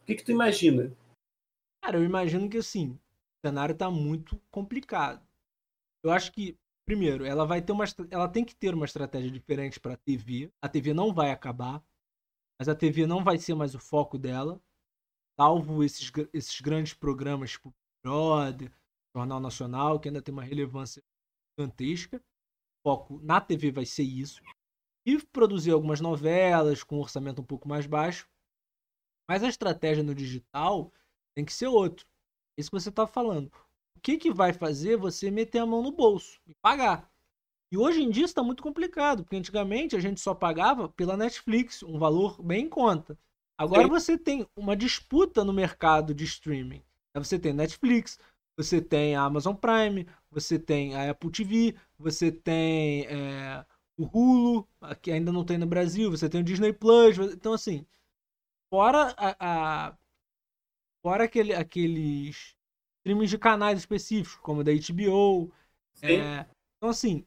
O 0.00 0.04
que, 0.04 0.14
que 0.14 0.24
tu 0.24 0.30
imagina? 0.30 0.96
Cara, 1.82 1.98
eu 1.98 2.04
imagino 2.04 2.48
que 2.48 2.58
assim, 2.58 2.90
o 2.92 3.46
cenário 3.46 3.74
tá 3.74 3.90
muito 3.90 4.40
complicado. 4.50 5.26
Eu 6.02 6.10
acho 6.10 6.32
que, 6.32 6.56
primeiro, 6.86 7.24
ela 7.24 7.44
vai 7.44 7.60
ter 7.60 7.72
uma. 7.72 7.84
Ela 8.10 8.28
tem 8.28 8.44
que 8.44 8.54
ter 8.54 8.74
uma 8.74 8.84
estratégia 8.84 9.30
diferente 9.30 9.80
para 9.80 9.94
a 9.94 9.96
TV. 9.96 10.50
A 10.62 10.68
TV 10.68 10.94
não 10.94 11.12
vai 11.12 11.30
acabar, 11.30 11.82
mas 12.58 12.68
a 12.68 12.74
TV 12.74 13.06
não 13.06 13.22
vai 13.22 13.38
ser 13.38 13.54
mais 13.54 13.74
o 13.74 13.78
foco 13.78 14.18
dela. 14.18 14.60
Salvo 15.38 15.84
esses, 15.84 16.10
esses 16.32 16.60
grandes 16.60 16.94
programas 16.94 17.52
tipo 17.52 17.72
Brother, 18.02 18.72
Jornal 19.14 19.40
Nacional, 19.40 20.00
que 20.00 20.08
ainda 20.08 20.22
tem 20.22 20.32
uma 20.32 20.42
relevância 20.42 21.02
gigantesca. 21.58 22.18
O 22.18 22.90
foco 22.90 23.20
na 23.22 23.40
TV 23.40 23.70
vai 23.70 23.86
ser 23.86 24.02
isso. 24.02 24.42
E 25.08 25.18
produzir 25.32 25.70
algumas 25.70 26.02
novelas 26.02 26.82
com 26.82 26.96
um 26.96 27.00
orçamento 27.00 27.40
um 27.40 27.44
pouco 27.44 27.66
mais 27.66 27.86
baixo. 27.86 28.28
Mas 29.26 29.42
a 29.42 29.48
estratégia 29.48 30.04
no 30.04 30.14
digital 30.14 30.92
tem 31.34 31.46
que 31.46 31.52
ser 31.54 31.66
outro. 31.66 32.06
Isso 32.58 32.70
que 32.70 32.78
você 32.78 32.90
está 32.90 33.06
falando. 33.06 33.46
O 33.96 34.00
que, 34.02 34.18
que 34.18 34.30
vai 34.30 34.52
fazer 34.52 34.98
você 34.98 35.30
meter 35.30 35.60
a 35.60 35.66
mão 35.66 35.82
no 35.82 35.92
bolso 35.92 36.38
e 36.46 36.54
pagar? 36.56 37.10
E 37.72 37.78
hoje 37.78 38.02
em 38.02 38.10
dia 38.10 38.26
está 38.26 38.42
muito 38.42 38.62
complicado, 38.62 39.24
porque 39.24 39.36
antigamente 39.36 39.96
a 39.96 39.98
gente 39.98 40.20
só 40.20 40.34
pagava 40.34 40.90
pela 40.90 41.16
Netflix, 41.16 41.82
um 41.82 41.98
valor 41.98 42.42
bem 42.42 42.66
em 42.66 42.68
conta. 42.68 43.18
Agora 43.56 43.84
Sim. 43.84 43.88
você 43.88 44.18
tem 44.18 44.46
uma 44.54 44.76
disputa 44.76 45.42
no 45.42 45.54
mercado 45.54 46.14
de 46.14 46.24
streaming. 46.24 46.82
Você 47.14 47.38
tem 47.38 47.54
Netflix, 47.54 48.18
você 48.58 48.82
tem 48.82 49.16
a 49.16 49.22
Amazon 49.22 49.54
Prime, 49.54 50.06
você 50.30 50.58
tem 50.58 50.94
a 50.94 51.10
Apple 51.10 51.30
TV, 51.30 51.74
você 51.98 52.30
tem 52.30 53.06
é, 53.06 53.64
o 53.98 54.04
Hulu, 54.04 54.68
que 55.02 55.10
ainda 55.10 55.32
não 55.32 55.44
tem 55.44 55.58
no 55.58 55.66
Brasil, 55.66 56.08
você 56.10 56.28
tem 56.28 56.40
o 56.40 56.44
Disney 56.44 56.72
Plus. 56.72 57.18
Então, 57.18 57.52
assim, 57.52 57.84
fora 58.70 59.12
a, 59.18 59.88
a 59.88 59.98
fora 61.02 61.24
aquele, 61.24 61.52
aqueles 61.52 62.54
streamings 62.98 63.30
de 63.30 63.38
canais 63.38 63.78
específicos, 63.78 64.40
como 64.40 64.62
da 64.62 64.70
HBO. 64.72 65.52
É, 66.00 66.46
então, 66.76 66.88
assim, 66.88 67.26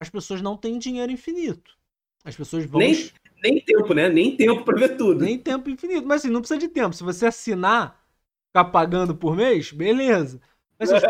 as 0.00 0.08
pessoas 0.08 0.40
não 0.40 0.56
têm 0.56 0.78
dinheiro 0.78 1.12
infinito. 1.12 1.76
As 2.24 2.34
pessoas 2.34 2.64
vão. 2.64 2.80
Nem, 2.80 3.10
nem 3.42 3.60
tempo, 3.60 3.92
né? 3.92 4.08
Nem 4.08 4.34
tempo 4.34 4.64
para 4.64 4.78
ver 4.78 4.96
tudo. 4.96 5.22
Nem 5.22 5.38
tempo 5.38 5.68
infinito. 5.68 6.06
Mas 6.06 6.22
assim, 6.22 6.32
não 6.32 6.40
precisa 6.40 6.58
de 6.58 6.68
tempo. 6.68 6.94
Se 6.94 7.02
você 7.02 7.26
assinar, 7.26 8.02
ficar 8.48 8.64
pagando 8.70 9.14
por 9.14 9.36
mês, 9.36 9.72
beleza. 9.72 10.40
Mas 10.78 10.90
as, 10.90 11.04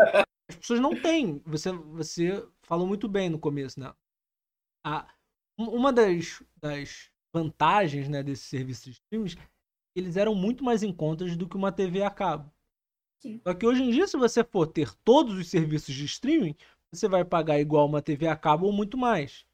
as 0.49 0.55
pessoas 0.57 0.81
não 0.81 0.93
têm. 0.99 1.41
Você, 1.45 1.71
você 1.71 2.45
falou 2.63 2.85
muito 2.85 3.07
bem 3.07 3.29
no 3.29 3.39
começo, 3.39 3.79
né? 3.79 3.93
A, 4.85 5.07
uma 5.57 5.93
das, 5.93 6.43
das 6.57 7.09
vantagens 7.33 8.09
né, 8.09 8.21
desses 8.21 8.45
serviços 8.45 8.85
de 8.85 8.91
streams, 8.91 9.37
eles 9.95 10.17
eram 10.17 10.35
muito 10.35 10.63
mais 10.63 10.83
em 10.83 10.93
contas 10.93 11.35
do 11.35 11.47
que 11.47 11.55
uma 11.55 11.71
TV 11.71 12.03
a 12.03 12.09
cabo. 12.09 12.51
Sim. 13.19 13.39
Só 13.43 13.53
que 13.53 13.65
hoje 13.65 13.83
em 13.83 13.91
dia, 13.91 14.07
se 14.07 14.17
você 14.17 14.43
for 14.43 14.67
ter 14.67 14.93
todos 15.03 15.37
os 15.37 15.49
serviços 15.49 15.95
de 15.95 16.05
streaming, 16.05 16.55
você 16.91 17.07
vai 17.07 17.23
pagar 17.23 17.59
igual 17.59 17.87
uma 17.87 18.01
TV 18.01 18.27
a 18.27 18.35
cabo 18.35 18.65
ou 18.65 18.73
muito 18.73 18.97
mais. 18.97 19.45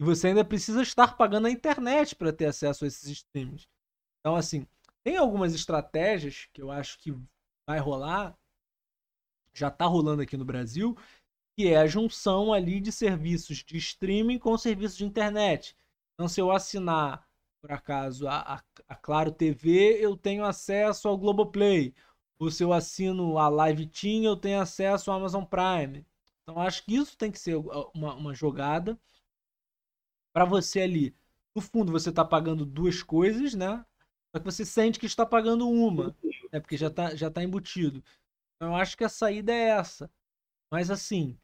E 0.00 0.04
você 0.04 0.28
ainda 0.28 0.44
precisa 0.44 0.80
estar 0.80 1.16
pagando 1.16 1.46
a 1.46 1.50
internet 1.50 2.16
para 2.16 2.32
ter 2.32 2.46
acesso 2.46 2.84
a 2.84 2.88
esses 2.88 3.06
streams. 3.10 3.68
Então, 4.20 4.34
assim, 4.34 4.66
tem 5.04 5.16
algumas 5.16 5.54
estratégias 5.54 6.48
que 6.52 6.62
eu 6.62 6.70
acho 6.70 6.98
que 6.98 7.14
vai 7.68 7.78
rolar, 7.78 8.36
já 9.52 9.68
está 9.68 9.84
rolando 9.84 10.22
aqui 10.22 10.36
no 10.36 10.44
Brasil, 10.44 10.96
que 11.60 11.68
é 11.68 11.76
a 11.76 11.86
junção 11.86 12.54
ali 12.54 12.80
de 12.80 12.90
serviços 12.90 13.58
de 13.58 13.76
streaming 13.76 14.38
com 14.38 14.56
serviços 14.56 14.96
de 14.96 15.04
internet. 15.04 15.76
Então, 16.14 16.26
se 16.26 16.40
eu 16.40 16.50
assinar, 16.50 17.28
por 17.60 17.70
acaso, 17.70 18.26
a, 18.26 18.54
a, 18.54 18.62
a 18.88 18.94
Claro 18.96 19.30
TV, 19.30 20.02
eu 20.02 20.16
tenho 20.16 20.42
acesso 20.42 21.06
ao 21.06 21.18
Globoplay. 21.18 21.94
Ou 22.38 22.50
se 22.50 22.64
eu 22.64 22.72
assino 22.72 23.36
a 23.36 23.50
Live 23.50 23.86
Team, 23.88 24.24
eu 24.24 24.36
tenho 24.36 24.58
acesso 24.58 25.10
ao 25.10 25.18
Amazon 25.18 25.44
Prime. 25.44 26.06
Então 26.42 26.58
acho 26.58 26.82
que 26.82 26.94
isso 26.94 27.14
tem 27.18 27.30
que 27.30 27.38
ser 27.38 27.56
uma, 27.94 28.14
uma 28.14 28.34
jogada 28.34 28.98
para 30.32 30.46
você 30.46 30.80
ali. 30.80 31.14
No 31.54 31.60
fundo, 31.60 31.92
você 31.92 32.08
está 32.08 32.24
pagando 32.24 32.64
duas 32.64 33.02
coisas, 33.02 33.52
né? 33.52 33.84
Só 34.34 34.40
que 34.40 34.46
você 34.46 34.64
sente 34.64 34.98
que 34.98 35.04
está 35.04 35.26
pagando 35.26 35.68
uma, 35.68 36.16
né? 36.50 36.58
Porque 36.58 36.78
já 36.78 36.86
está 36.86 37.14
já 37.14 37.30
tá 37.30 37.42
embutido. 37.42 38.02
Então 38.56 38.68
eu 38.68 38.76
acho 38.76 38.96
que 38.96 39.04
a 39.04 39.10
saída 39.10 39.52
é 39.52 39.68
essa. 39.68 40.10
Mas 40.70 40.90
assim, 40.90 41.38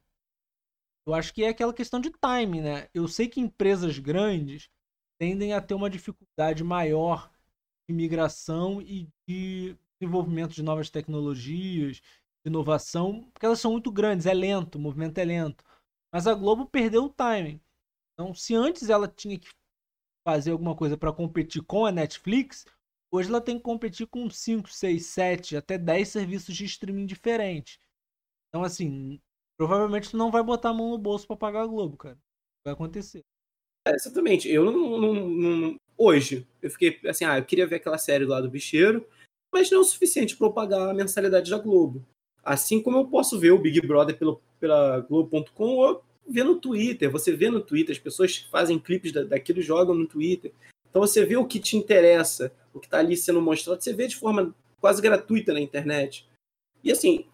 eu 1.07 1.15
acho 1.15 1.33
que 1.33 1.45
é 1.45 1.49
aquela 1.49 1.73
questão 1.73 2.01
de 2.01 2.11
time, 2.11 2.61
né? 2.61 2.89
Eu 2.93 3.07
sei 3.07 3.29
que 3.29 3.41
empresas 3.41 3.99
grandes 3.99 4.69
tendem 5.19 5.53
a 5.53 5.61
ter 5.61 5.75
uma 5.75 5.89
dificuldade 5.89 6.65
maior 6.65 7.31
de 7.89 7.95
migração 7.95 8.83
e 8.83 9.09
de 9.27 9.77
desenvolvimento 10.01 10.53
de 10.53 10.63
novas 10.63 10.91
tecnologias, 10.91 12.03
inovação, 12.45 13.31
porque 13.33 13.47
elas 13.47 13.61
são 13.61 13.73
muito 13.73 13.91
grandes, 13.91 14.27
é 14.27 14.35
lento, 14.35 14.77
o 14.77 14.81
movimento 14.81 15.19
é 15.19 15.25
lento. 15.25 15.65
Mas 16.13 16.27
a 16.27 16.35
Globo 16.35 16.67
perdeu 16.67 17.05
o 17.05 17.09
timing. 17.09 17.61
Então, 18.15 18.35
se 18.35 18.55
antes 18.55 18.91
ela 18.91 19.07
tinha 19.07 19.39
que 19.39 19.49
fazer 20.27 20.51
alguma 20.51 20.75
coisa 20.75 20.97
para 20.97 21.13
competir 21.13 21.63
com 21.63 21.87
a 21.87 21.93
Netflix, 21.93 22.67
hoje 23.13 23.29
ela 23.29 23.41
tem 23.41 23.57
que 23.57 23.63
competir 23.63 24.07
com 24.09 24.29
5, 24.29 24.69
6, 24.69 25.07
7, 25.07 25.57
até 25.57 25.79
10 25.79 26.09
serviços 26.09 26.57
de 26.57 26.65
streaming 26.65 27.07
diferentes. 27.07 27.79
Então, 28.49 28.65
assim, 28.65 29.21
provavelmente 29.57 30.11
tu 30.11 30.17
não 30.17 30.31
vai 30.31 30.43
botar 30.43 30.71
a 30.71 30.75
mão 30.75 30.91
no 30.91 30.99
bolso 30.99 31.27
para 31.27 31.37
pagar 31.37 31.63
a 31.63 31.67
Globo, 31.67 31.97
cara. 31.97 32.19
Vai 32.65 32.75
acontecer. 32.75 33.23
É, 33.87 33.95
exatamente. 33.95 34.49
Eu 34.49 34.65
não, 34.65 34.99
não, 34.99 35.15
não, 35.15 35.77
Hoje, 35.97 36.47
eu 36.61 36.71
fiquei 36.71 37.01
assim, 37.09 37.25
ah, 37.25 37.39
eu 37.39 37.45
queria 37.45 37.67
ver 37.67 37.77
aquela 37.77 37.97
série 37.97 38.27
lá 38.27 38.41
do 38.41 38.51
bicheiro, 38.51 39.07
mas 39.53 39.71
não 39.71 39.79
é 39.79 39.81
o 39.81 39.85
suficiente 39.85 40.37
para 40.37 40.47
eu 40.47 40.53
pagar 40.53 40.91
a 40.91 40.95
mensalidade 40.95 41.51
da 41.51 41.59
Globo. 41.59 42.05
Assim 42.43 42.83
como 42.83 42.99
eu 42.99 43.07
posso 43.07 43.39
ver 43.39 43.53
o 43.53 43.59
Big 43.59 43.81
Brother 43.87 44.19
pelo, 44.19 44.43
pela 44.61 45.01
Globo.com 45.01 45.77
ou 45.77 46.05
ver 46.29 46.45
no 46.45 46.61
Twitter. 46.61 47.11
Você 47.11 47.35
vê 47.35 47.49
no 47.49 47.63
Twitter, 47.63 47.95
as 47.95 48.03
pessoas 48.03 48.37
fazem 48.51 48.79
clipes 48.79 49.11
da, 49.11 49.25
daquilo 49.25 49.63
jogam 49.63 49.95
no 49.95 50.07
Twitter. 50.07 50.53
Então 50.91 51.01
você 51.01 51.25
vê 51.25 51.37
o 51.37 51.47
que 51.47 51.59
te 51.59 51.77
interessa, 51.77 52.53
o 52.75 52.81
que 52.81 52.87
está 52.87 52.99
ali 52.99 53.17
sendo 53.17 53.41
mostrado, 53.41 53.83
você 53.83 53.93
vê 53.93 54.07
de 54.07 54.17
forma 54.17 54.55
quase 54.81 55.01
gratuita 55.01 55.53
na 55.53 55.61
internet. 55.61 56.29
E 56.85 56.93
assim, 56.93 57.25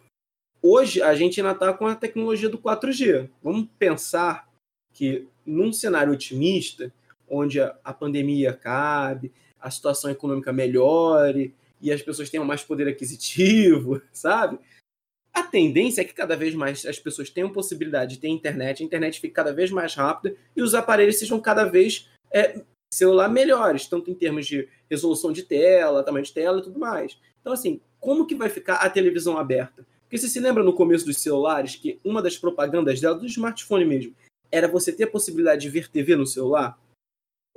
hoje 0.62 1.02
a 1.02 1.14
gente 1.14 1.40
ainda 1.40 1.52
está 1.52 1.72
com 1.72 1.86
a 1.86 1.96
tecnologia 1.96 2.48
do 2.48 2.58
4G. 2.58 3.28
Vamos 3.42 3.68
pensar 3.78 4.48
que 4.92 5.28
num 5.44 5.72
cenário 5.72 6.12
otimista, 6.12 6.92
onde 7.28 7.60
a, 7.60 7.92
pandemia 7.92 8.50
acabe, 8.50 9.32
a 9.58 9.70
situação 9.70 10.10
econômica 10.10 10.52
melhore 10.52 11.54
e 11.80 11.90
as 11.90 12.02
pessoas 12.02 12.30
tenham 12.30 12.44
mais 12.44 12.62
poder 12.62 12.86
aquisitivo, 12.86 14.00
sabe? 14.12 14.58
A 15.32 15.42
tendência 15.42 16.02
é 16.02 16.04
que 16.04 16.12
cada 16.12 16.36
vez 16.36 16.54
mais 16.54 16.84
as 16.84 16.98
pessoas 16.98 17.30
tenham 17.30 17.50
possibilidade 17.50 18.14
de 18.14 18.20
ter 18.20 18.28
internet, 18.28 18.82
a 18.82 18.86
internet 18.86 19.18
fique 19.18 19.34
cada 19.34 19.52
vez 19.52 19.70
mais 19.70 19.94
rápida 19.94 20.36
e 20.54 20.62
os 20.62 20.74
aparelhos 20.74 21.18
sejam 21.18 21.40
cada 21.40 21.64
vez 21.64 22.08
é, 22.30 22.62
celular 22.92 23.28
melhores, 23.28 23.86
tanto 23.86 24.10
em 24.10 24.14
termos 24.14 24.46
de 24.46 24.68
resolução 24.90 25.32
de 25.32 25.42
tela, 25.42 26.04
tamanho 26.04 26.24
de 26.24 26.32
tela 26.32 26.60
e 26.60 26.62
tudo 26.62 26.78
mais. 26.78 27.18
Então, 27.40 27.54
assim, 27.54 27.80
como 27.98 28.26
que 28.26 28.34
vai 28.34 28.50
ficar 28.50 28.76
a 28.76 28.90
televisão 28.90 29.38
aberta? 29.38 29.86
Porque 30.12 30.18
você 30.18 30.28
se 30.28 30.40
lembra 30.40 30.62
no 30.62 30.74
começo 30.74 31.06
dos 31.06 31.22
celulares 31.22 31.74
que 31.74 31.98
uma 32.04 32.20
das 32.20 32.36
propagandas 32.36 33.00
dela, 33.00 33.18
do 33.18 33.24
smartphone 33.24 33.86
mesmo, 33.86 34.14
era 34.50 34.68
você 34.68 34.92
ter 34.92 35.04
a 35.04 35.10
possibilidade 35.10 35.62
de 35.62 35.70
ver 35.70 35.88
TV 35.88 36.14
no 36.14 36.26
celular? 36.26 36.78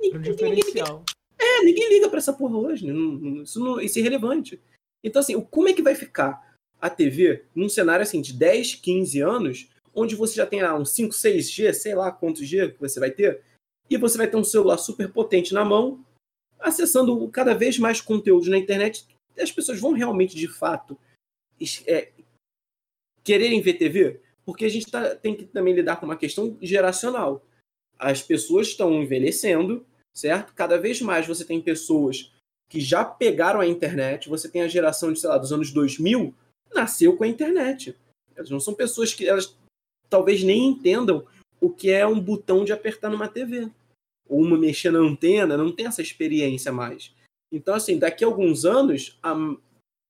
Um 0.02 0.18
diferencial. 0.18 1.04
é, 1.38 1.62
ninguém 1.62 1.86
liga 1.90 2.08
para 2.08 2.16
essa 2.16 2.32
porra 2.32 2.56
hoje. 2.56 2.86
Né? 2.86 2.94
Isso, 3.42 3.60
não, 3.60 3.78
isso 3.78 3.98
é 3.98 4.00
irrelevante. 4.00 4.58
Então, 5.04 5.20
assim, 5.20 5.38
como 5.38 5.68
é 5.68 5.74
que 5.74 5.82
vai 5.82 5.94
ficar? 5.94 6.56
a 6.80 6.88
TV 6.88 7.44
num 7.54 7.68
cenário 7.68 8.02
assim 8.02 8.22
de 8.22 8.32
10, 8.32 8.76
15 8.76 9.20
anos, 9.20 9.68
onde 9.94 10.14
você 10.14 10.36
já 10.36 10.46
tem 10.46 10.62
lá 10.62 10.74
uns 10.74 10.90
5, 10.92 11.14
6G, 11.14 11.74
sei 11.74 11.94
lá 11.94 12.10
quantos 12.10 12.46
G 12.46 12.70
que 12.70 12.80
você 12.80 12.98
vai 12.98 13.10
ter, 13.10 13.42
e 13.90 13.98
você 13.98 14.16
vai 14.16 14.28
ter 14.28 14.38
um 14.38 14.44
celular 14.44 14.78
super 14.78 15.12
potente 15.12 15.52
na 15.52 15.64
mão, 15.64 16.02
acessando 16.58 17.28
cada 17.28 17.54
vez 17.54 17.78
mais 17.78 18.00
conteúdo 18.00 18.48
na 18.48 18.56
internet, 18.56 19.06
as 19.38 19.52
pessoas 19.52 19.78
vão 19.78 19.92
realmente, 19.92 20.34
de 20.34 20.48
fato, 20.48 20.98
é, 21.86 22.12
quererem 23.26 23.60
ver 23.60 23.74
TV? 23.74 24.20
Porque 24.44 24.64
a 24.64 24.68
gente 24.68 24.88
tá, 24.88 25.16
tem 25.16 25.34
que 25.34 25.44
também 25.44 25.74
lidar 25.74 25.96
com 25.96 26.06
uma 26.06 26.16
questão 26.16 26.56
geracional. 26.62 27.44
As 27.98 28.22
pessoas 28.22 28.68
estão 28.68 29.02
envelhecendo, 29.02 29.84
certo? 30.14 30.54
Cada 30.54 30.78
vez 30.78 31.00
mais 31.00 31.26
você 31.26 31.44
tem 31.44 31.60
pessoas 31.60 32.32
que 32.68 32.80
já 32.80 33.04
pegaram 33.04 33.60
a 33.60 33.66
internet, 33.66 34.28
você 34.28 34.48
tem 34.48 34.62
a 34.62 34.68
geração 34.68 35.12
de, 35.12 35.18
sei 35.18 35.28
lá, 35.28 35.38
dos 35.38 35.52
anos 35.52 35.72
2000, 35.72 36.32
nasceu 36.72 37.16
com 37.16 37.24
a 37.24 37.28
internet. 37.28 37.96
Elas 38.36 38.50
não 38.50 38.60
são 38.60 38.74
pessoas 38.74 39.12
que 39.12 39.28
elas 39.28 39.56
talvez 40.08 40.44
nem 40.44 40.68
entendam 40.68 41.26
o 41.60 41.70
que 41.70 41.90
é 41.90 42.06
um 42.06 42.20
botão 42.20 42.64
de 42.64 42.72
apertar 42.72 43.10
numa 43.10 43.28
TV. 43.28 43.68
Ou 44.28 44.40
uma 44.40 44.58
mexer 44.58 44.90
na 44.90 45.00
antena, 45.00 45.56
não 45.56 45.72
tem 45.72 45.86
essa 45.86 46.02
experiência 46.02 46.70
mais. 46.70 47.12
Então, 47.50 47.74
assim, 47.74 47.98
daqui 47.98 48.24
a 48.24 48.26
alguns 48.26 48.64
anos, 48.64 49.18
a, 49.22 49.34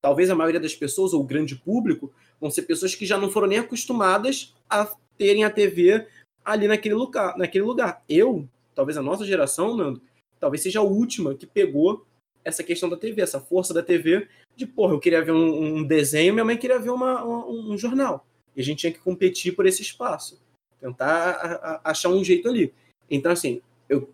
talvez 0.01 0.29
a 0.29 0.35
maioria 0.35 0.59
das 0.59 0.75
pessoas, 0.75 1.13
ou 1.13 1.21
o 1.21 1.27
grande 1.27 1.55
público, 1.55 2.11
vão 2.39 2.49
ser 2.49 2.63
pessoas 2.63 2.95
que 2.95 3.05
já 3.05 3.17
não 3.17 3.29
foram 3.29 3.47
nem 3.47 3.59
acostumadas 3.59 4.53
a 4.69 4.85
terem 5.17 5.43
a 5.43 5.49
TV 5.49 6.07
ali 6.43 6.67
naquele 6.67 6.95
lugar. 6.95 7.37
Naquele 7.37 7.63
lugar. 7.63 8.03
Eu, 8.07 8.47
talvez 8.73 8.97
a 8.97 9.01
nossa 9.01 9.25
geração, 9.25 9.75
Nando, 9.75 10.01
talvez 10.39 10.61
seja 10.61 10.79
a 10.79 10.83
última 10.83 11.35
que 11.35 11.45
pegou 11.45 12.05
essa 12.43 12.63
questão 12.63 12.87
da 12.87 12.95
TV, 12.95 13.21
essa 13.21 13.41
força 13.41 13.73
da 13.73 13.83
TV 13.83 14.27
de, 14.55 14.65
porra, 14.65 14.93
eu 14.93 14.99
queria 14.99 15.23
ver 15.23 15.33
um, 15.33 15.77
um 15.77 15.83
desenho, 15.83 16.33
minha 16.33 16.45
mãe 16.45 16.57
queria 16.57 16.79
ver 16.79 16.89
uma, 16.89 17.23
um, 17.23 17.73
um, 17.73 17.77
jornal. 17.77 18.25
E 18.55 18.61
a 18.61 18.63
gente 18.63 18.79
tinha 18.79 18.91
que 18.91 18.99
competir 18.99 19.55
por 19.55 19.65
esse 19.65 19.81
espaço. 19.81 20.41
Tentar 20.79 21.05
a, 21.05 21.53
a, 21.53 21.91
achar 21.91 22.09
um 22.09 22.23
jeito 22.23 22.47
ali. 22.47 22.73
Então, 23.09 23.31
assim, 23.31 23.61
eu, 23.87 24.09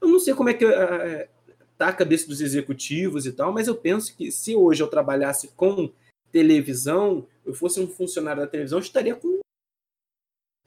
eu 0.00 0.08
não 0.08 0.18
sei 0.18 0.34
como 0.34 0.48
é 0.48 0.54
que 0.54 0.64
é, 0.64 1.28
tá 1.78 1.88
a 1.88 1.92
cabeça 1.92 2.26
dos 2.26 2.40
executivos 2.40 3.24
e 3.24 3.32
tal, 3.32 3.52
mas 3.52 3.68
eu 3.68 3.76
penso 3.76 4.14
que 4.16 4.32
se 4.32 4.54
hoje 4.54 4.82
eu 4.82 4.88
trabalhasse 4.88 5.48
com 5.48 5.90
televisão, 6.32 7.26
eu 7.46 7.54
fosse 7.54 7.80
um 7.80 7.86
funcionário 7.86 8.42
da 8.42 8.48
televisão, 8.48 8.80
estaria 8.80 9.14
com 9.14 9.38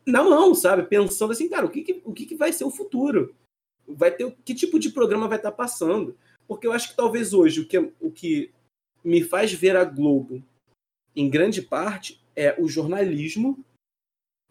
na 0.07 0.23
mão, 0.23 0.55
sabe? 0.55 0.83
Pensando 0.83 1.31
assim, 1.31 1.47
cara, 1.47 1.65
o 1.65 1.69
que, 1.69 1.83
que 1.83 2.01
o 2.03 2.13
que, 2.13 2.25
que 2.25 2.35
vai 2.35 2.51
ser 2.51 2.63
o 2.63 2.71
futuro? 2.71 3.35
Vai 3.87 4.09
ter 4.09 4.35
que 4.43 4.55
tipo 4.55 4.79
de 4.79 4.89
programa 4.89 5.27
vai 5.27 5.37
estar 5.37 5.51
passando? 5.51 6.17
Porque 6.47 6.65
eu 6.65 6.71
acho 6.71 6.89
que 6.89 6.95
talvez 6.95 7.33
hoje 7.33 7.61
o 7.61 7.67
que, 7.67 7.77
o 7.77 8.09
que 8.09 8.51
me 9.03 9.23
faz 9.23 9.53
ver 9.53 9.75
a 9.75 9.83
Globo, 9.83 10.43
em 11.15 11.29
grande 11.29 11.61
parte, 11.61 12.23
é 12.35 12.59
o 12.59 12.67
jornalismo 12.67 13.63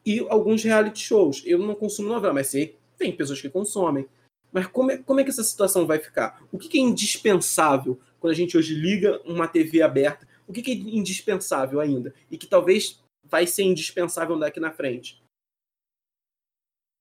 e 0.04 0.20
alguns 0.28 0.62
reality 0.62 1.00
shows. 1.00 1.42
Eu 1.44 1.58
não 1.58 1.74
consumo 1.74 2.08
novela, 2.08 2.34
mas 2.34 2.48
sei 2.48 2.78
tem 3.00 3.16
pessoas 3.16 3.40
que 3.40 3.48
consomem. 3.48 4.06
Mas 4.52 4.66
como 4.66 4.90
é, 4.90 4.98
como 4.98 5.20
é 5.20 5.24
que 5.24 5.30
essa 5.30 5.44
situação 5.44 5.86
vai 5.86 5.98
ficar? 5.98 6.42
O 6.50 6.58
que, 6.58 6.68
que 6.68 6.78
é 6.78 6.80
indispensável 6.80 8.00
quando 8.18 8.32
a 8.32 8.36
gente 8.36 8.56
hoje 8.56 8.74
liga 8.74 9.20
uma 9.24 9.46
TV 9.46 9.82
aberta? 9.82 10.28
O 10.46 10.52
que, 10.52 10.62
que 10.62 10.72
é 10.72 10.74
indispensável 10.74 11.80
ainda? 11.80 12.14
E 12.30 12.36
que 12.36 12.46
talvez 12.46 13.00
vai 13.24 13.46
ser 13.46 13.62
indispensável 13.62 14.38
daqui 14.38 14.58
na 14.58 14.72
frente? 14.72 15.22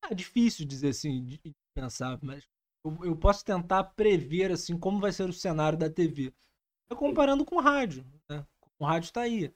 É 0.09 0.13
difícil 0.13 0.65
dizer 0.65 0.89
assim, 0.89 1.09
indispensável, 1.09 2.19
mas 2.21 2.43
eu, 2.85 3.05
eu 3.05 3.17
posso 3.17 3.43
tentar 3.43 3.83
prever 3.83 4.51
assim 4.51 4.77
como 4.77 4.99
vai 4.99 5.11
ser 5.11 5.27
o 5.29 5.33
cenário 5.33 5.77
da 5.77 5.89
TV. 5.89 6.33
Eu 6.89 6.97
comparando 6.97 7.45
com 7.45 7.55
o 7.55 7.61
rádio. 7.61 8.05
Né? 8.29 8.45
O 8.79 8.85
rádio 8.85 9.07
está 9.07 9.21
aí. 9.21 9.53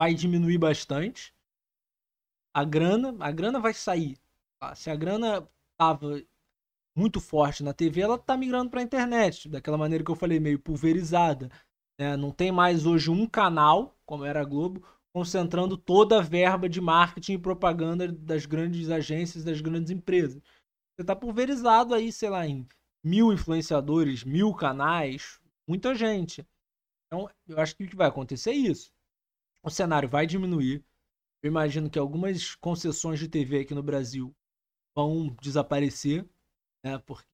Vai 0.00 0.14
diminuir 0.14 0.58
bastante. 0.58 1.32
A 2.54 2.64
grana, 2.64 3.16
a 3.20 3.30
grana 3.30 3.60
vai 3.60 3.74
sair. 3.74 4.18
Se 4.74 4.90
a 4.90 4.96
grana 4.96 5.48
estava 5.72 6.20
muito 6.98 7.20
forte 7.20 7.62
na 7.62 7.72
TV, 7.72 8.00
ela 8.00 8.16
está 8.16 8.36
migrando 8.36 8.70
para 8.70 8.80
a 8.80 8.82
internet, 8.82 9.48
daquela 9.48 9.78
maneira 9.78 10.04
que 10.04 10.10
eu 10.10 10.16
falei, 10.16 10.40
meio 10.40 10.58
pulverizada. 10.58 11.48
Né? 11.98 12.16
Não 12.16 12.32
tem 12.32 12.50
mais 12.50 12.86
hoje 12.86 13.08
um 13.08 13.24
canal, 13.24 13.96
como 14.04 14.24
era 14.24 14.40
a 14.40 14.44
Globo, 14.44 14.84
concentrando 15.14 15.76
toda 15.76 16.18
a 16.18 16.22
verba 16.22 16.68
de 16.68 16.80
marketing 16.80 17.34
e 17.34 17.38
propaganda 17.38 18.10
das 18.10 18.46
grandes 18.46 18.90
agências, 18.90 19.44
das 19.44 19.60
grandes 19.60 19.92
empresas. 19.92 20.42
Você 20.42 21.02
está 21.02 21.14
pulverizado 21.14 21.94
aí, 21.94 22.10
sei 22.10 22.30
lá, 22.30 22.44
em 22.44 22.66
mil 23.04 23.32
influenciadores, 23.32 24.24
mil 24.24 24.52
canais, 24.52 25.40
muita 25.68 25.94
gente. 25.94 26.44
Então, 27.06 27.30
eu 27.46 27.60
acho 27.60 27.76
que 27.76 27.84
o 27.84 27.88
que 27.88 27.96
vai 27.96 28.08
acontecer 28.08 28.50
é 28.50 28.54
isso. 28.54 28.92
O 29.64 29.70
cenário 29.70 30.08
vai 30.08 30.26
diminuir. 30.26 30.84
Eu 31.42 31.48
imagino 31.48 31.88
que 31.88 31.98
algumas 31.98 32.56
concessões 32.56 33.20
de 33.20 33.28
TV 33.28 33.60
aqui 33.60 33.74
no 33.74 33.82
Brasil 33.82 34.34
vão 34.96 35.28
desaparecer, 35.40 36.28
né? 36.84 36.98
Porque 36.98 37.26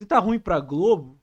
se 0.00 0.06
tá 0.06 0.18
ruim 0.18 0.38
para 0.38 0.60
Globo, 0.60 1.20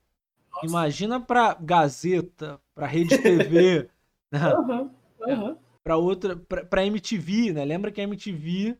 Nossa. 0.52 0.66
imagina 0.66 1.20
para 1.20 1.54
Gazeta, 1.56 2.62
para 2.76 2.88
Rede 2.88 3.18
TV, 3.18 3.90
né? 4.32 4.54
Uhum, 4.54 4.96
uhum. 5.20 5.60
Para 5.84 5.98
outra, 5.98 6.36
para 6.36 6.86
MTV, 6.86 7.54
né? 7.54 7.66
Lembra 7.66 7.92
que 7.92 8.02
a 8.02 8.04
MTV 8.04 8.78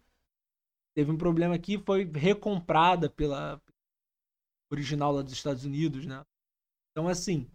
teve 0.96 1.12
um 1.12 1.18
problema 1.18 1.56
aqui, 1.56 1.78
foi 1.78 2.04
recomprada 2.04 3.10
pela 3.10 3.62
original 4.72 5.12
lá 5.12 5.22
dos 5.22 5.34
Estados 5.34 5.64
Unidos, 5.64 6.06
né? 6.06 6.24
Então 6.92 7.08
assim, 7.08 7.50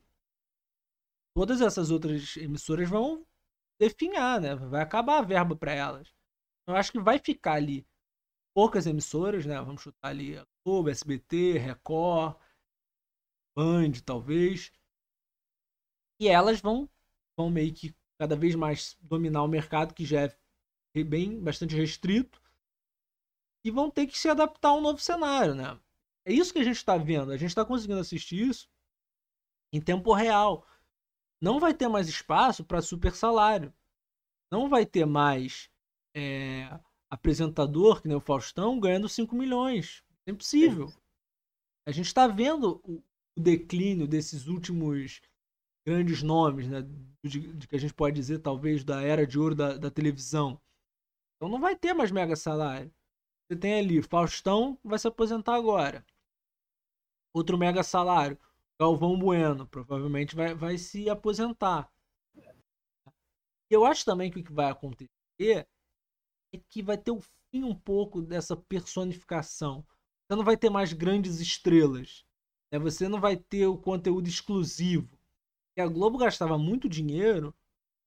todas 1.36 1.60
essas 1.60 1.90
outras 1.90 2.36
emissoras 2.36 2.88
vão 2.88 3.26
definhar, 3.80 4.40
né? 4.40 4.54
Vai 4.54 4.82
acabar 4.82 5.18
a 5.18 5.22
verba 5.22 5.56
para 5.56 5.72
elas. 5.72 6.08
Eu 6.66 6.76
acho 6.76 6.92
que 6.92 7.00
vai 7.00 7.18
ficar 7.18 7.54
ali 7.54 7.84
poucas 8.54 8.86
emissoras, 8.86 9.44
né? 9.44 9.60
Vamos 9.60 9.82
chutar 9.82 10.08
ali 10.08 10.36
a 10.36 10.46
Globo, 10.64 10.90
SBT, 10.90 11.58
Record, 11.58 12.36
Band, 13.56 13.92
talvez. 14.04 14.72
E 16.20 16.28
elas 16.28 16.60
vão, 16.60 16.88
vão 17.36 17.50
meio 17.50 17.74
que 17.74 17.94
cada 18.18 18.36
vez 18.36 18.54
mais 18.54 18.96
dominar 19.00 19.42
o 19.42 19.48
mercado, 19.48 19.94
que 19.94 20.04
já 20.04 20.22
é 20.22 21.04
bem 21.04 21.40
bastante 21.40 21.74
restrito. 21.74 22.40
E 23.64 23.70
vão 23.70 23.90
ter 23.90 24.06
que 24.06 24.18
se 24.18 24.28
adaptar 24.28 24.70
a 24.70 24.74
um 24.74 24.80
novo 24.80 25.00
cenário, 25.00 25.54
né? 25.54 25.78
É 26.24 26.32
isso 26.32 26.52
que 26.52 26.58
a 26.58 26.64
gente 26.64 26.76
está 26.76 26.96
vendo. 26.96 27.32
A 27.32 27.36
gente 27.36 27.50
está 27.50 27.64
conseguindo 27.64 28.00
assistir 28.00 28.48
isso 28.48 28.68
em 29.72 29.80
tempo 29.80 30.12
real. 30.12 30.66
Não 31.40 31.58
vai 31.58 31.74
ter 31.74 31.88
mais 31.88 32.08
espaço 32.08 32.64
para 32.64 32.82
super 32.82 33.14
salário. 33.14 33.72
Não 34.50 34.68
vai 34.68 34.86
ter 34.86 35.04
mais 35.06 35.70
é, 36.14 36.68
apresentador, 37.10 38.00
que 38.00 38.08
nem 38.08 38.16
o 38.16 38.20
Faustão, 38.20 38.78
ganhando 38.78 39.08
5 39.08 39.34
milhões. 39.34 40.04
É 40.26 40.30
impossível. 40.30 40.88
A 41.86 41.90
gente 41.90 42.06
está 42.06 42.26
vendo 42.26 42.80
o, 42.84 43.02
declínio 43.36 44.06
desses 44.06 44.46
últimos 44.46 45.20
grandes 45.86 46.22
nomes, 46.22 46.68
né? 46.68 46.82
De, 47.24 47.52
de, 47.54 47.66
que 47.66 47.76
a 47.76 47.78
gente 47.78 47.94
pode 47.94 48.14
dizer, 48.14 48.40
talvez, 48.40 48.84
da 48.84 49.02
era 49.02 49.26
de 49.26 49.38
ouro 49.38 49.54
da, 49.54 49.76
da 49.76 49.90
televisão. 49.90 50.60
Então 51.36 51.48
não 51.48 51.60
vai 51.60 51.74
ter 51.74 51.92
mais 51.92 52.10
mega 52.10 52.36
salário. 52.36 52.92
Você 53.50 53.58
tem 53.58 53.74
ali, 53.74 54.02
Faustão 54.02 54.78
vai 54.84 54.98
se 54.98 55.08
aposentar 55.08 55.54
agora. 55.54 56.04
Outro 57.34 57.58
mega 57.58 57.82
salário, 57.82 58.38
Galvão 58.80 59.18
Bueno, 59.18 59.66
provavelmente 59.66 60.36
vai, 60.36 60.54
vai 60.54 60.78
se 60.78 61.08
aposentar. 61.08 61.90
Eu 63.70 63.84
acho 63.86 64.04
também 64.04 64.30
que 64.30 64.40
o 64.40 64.44
que 64.44 64.52
vai 64.52 64.70
acontecer 64.70 65.08
é 65.40 66.58
que 66.68 66.82
vai 66.82 66.98
ter 66.98 67.10
o 67.10 67.20
fim 67.20 67.64
um 67.64 67.74
pouco 67.74 68.20
dessa 68.20 68.54
personificação. 68.54 69.84
Você 70.32 70.36
não 70.36 70.44
vai 70.44 70.56
ter 70.56 70.70
mais 70.70 70.94
grandes 70.94 71.40
estrelas. 71.40 72.24
Né? 72.70 72.78
Você 72.78 73.06
não 73.06 73.20
vai 73.20 73.36
ter 73.36 73.66
o 73.66 73.76
conteúdo 73.76 74.26
exclusivo. 74.26 75.18
E 75.76 75.80
a 75.82 75.86
Globo 75.86 76.16
gastava 76.16 76.56
muito 76.56 76.88
dinheiro 76.88 77.54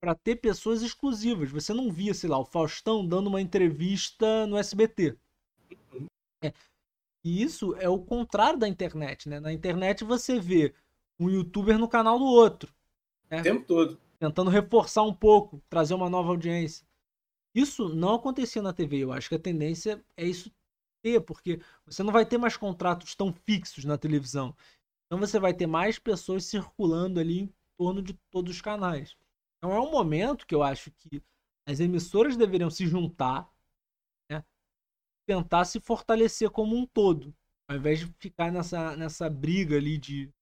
para 0.02 0.16
ter 0.16 0.38
pessoas 0.38 0.82
exclusivas. 0.82 1.52
Você 1.52 1.72
não 1.72 1.92
via, 1.92 2.16
sei 2.16 2.28
lá, 2.28 2.40
o 2.40 2.46
Faustão 2.46 3.06
dando 3.06 3.28
uma 3.28 3.40
entrevista 3.40 4.48
no 4.48 4.58
SBT. 4.58 5.16
É. 6.44 6.52
E 7.24 7.44
isso 7.44 7.76
é 7.76 7.88
o 7.88 8.00
contrário 8.00 8.58
da 8.58 8.68
internet, 8.68 9.30
né? 9.30 9.40
Na 9.40 9.54
internet 9.54 10.04
você 10.04 10.40
vê 10.40 10.74
um 11.20 11.30
youtuber 11.30 11.78
no 11.78 11.88
canal 11.88 12.18
do 12.18 12.26
outro. 12.26 12.74
Né? 13.30 13.42
O 13.42 13.44
tempo 13.44 13.68
todo. 13.68 14.02
Tentando 14.18 14.50
reforçar 14.50 15.04
um 15.04 15.14
pouco, 15.14 15.62
trazer 15.70 15.94
uma 15.94 16.10
nova 16.10 16.30
audiência. 16.30 16.88
Isso 17.54 17.88
não 17.90 18.16
acontecia 18.16 18.64
na 18.64 18.74
TV. 18.74 18.98
Eu 18.98 19.14
acho 19.14 19.30
que 19.30 19.36
a 19.36 19.40
tendência 19.40 20.04
é 20.18 20.26
isso 20.26 20.52
ter, 21.06 21.22
porque 21.22 21.62
você 21.86 22.02
não 22.02 22.12
vai 22.12 22.26
ter 22.26 22.40
mais 22.40 22.58
contratos 22.58 23.14
tão 23.14 23.32
fixos 23.32 23.86
na 23.86 23.96
televisão. 23.96 24.56
Então 25.06 25.20
você 25.20 25.40
vai 25.40 25.54
ter 25.54 25.68
mais 25.68 26.00
pessoas 26.00 26.46
circulando 26.46 27.20
ali 27.20 27.42
em 27.42 27.54
torno 27.78 28.02
de 28.02 28.16
todos 28.32 28.56
os 28.56 28.62
canais. 28.62 29.16
Então 29.58 29.72
é 29.72 29.80
um 29.80 29.92
momento 29.92 30.48
que 30.48 30.56
eu 30.56 30.64
acho 30.64 30.90
que 30.90 31.22
as 31.68 31.80
emissoras 31.80 32.36
deveriam 32.36 32.72
se 32.72 32.88
juntar, 32.88 33.48
né? 34.32 34.44
tentar 35.28 35.66
se 35.66 35.80
fortalecer 35.80 36.50
como 36.50 36.76
um 36.76 36.88
todo, 36.88 37.36
ao 37.70 37.78
invés 37.78 38.00
de 38.00 38.12
ficar 38.18 38.52
nessa, 38.52 38.96
nessa 38.98 39.30
briga 39.30 39.78
ali 39.78 40.00
de, 40.00 40.34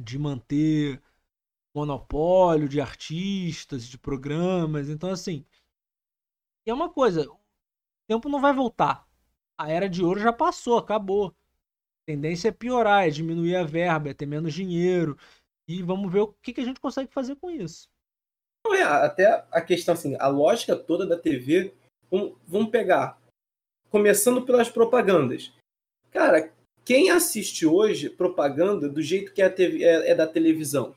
de 0.00 0.18
manter 0.20 1.02
monopólio 1.74 2.68
de 2.68 2.80
artistas, 2.80 3.88
de 3.88 3.98
programas. 3.98 4.88
Então, 4.88 5.10
assim, 5.10 5.44
é 6.64 6.72
uma 6.72 6.88
coisa, 6.88 7.28
o 7.28 7.40
tempo 8.08 8.28
não 8.28 8.40
vai 8.40 8.52
voltar. 8.52 9.07
A 9.58 9.70
era 9.70 9.88
de 9.88 10.02
ouro 10.04 10.20
já 10.20 10.32
passou, 10.32 10.78
acabou. 10.78 11.28
A 11.28 11.32
tendência 12.06 12.48
é 12.48 12.52
piorar, 12.52 13.06
é 13.06 13.10
diminuir 13.10 13.56
a 13.56 13.64
verba, 13.64 14.10
é 14.10 14.14
ter 14.14 14.26
menos 14.26 14.54
dinheiro. 14.54 15.18
E 15.68 15.82
vamos 15.82 16.10
ver 16.10 16.20
o 16.20 16.34
que, 16.40 16.52
que 16.52 16.60
a 16.60 16.64
gente 16.64 16.80
consegue 16.80 17.12
fazer 17.12 17.36
com 17.36 17.50
isso. 17.50 17.88
É, 18.68 18.82
até 18.82 19.44
a 19.50 19.60
questão 19.60 19.94
assim, 19.94 20.16
a 20.18 20.28
lógica 20.28 20.76
toda 20.76 21.06
da 21.06 21.18
TV, 21.18 21.74
vamos, 22.10 22.36
vamos 22.46 22.70
pegar, 22.70 23.18
começando 23.90 24.42
pelas 24.42 24.68
propagandas. 24.68 25.52
Cara, 26.10 26.52
quem 26.84 27.10
assiste 27.10 27.66
hoje 27.66 28.08
propaganda 28.08 28.88
do 28.88 29.02
jeito 29.02 29.32
que 29.32 29.42
é, 29.42 29.48
TV, 29.48 29.84
é, 29.84 30.10
é, 30.10 30.14
da 30.14 30.26
televisão? 30.26 30.94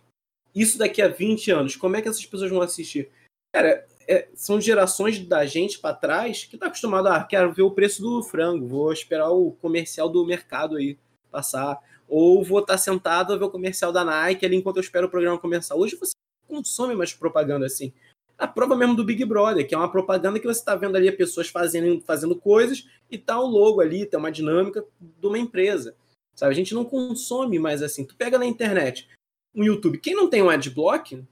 Isso 0.53 0.77
daqui 0.77 1.01
a 1.01 1.07
20 1.07 1.51
anos, 1.51 1.75
como 1.75 1.95
é 1.95 2.01
que 2.01 2.09
essas 2.09 2.25
pessoas 2.25 2.51
vão 2.51 2.61
assistir? 2.61 3.09
Cara, 3.53 3.85
é, 4.11 4.27
são 4.33 4.59
gerações 4.59 5.19
da 5.19 5.45
gente 5.45 5.79
para 5.79 5.95
trás 5.95 6.43
que 6.43 6.57
tá 6.57 6.65
acostumado 6.65 7.07
a 7.07 7.15
ah, 7.15 7.23
quero 7.23 7.53
ver 7.53 7.61
o 7.61 7.71
preço 7.71 8.01
do 8.01 8.21
frango, 8.21 8.67
vou 8.67 8.91
esperar 8.91 9.29
o 9.29 9.53
comercial 9.53 10.09
do 10.09 10.25
mercado 10.25 10.75
aí 10.75 10.97
passar, 11.31 11.79
ou 12.09 12.43
vou 12.43 12.59
estar 12.59 12.73
tá 12.73 12.77
sentado 12.77 13.31
a 13.31 13.37
ver 13.37 13.45
o 13.45 13.49
comercial 13.49 13.93
da 13.93 14.03
Nike 14.03 14.45
ali 14.45 14.57
enquanto 14.57 14.75
eu 14.77 14.81
espero 14.81 15.07
o 15.07 15.09
programa 15.09 15.39
começar. 15.39 15.75
Hoje 15.75 15.95
você 15.95 16.11
consome 16.45 16.93
mais 16.93 17.13
propaganda 17.13 17.65
assim. 17.65 17.93
A 18.37 18.45
prova 18.45 18.75
mesmo 18.75 18.95
do 18.95 19.05
Big 19.05 19.23
Brother, 19.23 19.65
que 19.65 19.73
é 19.73 19.77
uma 19.77 19.89
propaganda 19.89 20.39
que 20.39 20.47
você 20.47 20.59
está 20.59 20.75
vendo 20.75 20.97
ali 20.97 21.09
pessoas 21.13 21.47
fazendo, 21.47 22.01
fazendo 22.01 22.35
coisas 22.35 22.85
e 23.09 23.17
tá 23.17 23.39
o 23.39 23.47
logo 23.47 23.79
ali, 23.79 24.05
tem 24.05 24.19
uma 24.19 24.31
dinâmica 24.31 24.83
de 24.99 25.25
uma 25.25 25.39
empresa. 25.39 25.95
Sabe? 26.35 26.51
A 26.51 26.55
gente 26.55 26.73
não 26.73 26.83
consome 26.83 27.59
mais 27.59 27.81
assim. 27.81 28.03
Tu 28.03 28.15
pega 28.15 28.37
na 28.37 28.45
internet, 28.45 29.07
um 29.55 29.63
YouTube, 29.63 29.99
quem 29.99 30.15
não 30.15 30.29
tem 30.29 30.41
um 30.41 30.49
adblock, 30.49 31.23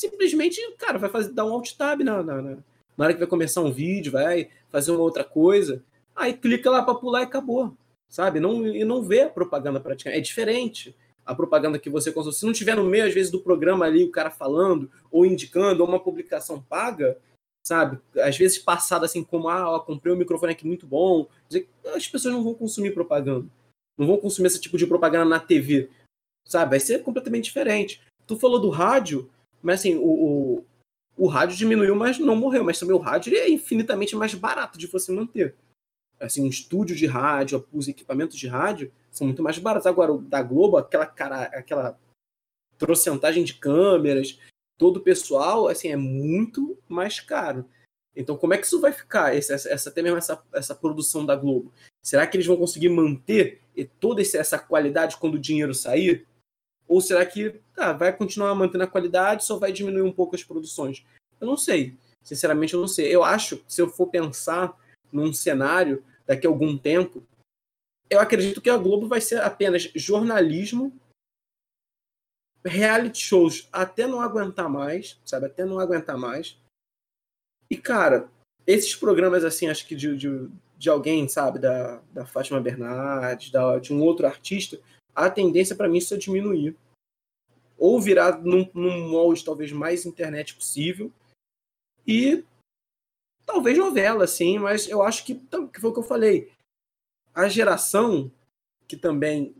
simplesmente, 0.00 0.58
cara, 0.78 0.98
vai 0.98 1.10
fazer, 1.10 1.32
dar 1.32 1.44
um 1.44 1.52
alt 1.52 1.72
tab 1.72 2.00
na, 2.00 2.22
na, 2.22 2.40
na, 2.40 2.56
na 2.96 3.04
hora 3.04 3.12
que 3.12 3.18
vai 3.18 3.28
começar 3.28 3.60
um 3.60 3.70
vídeo, 3.70 4.12
vai 4.12 4.48
fazer 4.70 4.90
uma 4.92 5.00
outra 5.00 5.22
coisa. 5.22 5.84
Aí 6.16 6.32
clica 6.32 6.70
lá 6.70 6.82
para 6.82 6.94
pular 6.94 7.20
e 7.20 7.24
acabou. 7.24 7.76
Sabe? 8.08 8.40
Não, 8.40 8.66
e 8.66 8.84
não 8.84 9.02
vê 9.02 9.22
a 9.22 9.30
propaganda 9.30 9.78
praticamente. 9.78 10.18
É 10.18 10.22
diferente 10.22 10.96
a 11.24 11.34
propaganda 11.34 11.78
que 11.78 11.90
você 11.90 12.10
consome. 12.10 12.34
Se 12.34 12.46
não 12.46 12.52
tiver 12.52 12.74
no 12.74 12.84
meio, 12.84 13.06
às 13.06 13.14
vezes, 13.14 13.30
do 13.30 13.40
programa 13.40 13.84
ali, 13.84 14.02
o 14.02 14.10
cara 14.10 14.30
falando, 14.30 14.90
ou 15.10 15.24
indicando, 15.24 15.82
ou 15.82 15.88
uma 15.88 16.00
publicação 16.00 16.60
paga, 16.60 17.16
sabe? 17.64 18.00
Às 18.16 18.36
vezes 18.36 18.58
passado 18.58 19.04
assim 19.04 19.22
como, 19.22 19.48
ah, 19.48 19.70
ó, 19.70 19.80
comprei 19.80 20.12
um 20.12 20.16
microfone 20.16 20.52
aqui 20.52 20.66
muito 20.66 20.86
bom. 20.86 21.28
As 21.94 22.08
pessoas 22.08 22.34
não 22.34 22.42
vão 22.42 22.54
consumir 22.54 22.92
propaganda. 22.92 23.46
Não 23.98 24.06
vão 24.06 24.16
consumir 24.16 24.48
esse 24.48 24.60
tipo 24.60 24.78
de 24.78 24.86
propaganda 24.86 25.26
na 25.26 25.38
TV, 25.38 25.90
sabe? 26.46 26.70
Vai 26.70 26.80
ser 26.80 27.02
completamente 27.02 27.44
diferente. 27.44 28.00
Tu 28.26 28.36
falou 28.36 28.58
do 28.58 28.70
rádio, 28.70 29.30
mas 29.62 29.80
assim, 29.80 29.96
o, 29.96 30.04
o, 30.04 30.64
o 31.16 31.26
rádio 31.26 31.56
diminuiu, 31.56 31.94
mas 31.94 32.18
não 32.18 32.36
morreu. 32.36 32.64
Mas 32.64 32.78
também 32.78 32.94
o 32.94 33.00
rádio 33.00 33.36
é 33.36 33.48
infinitamente 33.48 34.16
mais 34.16 34.34
barato 34.34 34.78
de 34.78 34.86
você 34.86 35.12
manter. 35.12 35.54
Assim, 36.18 36.42
um 36.42 36.48
estúdio 36.48 36.94
de 36.94 37.06
rádio, 37.06 37.66
os 37.72 37.88
equipamentos 37.88 38.36
de 38.36 38.46
rádio 38.46 38.92
são 39.10 39.26
muito 39.26 39.42
mais 39.42 39.58
baratos. 39.58 39.86
Agora, 39.86 40.12
o 40.12 40.18
da 40.18 40.42
Globo, 40.42 40.76
aquela 40.76 41.06
cara, 41.06 41.44
aquela 41.44 41.98
trocentagem 42.78 43.44
de 43.44 43.54
câmeras, 43.54 44.38
todo 44.78 44.98
o 44.98 45.02
pessoal, 45.02 45.68
assim, 45.68 45.88
é 45.88 45.96
muito 45.96 46.78
mais 46.88 47.20
caro. 47.20 47.66
Então, 48.16 48.36
como 48.36 48.54
é 48.54 48.58
que 48.58 48.66
isso 48.66 48.80
vai 48.80 48.92
ficar, 48.92 49.36
essa, 49.36 49.54
essa, 49.54 49.88
até 49.88 50.02
mesmo 50.02 50.18
essa, 50.18 50.42
essa 50.52 50.74
produção 50.74 51.24
da 51.24 51.36
Globo? 51.36 51.72
Será 52.02 52.26
que 52.26 52.36
eles 52.36 52.46
vão 52.46 52.56
conseguir 52.56 52.88
manter 52.88 53.60
toda 53.98 54.20
essa 54.20 54.58
qualidade 54.58 55.16
quando 55.16 55.34
o 55.34 55.38
dinheiro 55.38 55.74
sair? 55.74 56.26
Ou 56.90 57.00
será 57.00 57.24
que 57.24 57.60
tá, 57.72 57.92
vai 57.92 58.12
continuar 58.12 58.52
mantendo 58.52 58.82
a 58.82 58.88
qualidade, 58.88 59.44
só 59.44 59.56
vai 59.56 59.70
diminuir 59.70 60.02
um 60.02 60.12
pouco 60.12 60.34
as 60.34 60.42
produções? 60.42 61.06
Eu 61.40 61.46
não 61.46 61.56
sei. 61.56 61.96
Sinceramente, 62.20 62.74
eu 62.74 62.80
não 62.80 62.88
sei. 62.88 63.14
Eu 63.14 63.22
acho 63.22 63.64
se 63.68 63.80
eu 63.80 63.88
for 63.88 64.08
pensar 64.08 64.76
num 65.12 65.32
cenário 65.32 66.04
daqui 66.26 66.48
a 66.48 66.50
algum 66.50 66.76
tempo, 66.76 67.22
eu 68.10 68.18
acredito 68.18 68.60
que 68.60 68.68
a 68.68 68.76
Globo 68.76 69.06
vai 69.06 69.20
ser 69.20 69.40
apenas 69.40 69.88
jornalismo 69.94 70.92
reality 72.64 73.20
shows 73.20 73.68
até 73.72 74.08
não 74.08 74.20
aguentar 74.20 74.68
mais, 74.68 75.16
sabe? 75.24 75.46
Até 75.46 75.64
não 75.64 75.78
aguentar 75.78 76.18
mais. 76.18 76.58
E, 77.70 77.76
cara, 77.76 78.28
esses 78.66 78.96
programas, 78.96 79.44
assim, 79.44 79.68
acho 79.68 79.86
que 79.86 79.94
de, 79.94 80.16
de, 80.16 80.50
de 80.76 80.90
alguém, 80.90 81.28
sabe? 81.28 81.60
Da, 81.60 82.02
da 82.12 82.26
Fátima 82.26 82.60
Bernardes, 82.60 83.52
da, 83.52 83.78
de 83.78 83.94
um 83.94 84.02
outro 84.02 84.26
artista, 84.26 84.76
a 85.14 85.30
tendência 85.30 85.76
para 85.76 85.88
mim 85.88 85.98
isso 85.98 86.14
é 86.14 86.16
diminuir. 86.16 86.76
Ou 87.78 88.00
virar 88.00 88.40
num, 88.42 88.68
num 88.74 89.08
molde 89.08 89.44
talvez 89.44 89.72
mais 89.72 90.04
internet 90.04 90.54
possível. 90.54 91.10
E 92.06 92.44
talvez 93.46 93.76
novela, 93.78 94.26
sim, 94.26 94.58
mas 94.58 94.88
eu 94.88 95.02
acho 95.02 95.24
que, 95.24 95.34
que 95.34 95.80
foi 95.80 95.90
o 95.90 95.92
que 95.92 95.98
eu 95.98 96.04
falei. 96.04 96.52
A 97.34 97.48
geração 97.48 98.30
que 98.86 98.96
também 98.96 99.54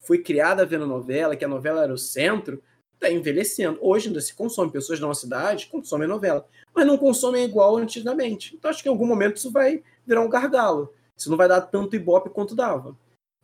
foi 0.00 0.18
criada 0.18 0.66
vendo 0.66 0.86
novela, 0.86 1.34
que 1.34 1.44
a 1.44 1.48
novela 1.48 1.82
era 1.82 1.92
o 1.92 1.98
centro, 1.98 2.62
está 2.94 3.10
envelhecendo. 3.10 3.78
Hoje 3.80 4.08
ainda 4.08 4.20
se 4.20 4.34
consome, 4.34 4.70
pessoas 4.70 5.00
da 5.00 5.06
nossa 5.06 5.22
cidade 5.22 5.66
consomem 5.68 6.06
novela, 6.06 6.46
mas 6.74 6.86
não 6.86 6.98
consomem 6.98 7.44
igual 7.44 7.76
antigamente. 7.76 8.54
Então 8.54 8.70
acho 8.70 8.82
que 8.82 8.88
em 8.88 8.92
algum 8.92 9.06
momento 9.06 9.36
isso 9.36 9.50
vai 9.50 9.82
virar 10.06 10.20
um 10.20 10.28
gargalo. 10.28 10.92
Isso 11.16 11.30
não 11.30 11.36
vai 11.36 11.48
dar 11.48 11.62
tanto 11.62 11.96
ibope 11.96 12.30
quanto 12.30 12.54
dava. 12.54 12.96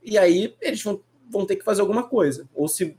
E 0.03 0.19
aí 0.19 0.55
eles 0.61 0.83
vão, 0.83 1.03
vão 1.31 1.47
ter 1.47 1.57
que 1.57 1.65
fazer 1.65 1.81
alguma 1.81 2.09
coisa. 2.09 2.49
Ou 2.55 2.69
se 2.69 2.97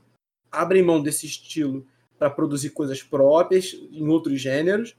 abrem 0.50 0.82
mão 0.82 1.02
desse 1.02 1.26
estilo 1.26 1.86
para 2.18 2.30
produzir 2.30 2.70
coisas 2.70 3.02
próprias 3.02 3.74
em 3.90 4.06
outros 4.08 4.40
gêneros, 4.40 4.96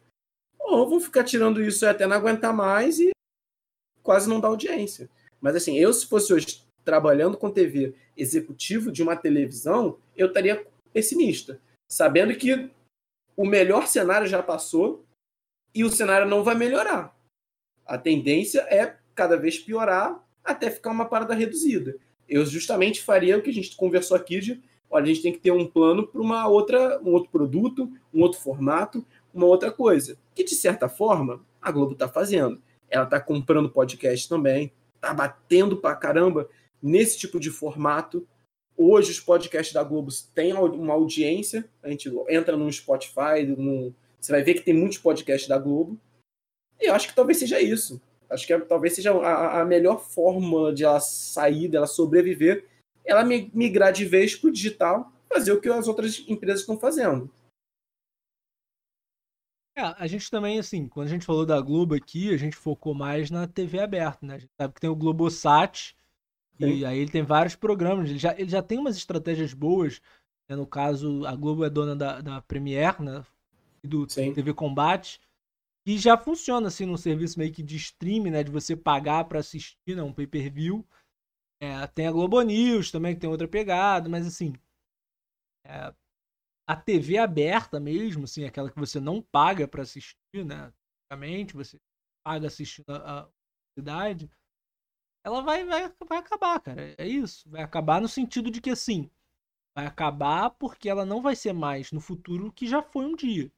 ou 0.59 0.89
vão 0.89 0.99
ficar 0.99 1.23
tirando 1.23 1.61
isso 1.61 1.85
até 1.85 2.07
não 2.07 2.15
aguentar 2.15 2.53
mais 2.53 2.99
e 2.99 3.11
quase 4.01 4.27
não 4.27 4.39
dar 4.39 4.49
audiência. 4.49 5.09
Mas 5.39 5.55
assim, 5.55 5.77
eu 5.77 5.93
se 5.93 6.07
fosse 6.07 6.33
hoje 6.33 6.63
trabalhando 6.83 7.37
com 7.37 7.51
TV 7.51 7.95
executivo 8.15 8.91
de 8.91 9.01
uma 9.01 9.15
televisão, 9.15 9.97
eu 10.15 10.27
estaria 10.27 10.65
pessimista, 10.91 11.59
sabendo 11.89 12.35
que 12.35 12.69
o 13.35 13.45
melhor 13.45 13.87
cenário 13.87 14.27
já 14.27 14.43
passou 14.43 15.05
e 15.73 15.83
o 15.83 15.89
cenário 15.89 16.27
não 16.27 16.43
vai 16.43 16.55
melhorar. 16.55 17.15
A 17.85 17.97
tendência 17.97 18.61
é 18.61 18.97
cada 19.15 19.37
vez 19.37 19.57
piorar 19.57 20.23
até 20.43 20.69
ficar 20.69 20.91
uma 20.91 21.05
parada 21.05 21.33
reduzida. 21.33 21.97
Eu 22.33 22.43
justamente 22.47 22.99
faria 22.99 23.37
o 23.37 23.43
que 23.43 23.51
a 23.51 23.53
gente 23.53 23.75
conversou 23.75 24.17
aqui 24.17 24.39
de, 24.39 24.59
olha, 24.89 25.03
a 25.03 25.05
gente 25.05 25.21
tem 25.21 25.31
que 25.31 25.37
ter 25.37 25.51
um 25.51 25.67
plano 25.67 26.07
para 26.07 26.19
uma 26.19 26.47
outra, 26.47 26.99
um 27.03 27.11
outro 27.11 27.29
produto, 27.29 27.87
um 28.11 28.23
outro 28.23 28.39
formato, 28.39 29.05
uma 29.31 29.45
outra 29.45 29.71
coisa. 29.71 30.17
Que 30.33 30.43
de 30.43 30.55
certa 30.55 30.89
forma 30.89 31.45
a 31.61 31.71
Globo 31.71 31.93
está 31.93 32.09
fazendo. 32.09 32.59
Ela 32.89 33.03
está 33.03 33.19
comprando 33.19 33.69
podcast 33.69 34.27
também, 34.27 34.73
está 34.95 35.13
batendo 35.13 35.77
para 35.77 35.95
caramba 35.95 36.49
nesse 36.81 37.19
tipo 37.19 37.39
de 37.39 37.51
formato. 37.51 38.27
Hoje 38.75 39.11
os 39.11 39.19
podcasts 39.19 39.71
da 39.71 39.83
Globo 39.83 40.09
têm 40.33 40.53
uma 40.53 40.95
audiência, 40.95 41.69
a 41.83 41.89
gente 41.91 42.11
entra 42.27 42.57
no 42.57 42.71
Spotify, 42.73 43.45
no... 43.45 43.93
você 44.19 44.31
vai 44.31 44.41
ver 44.41 44.55
que 44.55 44.61
tem 44.61 44.73
muitos 44.73 44.97
podcasts 44.97 45.47
da 45.47 45.59
Globo. 45.59 45.99
E 46.81 46.87
eu 46.87 46.95
acho 46.95 47.07
que 47.07 47.15
talvez 47.15 47.37
seja 47.37 47.61
isso. 47.61 48.01
Acho 48.33 48.47
que 48.47 48.53
é, 48.53 48.59
talvez 48.59 48.95
seja 48.95 49.13
a, 49.13 49.61
a, 49.61 49.65
melhor 49.65 49.99
forma 49.99 50.73
de 50.73 50.83
ela 50.83 50.99
sair, 50.99 51.67
dela 51.67 51.87
sobreviver, 51.87 52.67
ela 53.05 53.23
migrar 53.23 53.93
de 53.93 54.05
vez 54.05 54.35
para 54.35 54.49
o 54.49 54.51
digital, 54.51 55.11
fazer 55.31 55.51
o 55.51 55.61
que 55.61 55.69
as 55.69 55.87
outras 55.87 56.23
empresas 56.27 56.61
estão 56.61 56.77
fazendo. 56.79 57.29
É, 59.75 59.81
a 59.81 60.07
gente 60.07 60.29
também, 60.29 60.59
assim, 60.59 60.87
quando 60.87 61.07
a 61.07 61.09
gente 61.09 61.25
falou 61.25 61.45
da 61.45 61.59
Globo 61.59 61.95
aqui, 61.95 62.33
a 62.33 62.37
gente 62.37 62.55
focou 62.55 62.93
mais 62.93 63.31
na 63.31 63.47
TV 63.47 63.79
aberta, 63.79 64.25
né? 64.25 64.35
A 64.35 64.39
gente 64.39 64.51
sabe 64.59 64.73
que 64.73 64.81
tem 64.81 64.89
o 64.89 64.95
Globosat, 64.95 65.95
e 66.59 66.85
aí 66.85 66.99
ele 66.99 67.11
tem 67.11 67.23
vários 67.23 67.55
programas, 67.55 68.09
ele 68.09 68.19
já, 68.19 68.33
ele 68.37 68.49
já 68.49 68.61
tem 68.61 68.77
umas 68.77 68.95
estratégias 68.95 69.53
boas. 69.53 70.01
Né? 70.47 70.55
No 70.55 70.67
caso, 70.67 71.25
a 71.25 71.35
Globo 71.35 71.65
é 71.65 71.69
dona 71.69 71.95
da, 71.95 72.21
da 72.21 72.41
Premiere, 72.41 73.01
né? 73.01 73.25
E 73.83 73.87
do 73.87 74.09
Sim. 74.09 74.33
TV 74.33 74.53
Combate. 74.53 75.19
E 75.85 75.97
já 75.97 76.17
funciona 76.17 76.67
assim 76.67 76.85
num 76.85 76.97
serviço 76.97 77.37
meio 77.37 77.51
que 77.51 77.61
de 77.61 77.75
streaming, 77.75 78.31
né? 78.31 78.43
De 78.43 78.51
você 78.51 78.75
pagar 78.75 79.25
para 79.25 79.39
assistir, 79.39 79.95
né? 79.95 80.03
Um 80.03 80.13
pay-per-view. 80.13 80.85
É, 81.61 81.85
tem 81.87 82.07
a 82.07 82.11
Globo 82.11 82.41
News 82.41 82.91
também, 82.91 83.13
que 83.13 83.21
tem 83.21 83.29
outra 83.29 83.47
pegada, 83.47 84.09
mas 84.09 84.25
assim. 84.25 84.53
É, 85.65 85.93
a 86.67 86.75
TV 86.75 87.17
aberta 87.17 87.79
mesmo, 87.79 88.23
assim, 88.23 88.45
aquela 88.45 88.71
que 88.71 88.79
você 88.79 88.99
não 88.99 89.21
paga 89.21 89.67
para 89.67 89.83
assistir, 89.83 90.45
né? 90.45 90.71
Basicamente, 91.11 91.53
você 91.53 91.77
paga 92.25 92.47
assistindo 92.47 92.89
a, 92.89 93.21
a 93.21 93.29
cidade 93.77 94.29
ela 95.25 95.41
vai, 95.41 95.63
vai, 95.63 95.91
vai 96.05 96.17
acabar, 96.17 96.59
cara. 96.59 96.93
É 96.97 97.07
isso. 97.07 97.49
Vai 97.49 97.63
acabar 97.63 98.01
no 98.01 98.07
sentido 98.07 98.51
de 98.51 98.59
que, 98.59 98.69
assim, 98.69 99.09
vai 99.75 99.85
acabar 99.85 100.49
porque 100.51 100.89
ela 100.89 101.05
não 101.05 101.21
vai 101.21 101.35
ser 101.35 101.53
mais 101.53 101.91
no 101.91 102.01
futuro 102.01 102.47
o 102.47 102.51
que 102.51 102.67
já 102.67 102.81
foi 102.83 103.05
um 103.05 103.15
dia. 103.15 103.49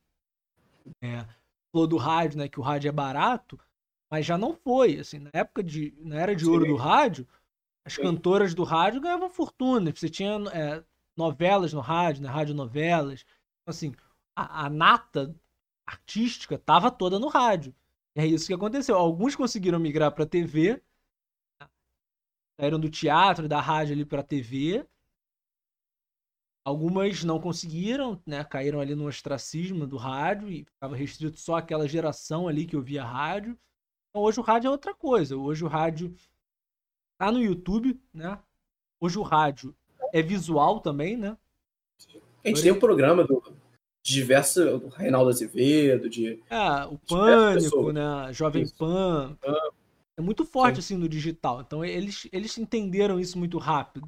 É, 1.01 1.25
falou 1.75 1.87
do 1.87 1.97
rádio, 1.97 2.37
né? 2.39 2.47
Que 2.47 2.59
o 2.59 2.63
rádio 2.63 2.87
é 2.87 2.91
barato, 2.91 3.59
mas 4.09 4.25
já 4.25 4.37
não 4.37 4.53
foi. 4.53 4.99
Assim, 4.99 5.19
na 5.19 5.29
época 5.33 5.61
de. 5.61 5.93
Na 5.99 6.15
era 6.15 6.35
de 6.35 6.45
ouro 6.45 6.65
do 6.65 6.75
rádio, 6.75 7.27
as 7.85 7.93
Sim. 7.93 8.03
cantoras 8.03 8.53
do 8.53 8.63
rádio 8.63 9.01
ganhavam 9.01 9.29
fortuna. 9.29 9.91
Você 9.93 10.09
tinha 10.09 10.37
é, 10.53 10.83
novelas 11.17 11.73
no 11.73 11.81
rádio, 11.81 12.23
né? 12.23 12.29
Rádio 12.29 12.55
novelas. 12.55 13.25
Então, 13.61 13.71
assim, 13.71 13.93
a, 14.35 14.65
a 14.65 14.69
nata 14.69 15.35
artística 15.85 16.57
tava 16.57 16.89
toda 16.89 17.19
no 17.19 17.27
rádio. 17.27 17.75
E 18.15 18.21
é 18.21 18.25
isso 18.25 18.47
que 18.47 18.53
aconteceu. 18.53 18.95
Alguns 18.95 19.35
conseguiram 19.35 19.79
migrar 19.79 20.11
para 20.11 20.25
TV 20.25 20.81
saíram 22.59 22.79
do 22.79 22.89
teatro, 22.89 23.47
da 23.47 23.59
rádio 23.59 23.93
ali 23.93 24.05
para 24.05 24.21
a 24.21 24.23
TV. 24.23 24.85
Algumas 26.65 27.23
não 27.23 27.39
conseguiram, 27.39 28.19
né? 28.25 28.43
Caíram 28.43 28.79
ali 28.79 28.95
no 28.95 29.05
ostracismo 29.05 29.85
do 29.85 29.97
rádio 29.97 30.49
e 30.49 30.65
ficava 30.65 30.95
restrito 30.95 31.39
só 31.39 31.57
aquela 31.57 31.87
geração 31.87 32.47
ali 32.47 32.65
que 32.65 32.75
ouvia 32.75 33.03
rádio. 33.03 33.55
Então 34.09 34.23
hoje 34.23 34.39
o 34.39 34.43
rádio 34.43 34.69
é 34.69 34.71
outra 34.71 34.95
coisa. 34.95 35.37
Hoje 35.37 35.63
o 35.63 35.67
rádio 35.67 36.15
tá 37.19 37.31
no 37.31 37.39
YouTube, 37.39 38.01
né? 38.11 38.39
Hoje 38.99 39.19
o 39.19 39.21
rádio 39.21 39.75
é 40.11 40.23
visual 40.23 40.79
também, 40.79 41.15
né? 41.15 41.37
A 42.43 42.47
gente 42.47 42.63
tem 42.63 42.71
um 42.71 42.79
programa 42.79 43.23
do 43.23 43.43
diversos, 44.01 44.81
do 44.81 44.87
Reinaldo 44.87 45.29
Azevedo, 45.29 46.09
de. 46.09 46.41
É, 46.49 46.85
o 46.85 46.97
Pânico, 46.97 47.91
né? 47.91 48.33
Jovem 48.33 48.63
Isso. 48.63 48.75
Pan. 48.75 49.37
É 50.17 50.21
muito 50.21 50.45
forte, 50.45 50.75
Sim. 50.75 50.79
assim, 50.79 50.97
no 50.97 51.09
digital. 51.09 51.61
Então, 51.61 51.83
eles, 51.83 52.27
eles 52.31 52.57
entenderam 52.57 53.19
isso 53.19 53.37
muito 53.37 53.57
rápido. 53.57 54.07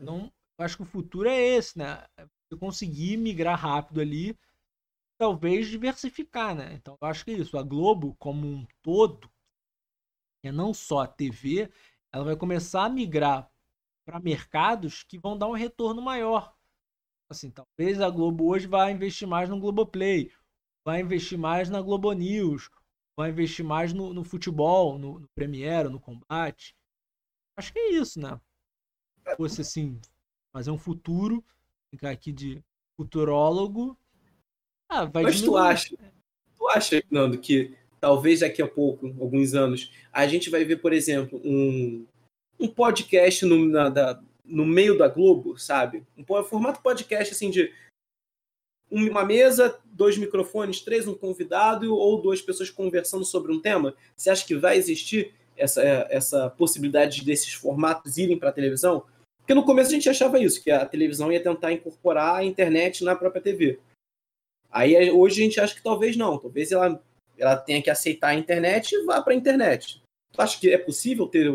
Então, 0.00 0.30
eu 0.58 0.64
acho 0.64 0.76
que 0.76 0.82
o 0.82 0.86
futuro 0.86 1.28
é 1.28 1.40
esse, 1.40 1.78
né? 1.78 2.04
É 2.16 2.24
você 2.24 2.58
conseguir 2.58 3.16
migrar 3.16 3.58
rápido 3.58 4.00
ali, 4.00 4.36
talvez 5.18 5.68
diversificar, 5.68 6.54
né? 6.54 6.74
Então, 6.74 6.96
eu 7.00 7.08
acho 7.08 7.24
que 7.24 7.30
é 7.30 7.34
isso. 7.34 7.56
A 7.56 7.62
Globo, 7.62 8.16
como 8.18 8.46
um 8.46 8.66
todo, 8.82 9.30
é 10.42 10.50
não 10.50 10.74
só 10.74 11.00
a 11.00 11.06
TV, 11.06 11.70
ela 12.12 12.24
vai 12.24 12.36
começar 12.36 12.84
a 12.84 12.88
migrar 12.88 13.50
para 14.06 14.20
mercados 14.20 15.02
que 15.02 15.18
vão 15.18 15.36
dar 15.36 15.48
um 15.48 15.52
retorno 15.52 16.00
maior. 16.00 16.54
Assim, 17.30 17.50
talvez 17.50 18.00
a 18.00 18.08
Globo 18.08 18.48
hoje 18.48 18.66
vá 18.66 18.90
investir 18.90 19.28
mais 19.28 19.48
no 19.50 19.60
Globoplay, 19.60 20.32
vai 20.84 21.02
investir 21.02 21.38
mais 21.38 21.68
na 21.68 21.82
Globo 21.82 22.10
News, 22.12 22.70
vai 23.16 23.30
investir 23.30 23.64
mais 23.64 23.92
no, 23.92 24.14
no 24.14 24.24
futebol, 24.24 24.98
no, 24.98 25.20
no 25.20 25.28
Premiere, 25.34 25.90
no 25.90 26.00
combate. 26.00 26.74
Acho 27.56 27.72
que 27.72 27.78
é 27.78 27.92
isso, 27.92 28.18
né? 28.18 28.40
Fosse 29.36 29.60
assim, 29.60 30.00
fazer 30.52 30.70
um 30.70 30.78
futuro, 30.78 31.44
ficar 31.90 32.10
aqui 32.10 32.32
de 32.32 32.62
futurólogo. 32.96 33.96
Ah, 34.88 35.04
vai 35.04 35.22
Mas 35.22 35.40
tu 35.40 35.56
acha, 35.56 35.96
tu 36.56 36.68
acha, 36.68 37.02
Nando, 37.10 37.38
que 37.38 37.76
talvez 38.00 38.40
daqui 38.40 38.62
a 38.62 38.68
pouco, 38.68 39.06
alguns 39.20 39.54
anos, 39.54 39.92
a 40.12 40.26
gente 40.26 40.50
vai 40.50 40.64
ver, 40.64 40.76
por 40.76 40.92
exemplo, 40.92 41.40
um, 41.44 42.06
um 42.58 42.68
podcast 42.68 43.44
no, 43.44 43.68
na, 43.68 43.88
da, 43.88 44.20
no 44.44 44.64
meio 44.64 44.96
da 44.96 45.08
Globo, 45.08 45.58
sabe? 45.58 46.04
Um 46.16 46.24
formato 46.44 46.82
podcast 46.82 47.34
assim 47.34 47.50
de 47.50 47.72
uma 48.90 49.24
mesa, 49.24 49.78
dois 49.84 50.16
microfones, 50.16 50.80
três, 50.80 51.06
um 51.06 51.14
convidado 51.14 51.94
ou 51.94 52.22
duas 52.22 52.40
pessoas 52.40 52.70
conversando 52.70 53.24
sobre 53.24 53.52
um 53.52 53.60
tema? 53.60 53.94
Você 54.16 54.30
acha 54.30 54.46
que 54.46 54.54
vai 54.54 54.78
existir 54.78 55.34
essa, 55.56 55.82
essa 55.82 56.50
possibilidade 56.50 57.24
desses 57.24 57.52
formatos 57.52 58.16
irem 58.16 58.38
para 58.38 58.48
a 58.48 58.52
televisão? 58.52 59.04
Porque 59.48 59.58
no 59.58 59.64
começo 59.64 59.88
a 59.88 59.94
gente 59.94 60.10
achava 60.10 60.38
isso, 60.38 60.62
que 60.62 60.70
a 60.70 60.84
televisão 60.84 61.32
ia 61.32 61.42
tentar 61.42 61.72
incorporar 61.72 62.36
a 62.36 62.44
internet 62.44 63.02
na 63.02 63.16
própria 63.16 63.40
TV. 63.40 63.80
Aí 64.70 65.10
hoje 65.10 65.40
a 65.40 65.44
gente 65.44 65.58
acha 65.58 65.74
que 65.74 65.82
talvez 65.82 66.18
não, 66.18 66.36
talvez 66.36 66.70
ela, 66.70 67.02
ela 67.38 67.56
tenha 67.56 67.80
que 67.80 67.88
aceitar 67.88 68.28
a 68.28 68.34
internet 68.34 68.92
e 68.92 69.06
vá 69.06 69.22
para 69.22 69.32
a 69.32 69.36
internet. 69.36 70.02
Tu 70.34 70.42
acha 70.42 70.60
que 70.60 70.70
é 70.70 70.76
possível 70.76 71.26
ter, 71.26 71.50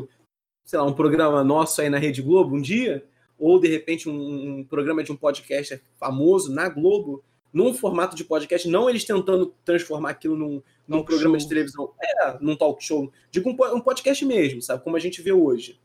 sei 0.66 0.80
lá, 0.80 0.86
um 0.86 0.94
programa 0.94 1.44
nosso 1.44 1.82
aí 1.82 1.88
na 1.88 2.00
Rede 2.00 2.24
Globo 2.24 2.56
um 2.56 2.62
dia? 2.62 3.06
Ou 3.38 3.60
de 3.60 3.68
repente 3.68 4.10
um, 4.10 4.58
um 4.58 4.64
programa 4.64 5.04
de 5.04 5.12
um 5.12 5.16
podcast 5.16 5.80
famoso 5.96 6.52
na 6.52 6.70
Globo, 6.70 7.24
num 7.54 7.76
formato 7.76 8.16
de 8.16 8.24
podcast, 8.24 8.68
não 8.68 8.90
eles 8.90 9.06
tentando 9.06 9.54
transformar 9.64 10.10
aquilo 10.10 10.36
num, 10.36 10.64
num 10.88 11.04
programa 11.04 11.38
show. 11.38 11.48
de 11.48 11.48
televisão, 11.48 11.94
é, 12.02 12.40
num 12.42 12.56
talk 12.56 12.84
show, 12.84 13.14
digo 13.30 13.52
um, 13.52 13.76
um 13.76 13.82
podcast 13.82 14.26
mesmo, 14.26 14.64
sabe? 14.64 14.84
Como 14.84 14.96
a 14.96 15.00
gente 15.00 15.22
vê 15.22 15.32
hoje. 15.32 15.80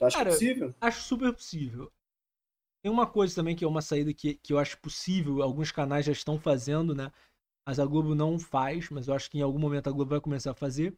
Tu 0.00 0.06
acha 0.06 0.16
Cara, 0.18 0.30
possível? 0.30 0.74
Acho 0.80 1.02
super 1.02 1.32
possível. 1.34 1.92
Tem 2.82 2.90
uma 2.90 3.06
coisa 3.06 3.34
também 3.34 3.54
que 3.54 3.64
é 3.64 3.68
uma 3.68 3.82
saída 3.82 4.12
que, 4.14 4.34
que 4.36 4.52
eu 4.52 4.58
acho 4.58 4.78
possível, 4.80 5.42
alguns 5.42 5.70
canais 5.70 6.06
já 6.06 6.12
estão 6.12 6.38
fazendo, 6.38 6.94
né? 6.94 7.12
Mas 7.66 7.80
a 7.80 7.86
Globo 7.86 8.14
não 8.14 8.38
faz, 8.38 8.90
mas 8.90 9.08
eu 9.08 9.14
acho 9.14 9.30
que 9.30 9.38
em 9.38 9.42
algum 9.42 9.58
momento 9.58 9.88
a 9.88 9.92
Globo 9.92 10.10
vai 10.10 10.20
começar 10.20 10.52
a 10.52 10.54
fazer, 10.54 10.96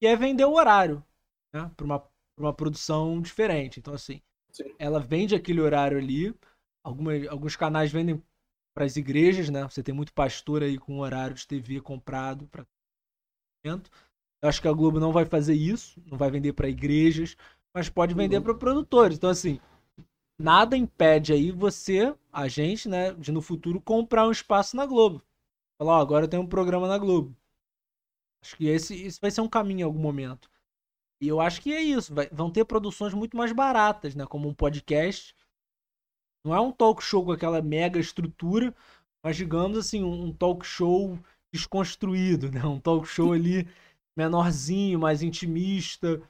que 0.00 0.06
é 0.06 0.16
vender 0.16 0.44
o 0.46 0.54
horário, 0.54 1.04
né? 1.52 1.70
Para 1.76 1.86
uma, 1.86 2.04
uma 2.38 2.54
produção 2.54 3.20
diferente. 3.20 3.80
Então, 3.80 3.94
assim, 3.94 4.22
Sim. 4.50 4.74
ela 4.78 5.00
vende 5.00 5.34
aquele 5.34 5.60
horário 5.60 5.98
ali, 5.98 6.34
algumas, 6.84 7.26
alguns 7.28 7.56
canais 7.56 7.92
vendem 7.92 8.22
para 8.74 8.84
as 8.86 8.96
igrejas, 8.96 9.50
né? 9.50 9.64
Você 9.64 9.82
tem 9.82 9.94
muito 9.94 10.14
pastor 10.14 10.62
aí 10.62 10.78
com 10.78 11.00
horário 11.00 11.34
de 11.36 11.46
TV 11.46 11.80
comprado 11.80 12.46
para 12.48 12.66
eu 14.42 14.48
acho 14.48 14.60
que 14.62 14.68
a 14.68 14.72
Globo 14.72 15.00
não 15.00 15.12
vai 15.12 15.24
fazer 15.24 15.54
isso, 15.54 16.00
não 16.06 16.16
vai 16.16 16.30
vender 16.30 16.52
para 16.52 16.68
igrejas, 16.68 17.36
mas 17.78 17.88
pode 17.88 18.12
vender 18.12 18.38
uhum. 18.38 18.42
para 18.42 18.54
produtores. 18.54 19.16
Então, 19.16 19.30
assim, 19.30 19.60
nada 20.36 20.76
impede 20.76 21.32
aí 21.32 21.52
você, 21.52 22.12
a 22.32 22.48
gente, 22.48 22.88
né, 22.88 23.12
de 23.12 23.30
no 23.30 23.40
futuro 23.40 23.80
comprar 23.80 24.26
um 24.26 24.32
espaço 24.32 24.76
na 24.76 24.84
Globo. 24.84 25.22
Falar, 25.78 25.98
ó, 25.98 26.00
agora 26.00 26.26
tem 26.26 26.40
um 26.40 26.46
programa 26.46 26.88
na 26.88 26.98
Globo. 26.98 27.36
Acho 28.42 28.56
que 28.56 28.66
esse, 28.66 29.00
esse 29.00 29.20
vai 29.20 29.30
ser 29.30 29.42
um 29.42 29.48
caminho 29.48 29.80
em 29.80 29.84
algum 29.84 30.00
momento. 30.00 30.50
E 31.20 31.28
eu 31.28 31.40
acho 31.40 31.62
que 31.62 31.72
é 31.72 31.80
isso. 31.80 32.12
Vai, 32.12 32.28
vão 32.32 32.50
ter 32.50 32.64
produções 32.64 33.14
muito 33.14 33.36
mais 33.36 33.52
baratas, 33.52 34.16
né? 34.16 34.26
Como 34.26 34.48
um 34.48 34.54
podcast. 34.54 35.36
Não 36.44 36.52
é 36.52 36.60
um 36.60 36.72
talk 36.72 37.00
show 37.00 37.24
com 37.24 37.30
aquela 37.30 37.62
mega 37.62 38.00
estrutura, 38.00 38.74
mas 39.22 39.36
digamos 39.36 39.78
assim, 39.78 40.02
um, 40.02 40.24
um 40.24 40.32
talk 40.32 40.66
show 40.66 41.16
desconstruído, 41.52 42.50
né? 42.50 42.64
Um 42.64 42.80
talk 42.80 43.06
show 43.06 43.32
ali 43.32 43.68
menorzinho, 44.16 44.98
mais 44.98 45.22
intimista. 45.22 46.20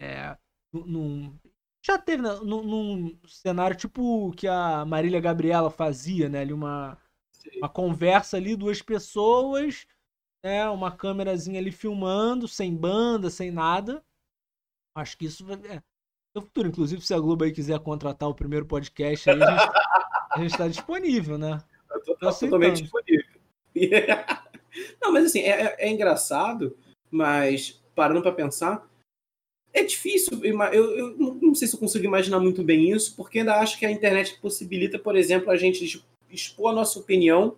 É, 0.00 0.36
num, 0.72 1.38
já 1.84 1.98
teve 1.98 2.22
né, 2.22 2.30
num, 2.42 2.62
num, 2.62 3.18
cenário 3.26 3.76
tipo 3.76 4.32
que 4.32 4.46
a 4.46 4.84
Marília 4.84 5.20
Gabriela 5.20 5.70
fazia, 5.70 6.28
né? 6.28 6.40
Ali 6.40 6.52
uma, 6.52 6.96
uma 7.56 7.68
conversa 7.68 8.36
ali, 8.36 8.56
duas 8.56 8.80
pessoas, 8.80 9.86
né? 10.44 10.68
Uma 10.70 10.90
câmerazinha 10.90 11.58
ali 11.58 11.72
filmando, 11.72 12.46
sem 12.46 12.74
banda, 12.74 13.28
sem 13.28 13.50
nada. 13.50 14.02
Acho 14.96 15.18
que 15.18 15.26
isso 15.26 15.44
é 15.52 15.82
no 16.34 16.42
futuro. 16.42 16.68
Inclusive, 16.68 17.02
se 17.02 17.12
a 17.12 17.18
Globo 17.18 17.44
aí 17.44 17.52
quiser 17.52 17.78
contratar 17.80 18.28
o 18.28 18.34
primeiro 18.34 18.66
podcast 18.66 19.28
aí, 19.28 19.40
a 19.42 20.38
gente, 20.38 20.52
está 20.52 20.68
disponível, 20.68 21.36
né? 21.36 21.62
Eu 21.90 22.00
tô, 22.02 22.16
tô 22.16 22.32
totalmente 22.32 22.82
disponível. 22.82 23.26
Não, 25.02 25.12
mas 25.12 25.26
assim, 25.26 25.40
é, 25.40 25.62
é, 25.62 25.76
é 25.86 25.90
engraçado, 25.90 26.76
mas 27.10 27.82
parando 27.94 28.22
para 28.22 28.32
pensar, 28.32 28.88
é 29.72 29.82
difícil, 29.82 30.44
eu, 30.44 30.60
eu, 30.72 31.16
não 31.40 31.54
sei 31.54 31.66
se 31.66 31.74
eu 31.74 31.80
consigo 31.80 32.04
imaginar 32.04 32.38
muito 32.38 32.62
bem 32.62 32.90
isso, 32.90 33.16
porque 33.16 33.38
ainda 33.38 33.58
acho 33.58 33.78
que 33.78 33.86
a 33.86 33.90
internet 33.90 34.38
possibilita, 34.40 34.98
por 34.98 35.16
exemplo, 35.16 35.50
a 35.50 35.56
gente 35.56 36.04
expor 36.30 36.70
a 36.70 36.74
nossa 36.74 36.98
opinião 36.98 37.56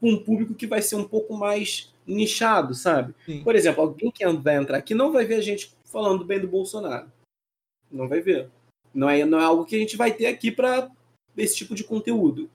com 0.00 0.10
um 0.10 0.22
público 0.22 0.54
que 0.54 0.66
vai 0.66 0.82
ser 0.82 0.96
um 0.96 1.08
pouco 1.08 1.34
mais 1.34 1.92
nichado, 2.06 2.74
sabe? 2.74 3.14
Sim. 3.24 3.42
Por 3.42 3.56
exemplo, 3.56 3.82
alguém 3.82 4.10
que 4.10 4.26
vai 4.26 4.56
entrar 4.56 4.78
aqui 4.78 4.94
não 4.94 5.12
vai 5.12 5.24
ver 5.24 5.36
a 5.36 5.40
gente 5.40 5.72
falando 5.84 6.24
bem 6.24 6.38
do 6.38 6.48
Bolsonaro. 6.48 7.10
Não 7.90 8.08
vai 8.08 8.20
ver. 8.20 8.50
Não 8.94 9.08
é, 9.08 9.24
não 9.24 9.40
é 9.40 9.44
algo 9.44 9.64
que 9.64 9.76
a 9.76 9.78
gente 9.78 9.96
vai 9.96 10.12
ter 10.12 10.26
aqui 10.26 10.50
para 10.50 10.90
esse 11.36 11.56
tipo 11.56 11.74
de 11.74 11.84
conteúdo. 11.84 12.50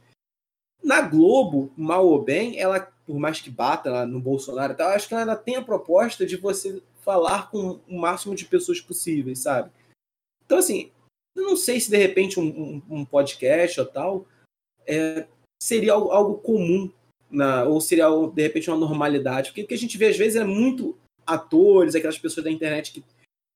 Na 0.83 1.01
Globo, 1.01 1.71
mal 1.77 2.05
ou 2.05 2.21
bem, 2.21 2.59
ela, 2.59 2.79
por 3.05 3.17
mais 3.17 3.39
que 3.41 3.49
bata 3.49 4.05
no 4.05 4.19
Bolsonaro 4.19 4.73
e 4.73 4.75
tal, 4.75 4.89
acho 4.89 5.07
que 5.07 5.13
ela 5.13 5.23
ainda 5.23 5.35
tem 5.35 5.55
a 5.55 5.63
proposta 5.63 6.25
de 6.25 6.37
você 6.37 6.81
falar 7.03 7.51
com 7.51 7.79
o 7.87 7.99
máximo 7.99 8.35
de 8.35 8.45
pessoas 8.45 8.79
possíveis, 8.79 9.39
sabe? 9.39 9.71
Então, 10.45 10.57
assim, 10.57 10.91
eu 11.35 11.43
não 11.43 11.55
sei 11.55 11.79
se 11.79 11.89
de 11.89 11.97
repente 11.97 12.39
um, 12.39 12.45
um, 12.45 12.81
um 12.89 13.05
podcast 13.05 13.79
ou 13.79 13.85
tal 13.85 14.25
é, 14.85 15.27
seria 15.61 15.93
algo, 15.93 16.11
algo 16.11 16.37
comum, 16.37 16.91
na, 17.29 17.63
ou 17.65 17.81
seria 17.81 18.07
de 18.33 18.41
repente 18.41 18.69
uma 18.69 18.77
normalidade. 18.77 19.49
Porque 19.49 19.63
o 19.63 19.67
que 19.67 19.73
a 19.73 19.77
gente 19.77 19.97
vê 19.97 20.07
às 20.07 20.17
vezes 20.17 20.35
é 20.39 20.43
muito 20.43 20.97
atores, 21.25 21.95
aquelas 21.95 22.19
pessoas 22.19 22.43
da 22.43 22.51
internet 22.51 22.91
que 22.91 23.03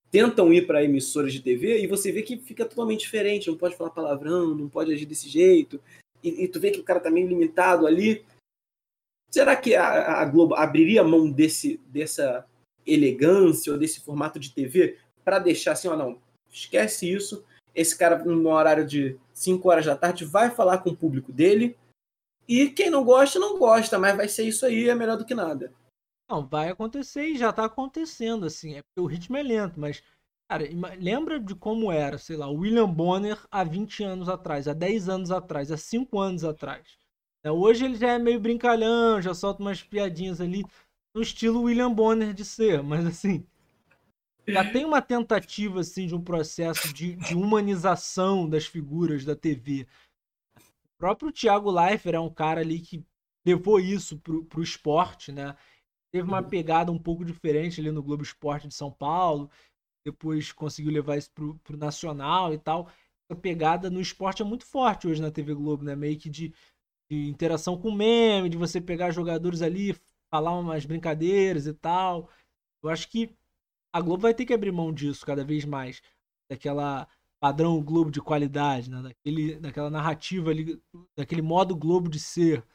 tentam 0.09 0.53
ir 0.53 0.65
para 0.65 0.83
emissoras 0.83 1.33
de 1.33 1.41
TV 1.41 1.81
e 1.81 1.87
você 1.87 2.11
vê 2.11 2.21
que 2.21 2.37
fica 2.37 2.65
totalmente 2.65 3.01
diferente, 3.01 3.49
não 3.49 3.57
pode 3.57 3.75
falar 3.75 3.89
palavrão, 3.89 4.55
não 4.55 4.69
pode 4.69 4.91
agir 4.93 5.05
desse 5.05 5.27
jeito, 5.27 5.81
e, 6.23 6.43
e 6.43 6.47
tu 6.47 6.59
vê 6.59 6.71
que 6.71 6.79
o 6.79 6.83
cara 6.83 6.99
tá 6.99 7.11
meio 7.11 7.27
limitado 7.27 7.85
ali. 7.85 8.25
Será 9.29 9.55
que 9.55 9.75
a, 9.75 10.21
a 10.21 10.25
Globo 10.25 10.55
abriria 10.55 11.03
mão 11.03 11.29
desse, 11.29 11.77
dessa 11.87 12.47
elegância 12.87 13.71
ou 13.71 13.79
desse 13.79 13.99
formato 13.99 14.39
de 14.39 14.51
TV 14.51 14.97
para 15.23 15.39
deixar 15.39 15.73
assim, 15.73 15.87
ó, 15.87 15.95
não, 15.95 16.19
esquece 16.49 17.11
isso. 17.11 17.43
Esse 17.75 17.97
cara, 17.97 18.23
no 18.23 18.49
horário 18.49 18.85
de 18.85 19.17
5 19.33 19.69
horas 19.69 19.85
da 19.85 19.95
tarde, 19.95 20.25
vai 20.25 20.49
falar 20.49 20.79
com 20.79 20.89
o 20.89 20.95
público 20.95 21.31
dele. 21.31 21.77
E 22.47 22.69
quem 22.69 22.89
não 22.89 23.03
gosta, 23.03 23.37
não 23.37 23.59
gosta, 23.59 23.99
mas 23.99 24.15
vai 24.15 24.27
ser 24.27 24.43
isso 24.43 24.65
aí, 24.65 24.89
é 24.89 24.95
melhor 24.95 25.17
do 25.17 25.25
que 25.25 25.35
nada. 25.35 25.73
Não, 26.29 26.45
vai 26.45 26.69
acontecer 26.69 27.25
e 27.25 27.37
já 27.37 27.53
tá 27.53 27.65
acontecendo, 27.65 28.45
assim. 28.45 28.75
É 28.75 28.81
porque 28.81 28.99
o 28.99 29.05
ritmo 29.05 29.37
é 29.37 29.43
lento, 29.43 29.79
mas. 29.79 30.01
Cara, 30.49 30.63
lembra 30.97 31.41
de 31.41 31.53
como 31.53 31.91
era, 31.91 32.17
sei 32.17 32.37
lá, 32.37 32.47
o 32.47 32.59
William 32.59 32.87
Bonner 32.87 33.37
há 33.51 33.65
20 33.65 34.01
anos 34.05 34.29
atrás, 34.29 34.65
há 34.65 34.73
10 34.73 35.09
anos 35.09 35.29
atrás, 35.29 35.73
há 35.73 35.77
5 35.77 36.17
anos 36.17 36.45
atrás. 36.45 36.97
É, 37.43 37.51
hoje 37.51 37.83
ele 37.83 37.95
já 37.95 38.13
é 38.13 38.19
meio 38.19 38.39
brincalhão, 38.39 39.21
já 39.21 39.33
solta 39.33 39.61
umas 39.61 39.83
piadinhas 39.83 40.39
ali 40.39 40.65
no 41.17 41.23
estilo 41.23 41.63
William 41.63 41.91
Bonner 41.91 42.31
de 42.31 42.45
ser, 42.45 42.83
mas 42.83 43.03
assim, 43.03 43.43
já 44.47 44.63
tem 44.71 44.85
uma 44.85 45.01
tentativa 45.01 45.79
assim 45.79 46.05
de 46.05 46.13
um 46.13 46.21
processo 46.21 46.93
de, 46.93 47.15
de 47.15 47.33
humanização 47.33 48.47
das 48.47 48.67
figuras 48.67 49.25
da 49.25 49.35
TV. 49.35 49.87
O 50.59 50.97
próprio 50.99 51.31
Thiago 51.31 51.71
Leifert 51.71 52.13
é 52.13 52.19
um 52.19 52.29
cara 52.29 52.61
ali 52.61 52.79
que 52.79 53.03
levou 53.43 53.79
isso 53.79 54.19
pro, 54.19 54.45
pro 54.45 54.61
esporte, 54.61 55.31
né? 55.31 55.55
Teve 56.13 56.27
uma 56.27 56.43
pegada 56.43 56.91
um 56.91 56.99
pouco 56.99 57.25
diferente 57.25 57.81
ali 57.81 57.91
no 57.91 58.03
Globo 58.03 58.21
Esporte 58.21 58.67
de 58.67 58.75
São 58.75 58.91
Paulo, 58.91 59.49
depois 60.05 60.51
conseguiu 60.51 60.91
levar 60.91 61.17
isso 61.17 61.31
pro, 61.31 61.55
pro 61.63 61.77
Nacional 61.77 62.53
e 62.53 62.59
tal. 62.59 62.89
Essa 63.27 63.39
pegada 63.39 63.89
no 63.89 63.99
esporte 63.99 64.43
é 64.43 64.45
muito 64.45 64.65
forte 64.65 65.07
hoje 65.07 65.21
na 65.21 65.31
TV 65.31 65.55
Globo, 65.55 65.83
né? 65.83 65.95
Meio 65.95 66.17
que 66.17 66.29
de, 66.29 66.53
de 67.09 67.27
interação 67.27 67.75
com 67.75 67.91
meme, 67.91 68.49
de 68.49 68.57
você 68.57 68.79
pegar 68.79 69.09
jogadores 69.11 69.63
ali, 69.63 69.95
falar 70.29 70.57
umas 70.57 70.85
brincadeiras 70.85 71.67
e 71.67 71.73
tal. 71.73 72.29
Eu 72.83 72.89
acho 72.89 73.09
que 73.09 73.35
a 73.93 74.01
Globo 74.01 74.21
vai 74.21 74.33
ter 74.33 74.45
que 74.45 74.53
abrir 74.53 74.71
mão 74.71 74.93
disso 74.93 75.25
cada 75.25 75.43
vez 75.43 75.65
mais. 75.65 76.01
Daquela 76.49 77.07
padrão 77.39 77.81
Globo 77.83 78.11
de 78.11 78.21
qualidade, 78.21 78.89
né? 78.89 79.01
Daquele, 79.01 79.59
daquela 79.59 79.89
narrativa 79.89 80.51
ali, 80.51 80.81
daquele 81.17 81.41
modo 81.41 81.75
Globo 81.75 82.09
de 82.09 82.19
ser. 82.19 82.65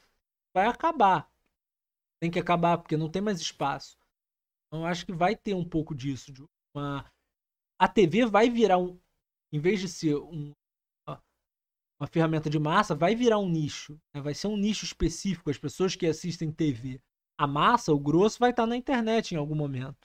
Vai 0.55 0.67
acabar. 0.67 1.31
Tem 2.21 2.31
que 2.31 2.39
acabar, 2.39 2.79
porque 2.79 2.97
não 2.97 3.11
tem 3.11 3.23
mais 3.23 3.41
espaço. 3.41 3.99
Então 4.67 4.81
eu 4.81 4.87
acho 4.87 5.05
que 5.05 5.13
vai 5.13 5.37
ter 5.37 5.55
um 5.55 5.65
pouco 5.65 5.95
disso. 5.95 6.33
De 6.33 6.45
uma... 6.75 7.11
A 7.81 7.89
TV 7.89 8.27
vai 8.27 8.49
virar 8.49 8.79
um. 8.79 8.99
Em 9.53 9.59
vez 9.59 9.81
de 9.81 9.89
ser 9.89 10.17
um, 10.17 10.53
uma 12.01 12.07
ferramenta 12.07 12.49
de 12.49 12.59
massa, 12.59 12.95
vai 12.95 13.15
virar 13.15 13.39
um 13.39 13.49
nicho. 13.49 14.01
Né? 14.15 14.21
Vai 14.21 14.35
ser 14.35 14.47
um 14.47 14.57
nicho 14.57 14.85
específico. 14.85 15.51
As 15.51 15.59
pessoas 15.59 15.95
que 15.95 16.07
assistem 16.07 16.51
TV 16.51 17.01
a 17.43 17.47
massa, 17.47 17.93
o 17.93 17.99
grosso, 17.99 18.39
vai 18.39 18.51
estar 18.51 18.67
na 18.67 18.77
internet 18.77 19.33
em 19.33 19.37
algum 19.37 19.57
momento. 19.57 19.97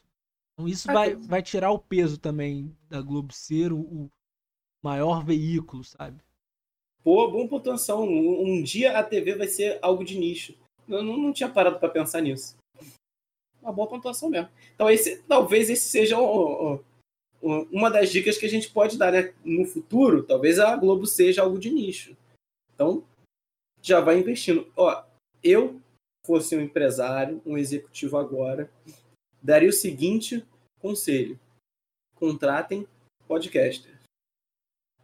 Então 0.53 0.67
isso 0.67 0.87
vai, 0.87 1.15
vai 1.15 1.43
tirar 1.43 1.69
o 1.69 1.77
peso 1.77 2.17
também 2.17 2.75
da 2.89 2.99
Globo 2.99 3.31
ser 3.31 3.71
o, 3.71 3.79
o 3.79 4.09
maior 4.83 5.23
veículo, 5.23 5.83
sabe? 5.83 6.19
Pô, 7.03 7.29
bom 7.29 7.47
pontuação. 7.47 8.03
Um, 8.03 8.41
um, 8.41 8.63
dia 8.63 8.97
a 8.97 9.03
TV 9.03 9.35
vai 9.35 9.47
ser 9.47 9.77
algo 9.83 10.03
de 10.03 10.17
nicho. 10.17 10.57
Eu 10.87 11.03
não, 11.03 11.15
não 11.15 11.31
tinha 11.31 11.47
parado 11.47 11.79
para 11.79 11.89
pensar 11.89 12.21
nisso. 12.21 12.57
uma 13.61 13.71
boa 13.71 13.87
pontuação 13.87 14.31
mesmo. 14.31 14.49
Então, 14.73 14.89
esse, 14.89 15.21
talvez 15.23 15.69
esse 15.69 15.89
seja 15.89 16.17
o, 16.19 16.81
o, 17.39 17.49
uma 17.71 17.91
das 17.91 18.09
dicas 18.09 18.35
que 18.39 18.47
a 18.47 18.49
gente 18.49 18.71
pode 18.71 18.97
dar 18.97 19.11
né? 19.11 19.31
no 19.45 19.63
futuro. 19.63 20.23
Talvez 20.23 20.57
a 20.57 20.75
Globo 20.75 21.05
seja 21.05 21.43
algo 21.43 21.59
de 21.59 21.69
nicho. 21.69 22.17
Então, 22.73 23.03
já 23.79 24.01
vai 24.01 24.17
investindo. 24.17 24.67
Ó, 24.75 25.03
eu 25.43 25.79
fosse 26.27 26.55
um 26.55 26.61
empresário, 26.61 27.41
um 27.45 27.57
executivo 27.57 28.17
agora, 28.17 28.69
daria 29.41 29.69
o 29.69 29.73
seguinte 29.73 30.45
conselho: 30.77 31.39
contratem 32.15 32.85
podcaster. 33.25 33.97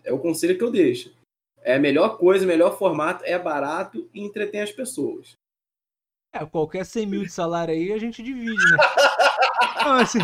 É 0.04 0.12
o 0.12 0.20
conselho 0.20 0.58
que 0.58 0.64
eu 0.64 0.70
deixo. 0.70 1.16
É 1.62 1.76
a 1.76 1.80
melhor 1.80 2.18
coisa, 2.18 2.44
o 2.44 2.48
melhor 2.48 2.78
formato, 2.78 3.24
é 3.24 3.40
barato 3.40 4.10
e 4.14 4.22
entretém 4.22 4.62
as 4.62 4.72
pessoas. 4.72 5.38
É, 6.34 6.46
qualquer 6.46 6.86
100 6.86 7.06
mil 7.06 7.24
de 7.24 7.32
salário 7.32 7.74
aí 7.74 7.94
a 7.94 7.98
gente 7.98 8.22
divide, 8.22 8.52
né? 8.52 8.78
Então, 9.76 9.94
assim, 9.96 10.20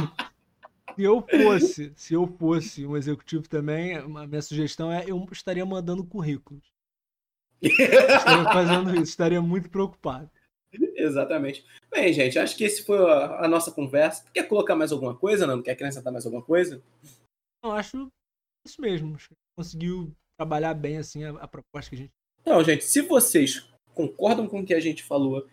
se 0.96 1.04
eu 1.04 1.22
fosse, 1.22 1.94
se 1.96 2.14
eu 2.14 2.28
fosse 2.28 2.86
um 2.86 2.96
executivo 2.96 3.48
também, 3.48 3.96
a 3.96 4.28
minha 4.28 4.42
sugestão 4.42 4.92
é 4.92 5.04
eu 5.06 5.26
estaria 5.32 5.66
mandando 5.66 6.06
currículos. 6.06 6.64
estaria 7.62 8.44
fazendo 8.46 8.94
isso, 8.94 9.04
estaria 9.04 9.42
muito 9.42 9.70
preocupado. 9.70 10.30
Exatamente. 10.72 11.66
Bem, 11.90 12.14
gente, 12.14 12.38
acho 12.38 12.56
que 12.56 12.64
esse 12.64 12.84
foi 12.84 12.98
a, 12.98 13.46
a, 13.46 13.48
nossa 13.48 13.72
conversa. 13.72 14.26
Quer 14.34 14.48
colocar 14.48 14.76
mais 14.76 14.92
alguma 14.92 15.16
coisa, 15.16 15.48
Não 15.48 15.62
Quer 15.62 15.72
acrescentar 15.72 16.14
mais 16.14 16.26
alguma 16.26 16.44
coisa? 16.44 16.82
Eu 17.64 17.72
acho 17.72 18.08
isso 18.66 18.82
mesmo. 18.82 19.18
Conseguiu 19.58 20.12
trabalhar 20.38 20.74
bem 20.74 20.98
assim 20.98 21.24
a, 21.24 21.32
a 21.32 21.48
proposta 21.48 21.90
que 21.90 21.96
a 21.96 22.00
gente. 22.00 22.12
Não, 22.46 22.64
gente, 22.64 22.84
se 22.86 23.02
vocês 23.02 23.68
concordam 23.94 24.48
com 24.48 24.62
o 24.62 24.66
que 24.66 24.74
a 24.74 24.80
gente 24.80 25.04
falou, 25.04 25.48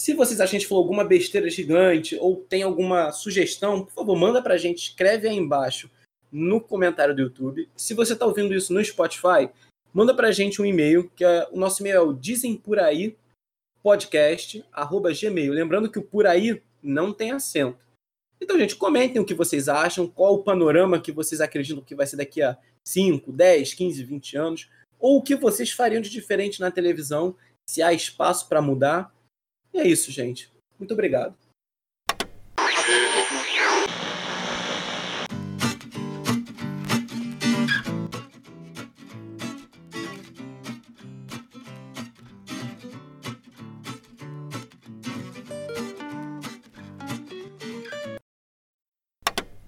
se 0.00 0.12
vocês 0.14 0.40
acham 0.40 0.50
que 0.50 0.56
a 0.56 0.58
gente 0.60 0.68
falou 0.68 0.82
alguma 0.82 1.04
besteira 1.04 1.48
gigante 1.48 2.16
ou 2.16 2.36
tem 2.36 2.62
alguma 2.62 3.12
sugestão, 3.12 3.84
por 3.84 3.92
favor, 3.92 4.16
manda 4.16 4.42
pra 4.42 4.56
gente, 4.56 4.88
escreve 4.88 5.28
aí 5.28 5.36
embaixo 5.36 5.90
no 6.30 6.60
comentário 6.60 7.14
do 7.14 7.22
YouTube. 7.22 7.68
Se 7.76 7.94
você 7.94 8.12
está 8.12 8.26
ouvindo 8.26 8.54
isso 8.54 8.72
no 8.72 8.84
Spotify, 8.84 9.48
manda 9.92 10.14
pra 10.14 10.32
gente 10.32 10.60
um 10.60 10.66
e-mail, 10.66 11.10
que 11.10 11.24
é, 11.24 11.48
o 11.50 11.58
nosso 11.58 11.82
e-mail 11.82 11.96
é 11.96 12.00
o 12.00 12.12
dizem 12.12 12.56
por 13.86 13.92
aí 13.92 13.98
podcast 14.00 14.64
arroba 14.72 15.12
gmail. 15.12 15.52
Lembrando 15.52 15.88
que 15.88 16.00
o 16.00 16.02
por 16.02 16.26
aí 16.26 16.60
não 16.82 17.12
tem 17.12 17.30
acento. 17.30 17.78
Então, 18.40 18.58
gente, 18.58 18.74
comentem 18.74 19.22
o 19.22 19.24
que 19.24 19.32
vocês 19.32 19.68
acham, 19.68 20.08
qual 20.08 20.34
o 20.34 20.42
panorama 20.42 21.00
que 21.00 21.12
vocês 21.12 21.40
acreditam 21.40 21.84
que 21.84 21.94
vai 21.94 22.04
ser 22.04 22.16
daqui 22.16 22.42
a 22.42 22.58
5, 22.84 23.30
10, 23.30 23.74
15, 23.74 24.04
20 24.04 24.36
anos, 24.36 24.70
ou 24.98 25.18
o 25.18 25.22
que 25.22 25.36
vocês 25.36 25.70
fariam 25.70 26.02
de 26.02 26.10
diferente 26.10 26.60
na 26.60 26.70
televisão, 26.70 27.36
se 27.68 27.80
há 27.80 27.92
espaço 27.92 28.48
para 28.48 28.60
mudar. 28.60 29.14
E 29.72 29.78
é 29.78 29.86
isso, 29.86 30.10
gente. 30.10 30.50
Muito 30.78 30.92
obrigado. 30.92 31.36